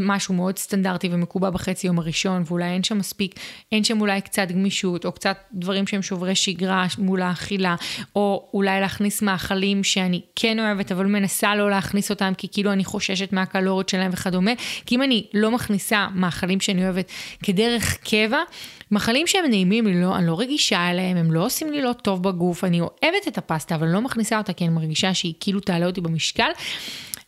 משהו 0.00 0.34
מאוד 0.34 0.58
סטנדרטי 0.58 1.08
ומקובע 1.12 1.50
בחצי 1.50 1.86
יום 1.86 1.98
הראשון, 1.98 2.42
ואולי 2.46 2.64
אין 2.64 2.82
שם 2.82 2.98
מספיק, 2.98 3.34
אין 3.72 3.84
שם 3.84 4.00
אולי 4.00 4.20
קצת 4.20 4.48
גמישות, 4.50 5.04
או 5.04 5.12
קצת 5.12 5.36
דברים 5.52 5.86
שהם 5.86 6.02
שוברי 6.02 6.34
שגרה 6.34 6.86
מול 6.98 7.22
האכילה, 7.22 7.74
או 8.16 8.48
אולי 8.54 8.80
להכניס 8.80 9.22
מאכלים 9.22 9.84
שאני 9.84 10.20
כן 10.36 10.60
אוהבת, 10.60 10.92
אבל 10.92 11.06
מנסה 11.06 11.54
לא 11.54 11.70
להכניס 11.70 12.10
אותם, 12.10 12.32
כי 12.38 12.48
כאילו 12.52 12.72
אני 12.72 12.84
חוששת 12.84 13.32
מהקלוריות 13.32 13.88
שלהם 13.88 14.10
וכדומה, 14.14 14.52
כי 14.86 14.94
אם 14.94 15.02
אני 15.02 15.26
לא 15.34 15.50
מכניסה 15.50 16.06
מאכלים 16.14 16.60
שאני 16.60 16.84
אוהבת 16.84 17.10
כדרך 17.42 17.98
קבע, 18.04 18.38
מאכלים 18.90 19.26
שהם 19.26 19.44
נעימים 19.48 19.86
לי, 19.86 20.02
לא, 20.02 20.16
אני 20.16 20.26
לא 20.26 20.40
רגישה 20.40 20.90
אליהם, 20.90 21.16
הם 21.16 21.32
לא 21.32 21.44
עושים 21.44 21.72
לי 21.72 21.82
לא 21.82 21.92
טוב 21.92 22.22
בגוף, 22.22 22.64
אני 22.64 22.80
אוהבת 22.80 23.28
את 23.28 23.38
הפסטה, 23.38 23.74
אבל 23.74 23.88
לא 23.88 24.00
מכניסה 24.00 24.38
אותה 24.38 24.52
כי 24.52 24.64
אני 24.64 24.72
מרגישה 24.72 25.14
שהיא 25.14 25.34
כאילו 25.40 25.60
תעלה 25.60 25.86
אותי 25.86 26.00
במשקל. 26.00 26.50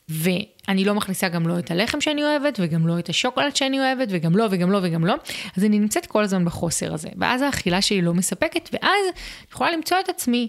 ואני 0.09 0.85
לא 0.85 0.94
מכניסה 0.94 1.29
גם 1.29 1.49
לא 1.49 1.59
את 1.59 1.71
הלחם 1.71 2.01
שאני 2.01 2.25
אוהבת, 2.25 2.59
וגם 2.62 2.87
לא 2.87 2.99
את 2.99 3.09
השוקולד 3.09 3.57
שאני 3.57 3.81
אוהבת, 3.81 4.09
וגם 4.11 4.37
לא, 4.37 4.47
וגם 4.51 4.71
לא, 4.71 4.79
וגם 4.83 5.05
לא. 5.05 5.14
אז 5.57 5.64
אני 5.64 5.79
נמצאת 5.79 6.07
כל 6.07 6.23
הזמן 6.23 6.44
בחוסר 6.44 6.94
הזה. 6.94 7.09
ואז 7.16 7.42
האכילה 7.42 7.83
שלי 7.83 8.03
לא 8.03 8.14
מספקת, 8.14 8.68
ואז 8.73 9.01
אני 9.12 9.47
יכולה 9.53 9.71
למצוא 9.71 9.97
את 10.05 10.09
עצמי 10.09 10.49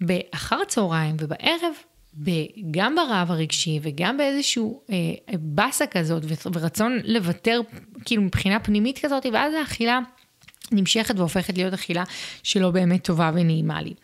באחר 0.00 0.60
הצהריים 0.62 1.16
ובערב, 1.20 1.72
גם 2.70 2.94
ברעב 2.94 3.30
הרגשי 3.30 3.80
וגם 3.82 4.16
באיזשהו 4.16 4.82
אה, 4.90 4.96
באסה 5.38 5.86
כזאת 5.86 6.22
ורצון 6.52 6.98
לוותר 7.04 7.60
כאילו 8.04 8.22
מבחינה 8.22 8.60
פנימית 8.60 8.98
כזאת, 8.98 9.26
ואז 9.32 9.54
האכילה 9.54 10.00
נמשכת 10.72 11.18
והופכת 11.18 11.56
להיות 11.56 11.74
אכילה 11.74 12.04
שלא 12.42 12.70
באמת 12.70 13.04
טובה 13.04 13.30
ונעימה 13.34 13.82
לי. 13.82 13.94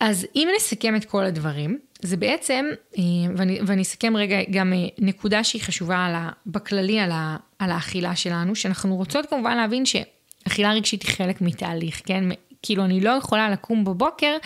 אז 0.00 0.26
אם 0.36 0.48
נסכם 0.56 0.96
את 0.96 1.04
כל 1.04 1.24
הדברים, 1.24 1.78
זה 2.02 2.16
בעצם, 2.16 2.66
אה, 2.98 3.02
ואני, 3.36 3.58
ואני 3.66 3.82
אסכם 3.82 4.16
רגע 4.16 4.38
גם 4.50 4.72
אה, 4.72 4.78
נקודה 4.98 5.44
שהיא 5.44 5.62
חשובה 5.62 6.06
על 6.06 6.14
ה, 6.14 6.28
בכללי 6.46 7.00
על, 7.00 7.10
ה, 7.12 7.36
על 7.58 7.70
האכילה 7.70 8.16
שלנו, 8.16 8.54
שאנחנו 8.54 8.96
רוצות 8.96 9.26
כמובן 9.26 9.56
להבין 9.56 9.84
שאכילה 9.86 10.72
רגשית 10.72 11.02
היא 11.02 11.10
חלק 11.16 11.40
מתהליך, 11.40 12.02
כן? 12.04 12.24
כאילו, 12.62 12.84
אני 12.84 13.00
לא 13.00 13.10
יכולה 13.10 13.50
לקום 13.50 13.84
בבוקר, 13.84 14.36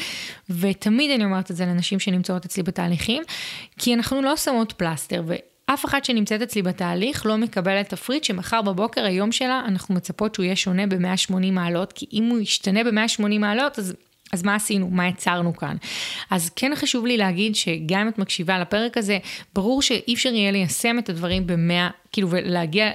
ותמיד 0.51 1.11
אני 1.11 1.25
אומרת 1.25 1.51
את 1.51 1.57
זה 1.57 1.67
לנשים 1.67 2.01
שנמצאות 2.01 2.45
אצלי 2.45 2.63
בתהליכים, 2.63 3.23
כי 3.79 3.95
אנחנו 3.95 4.23
לא 4.23 4.37
שמות 4.37 4.73
פלסטר, 4.73 5.23
אף 5.67 5.85
אחת 5.85 6.05
שנמצאת 6.05 6.43
אצלי 6.43 6.63
בתהליך 6.63 7.27
לא 7.27 7.37
מקבלת 7.37 7.89
תפריט 7.89 8.25
שמחר 8.25 8.63
בבוקר 8.63 9.05
היום 9.05 9.33
שלה 9.33 9.63
אנחנו 9.67 9.95
מצפות 9.95 10.35
שהוא 10.35 10.45
יהיה 10.45 10.57
שונה 10.57 10.87
ב-180 10.87 11.51
מעלות, 11.53 11.93
כי 11.93 12.07
אם 12.13 12.25
הוא 12.25 12.39
ישתנה 12.39 12.85
ב-180 12.85 13.39
מעלות 13.39 13.79
אז... 13.79 13.95
אז 14.35 14.43
מה 14.43 14.55
עשינו? 14.55 14.89
מה 14.91 15.09
יצרנו 15.09 15.57
כאן? 15.57 15.77
אז 16.31 16.51
כן 16.57 16.73
חשוב 16.75 17.07
לי 17.07 17.17
להגיד 17.17 17.55
שגם 17.55 18.01
אם 18.01 18.09
את 18.09 18.19
מקשיבה 18.19 18.59
לפרק 18.59 18.97
הזה, 18.97 19.19
ברור 19.55 19.83
שאי 19.83 20.15
אפשר 20.15 20.29
יהיה 20.29 20.53
ליישם 20.53 20.99
את 20.99 21.09
הדברים 21.09 21.47
במאה, 21.47 21.89
כאילו, 22.13 22.31
ולהגיע 22.31 22.91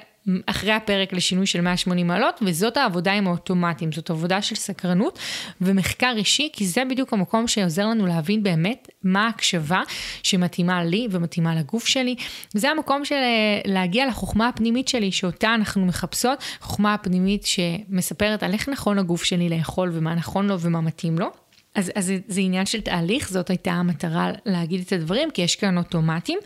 אחרי 0.46 0.72
הפרק 0.72 1.14
לשינוי 1.14 1.46
של 1.46 1.62
180 1.62 2.08
מעלות, 2.08 2.40
וזאת 2.46 2.78
העבודה 2.78 3.14
עם 3.14 3.28
האוטומטים, 3.28 3.92
זאת 3.92 4.10
עבודה 4.10 4.42
של 4.42 4.56
סקרנות 4.56 5.20
ומחקר 5.62 6.14
אישי, 6.16 6.50
כי 6.54 6.66
זה 6.66 6.84
בדיוק 6.90 7.14
המקום 7.14 7.48
שעוזר 7.48 7.86
לנו 7.86 8.06
להבין 8.06 8.44
באמת 8.44 8.88
מה 9.04 9.26
ההקשבה 9.26 9.82
שמתאימה 10.24 10.84
לי 10.84 11.08
ומתאימה 11.12 11.56
לגוף 11.56 11.86
שלי. 11.86 12.16
זה 12.54 12.70
המקום 12.70 13.06
של 13.06 13.16
אה, 13.16 13.62
להגיע 13.66 14.08
לחוכמה 14.08 14.48
הפנימית 14.48 14.88
שלי, 14.88 15.12
שאותה 15.12 15.56
אנחנו 15.56 15.86
מחפשות, 15.86 16.44
חוכמה 16.62 16.94
הפנימית 16.94 17.46
שמספרת 17.46 18.44
על 18.44 18.54
איך 18.54 18.70
נכון 18.70 19.00
לגוף 19.00 19.24
שלי 19.24 19.50
לאכול 19.50 19.90
ומה 19.94 20.16
נכון 20.16 20.48
לו 20.48 20.60
ומה 20.60 20.82
מתאים 20.82 21.20
לו. 21.20 21.49
אז, 21.76 21.92
אז 21.96 22.06
זה, 22.06 22.18
זה 22.28 22.42
עניין 22.42 22.66
של 22.66 22.82
תהליך, 22.82 23.30
זאת 23.30 23.50
הייתה 23.50 23.72
המטרה 23.72 24.32
להגיד 24.46 24.82
את 24.86 24.94
הדברים, 24.94 25.32
כי 25.32 25.42
יש 25.42 25.56
כאן 25.56 25.78
אוטומטים. 25.78 26.40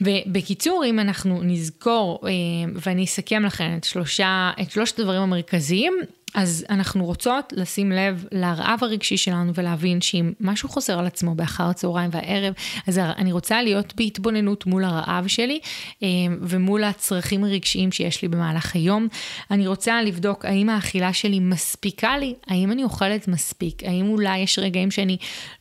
ובקיצור, 0.00 0.84
אם 0.86 1.00
אנחנו 1.00 1.42
נזכור, 1.42 2.20
אה, 2.24 2.30
ואני 2.74 3.04
אסכם 3.04 3.44
לכם 3.44 3.74
את, 3.76 3.84
שלושה, 3.84 4.50
את 4.62 4.70
שלושת 4.70 4.98
הדברים 4.98 5.22
המרכזיים, 5.22 5.92
אז 6.34 6.66
אנחנו 6.70 7.04
רוצות 7.04 7.52
לשים 7.56 7.92
לב 7.92 8.24
לרעב 8.32 8.78
הרגשי 8.82 9.16
שלנו 9.16 9.52
ולהבין 9.54 10.00
שאם 10.00 10.32
משהו 10.40 10.68
חוזר 10.68 10.98
על 10.98 11.06
עצמו 11.06 11.34
באחר 11.34 11.64
הצהריים 11.64 12.10
והערב, 12.12 12.54
אז 12.86 12.98
אני 12.98 13.32
רוצה 13.32 13.62
להיות 13.62 13.94
בהתבוננות 13.94 14.66
מול 14.66 14.84
הרעב 14.84 15.26
שלי 15.26 15.60
אה, 16.02 16.08
ומול 16.40 16.84
הצרכים 16.84 17.44
הרגשיים 17.44 17.92
שיש 17.92 18.22
לי 18.22 18.28
במהלך 18.28 18.74
היום. 18.74 19.08
אני 19.50 19.66
רוצה 19.66 20.02
לבדוק 20.02 20.44
האם 20.44 20.68
האכילה 20.68 21.12
שלי 21.12 21.40
מספיקה 21.40 22.18
לי, 22.18 22.34
האם 22.46 22.72
אני 22.72 22.84
אוכלת 22.84 23.28
מספיק, 23.28 23.82
האם 23.84 24.08
אולי 24.08 24.38
יש 24.38 24.58
רגעים 24.58 24.90
שאני 24.90 25.16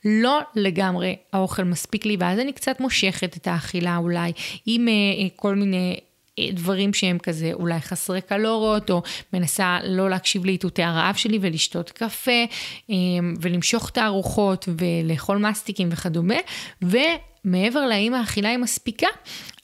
לא 0.05 0.39
לגמרי 0.55 1.15
האוכל 1.33 1.63
מספיק 1.63 2.05
לי, 2.05 2.17
ואז 2.19 2.39
אני 2.39 2.53
קצת 2.53 2.79
מושכת 2.79 3.37
את 3.37 3.47
האכילה 3.47 3.97
אולי 3.97 4.31
עם 4.65 4.87
אה, 4.87 4.93
כל 5.35 5.55
מיני... 5.55 5.99
דברים 6.39 6.93
שהם 6.93 7.17
כזה 7.17 7.51
אולי 7.53 7.79
חסרי 7.79 8.21
קלוריות, 8.21 8.89
או 8.89 9.01
מנסה 9.33 9.77
לא 9.83 10.09
להקשיב 10.09 10.45
לאיתותי 10.45 10.83
הרעב 10.83 11.15
שלי 11.15 11.39
ולשתות 11.41 11.89
קפה, 11.89 12.45
אמ, 12.89 13.33
ולמשוך 13.41 13.89
את 13.89 13.97
הארוחות 13.97 14.69
ולאכול 14.77 15.37
מסטיקים 15.37 15.89
וכדומה, 15.91 16.35
ומעבר 16.81 17.85
להאם 17.85 18.13
האכילה 18.13 18.49
היא 18.49 18.57
מספיקה, 18.57 19.07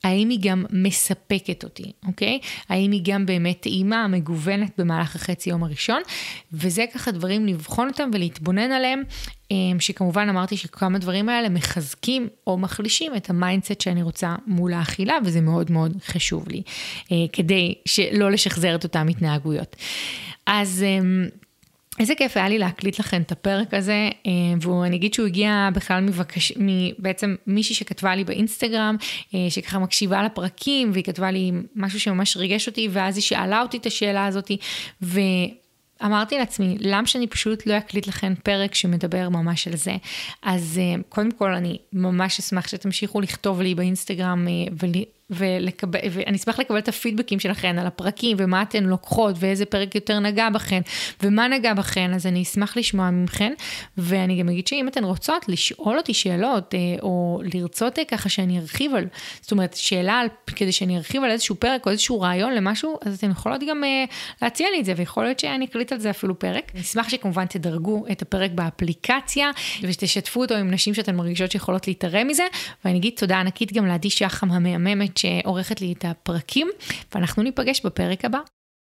האם 0.04 0.30
היא 0.30 0.40
גם 0.42 0.66
מספקת 0.70 1.64
אותי, 1.64 1.92
אוקיי? 2.08 2.40
האם 2.70 2.92
היא 2.92 3.02
גם 3.04 3.26
באמת 3.26 3.60
טעימה, 3.60 4.08
מגוונת 4.08 4.72
במהלך 4.78 5.16
החצי 5.16 5.50
יום 5.50 5.64
הראשון, 5.64 6.02
וזה 6.54 6.86
ככה 6.94 7.12
דברים 7.12 7.46
לבחון 7.46 7.88
אותם 7.88 8.10
ולהתבונן 8.14 8.72
עליהם, 8.72 9.04
אמ, 9.52 9.80
שכמובן 9.80 10.30
אמרתי 10.30 10.58
שכמה 10.58 11.00
דברים 11.00 11.30
האלה 11.30 11.50
מחזקים 11.50 12.28
או 12.48 12.58
מחלישים 12.58 13.16
את 13.16 13.30
ה 13.30 13.36
mindset 13.36 13.82
שאני 13.82 14.02
רוצה 14.04 14.36
מול 14.48 14.74
האכילה, 14.74 15.18
וזה 15.26 15.42
מאוד 15.42 15.72
מאוד 15.72 15.98
חשוב 16.06 16.50
לי, 16.50 16.62
אה, 17.12 17.18
כדי 17.34 17.76
שלא 17.86 18.32
לשחזר 18.32 18.76
את 18.76 18.84
אותן 18.84 19.10
התנהגויות. 19.10 19.76
אז... 20.48 20.86
איזה 22.00 22.16
כיף 22.16 22.38
היה 22.38 22.50
לי 22.50 22.58
להקליט 22.58 23.00
לכם 23.00 23.22
את 23.22 23.32
הפרק 23.32 23.74
הזה, 23.74 24.10
אה, 24.28 24.32
ואני 24.62 24.96
אגיד 24.96 25.14
שהוא 25.14 25.28
הגיע 25.28 25.70
בכלל 25.74 26.02
מבקש, 26.02 26.54
בעצם 26.98 27.36
מישהי 27.48 27.76
שכתבה 27.76 28.16
לי 28.16 28.24
באינסטגרם, 28.24 28.96
אה, 29.36 29.46
שככה 29.50 29.80
מקשיבה 29.80 30.24
לפרקים, 30.24 30.92
והיא 30.94 31.04
כתבה 31.04 31.32
לי 31.32 31.52
משהו 31.76 32.00
שממש 32.00 32.38
ריגש 32.38 32.68
אותי, 32.68 32.88
ואז 32.92 33.18
היא 33.18 33.24
שאלה 33.24 33.62
אותי 33.62 33.78
את 33.78 33.86
השאלה 33.86 34.26
הזאת, 34.26 34.52
ו... 35.02 35.20
אמרתי 36.06 36.38
לעצמי, 36.38 36.78
למה 36.80 37.08
שאני 37.08 37.28
פשוט 37.28 37.66
לא 37.66 37.78
אקליט 37.78 38.08
לכם 38.08 38.34
פרק 38.44 38.76
שמדבר 38.76 39.30
ממש 39.30 39.68
על 39.68 39.76
זה? 39.76 39.96
אז 40.42 40.80
אה, 40.80 41.04
קודם 41.10 41.32
כל, 41.32 41.54
אני 41.54 41.78
ממש 41.94 42.40
אשמח 42.40 42.68
שתמשיכו 42.68 43.22
לכתוב 43.22 43.62
לי 43.62 43.76
באינסטגרם 43.76 44.48
ולקבל, 45.30 46.00
ואני 46.12 46.38
אשמח 46.38 46.60
לקבל 46.60 46.78
את 46.78 46.88
הפידבקים 46.88 47.40
שלכם 47.40 47.76
על 47.80 47.88
הפרקים 47.88 48.38
ומה 48.40 48.62
אתן 48.62 48.84
לוקחות 48.84 49.36
ואיזה 49.40 49.66
פרק 49.66 49.96
יותר 49.96 50.20
נגע 50.20 50.50
בכן 50.50 50.82
ומה 51.24 51.48
נגע 51.48 51.74
בכן, 51.74 52.14
אז 52.14 52.26
אני 52.26 52.42
אשמח 52.42 52.78
לשמוע 52.78 53.10
מכן. 53.10 53.54
ואני 53.98 54.40
גם 54.40 54.50
אגיד 54.50 54.68
שאם 54.68 54.88
אתן 54.88 55.04
רוצות 55.04 55.50
לשאול 55.50 55.98
אותי 55.98 56.14
שאלות 56.14 56.76
אה, 56.76 56.80
או 57.02 57.42
לרצות 57.54 58.00
אה, 58.00 58.06
ככה 58.06 58.30
שאני 58.30 58.60
ארחיב 58.60 58.96
על, 58.96 59.06
זאת 59.42 59.52
אומרת, 59.52 59.74
שאלה 59.74 60.14
על, 60.14 60.28
כדי 60.56 60.72
שאני 60.72 60.98
ארחיב 60.98 61.24
על 61.24 61.32
איזשהו 61.32 61.56
פרק 61.56 61.86
או 61.86 61.92
איזשהו 61.92 62.22
רעיון 62.22 62.54
למשהו, 62.54 62.98
אז 63.06 63.18
אתן 63.18 63.32
יכולות 63.32 63.62
גם 63.70 63.84
אה, 63.84 64.06
להציע 64.42 64.68
לי 64.72 64.80
את 64.80 64.86
זה 64.86 64.94
ויכול 64.98 65.24
להיות 65.24 65.40
שאני 65.40 65.66
אקליט 65.66 65.92
על 65.92 66.00
זה 66.00 66.10
אפילו 66.10 66.40
פרק. 66.40 66.72
אני 66.74 66.82
אשמח 66.82 67.10
שכמובן 67.10 67.46
תדרגו 67.46 68.06
את 68.12 68.22
הפרק 68.22 68.52
באפליקציה 68.52 69.52
ושתשתפו 69.82 70.42
אותו 70.42 70.56
עם 70.56 70.72
נשים 70.72 70.94
שאתן 70.94 71.16
מרגישות 71.16 71.52
שיכולות 71.52 71.88
להיתרם 71.88 72.28
מזה, 72.28 72.44
ואני 72.86 72.98
אגיד 72.98 73.14
תודה 73.18 73.40
ענקית 73.40 73.74
גם 73.74 73.86
לעדי 73.86 74.10
שחם 74.10 74.52
המהממת 74.52 75.19
שעורכת 75.20 75.82
לי 75.82 75.94
את 75.94 76.06
הפרקים, 76.06 76.68
ואנחנו 77.16 77.44
ניפגש 77.44 77.86
בפרק 77.86 78.26
הבא. 78.26 78.40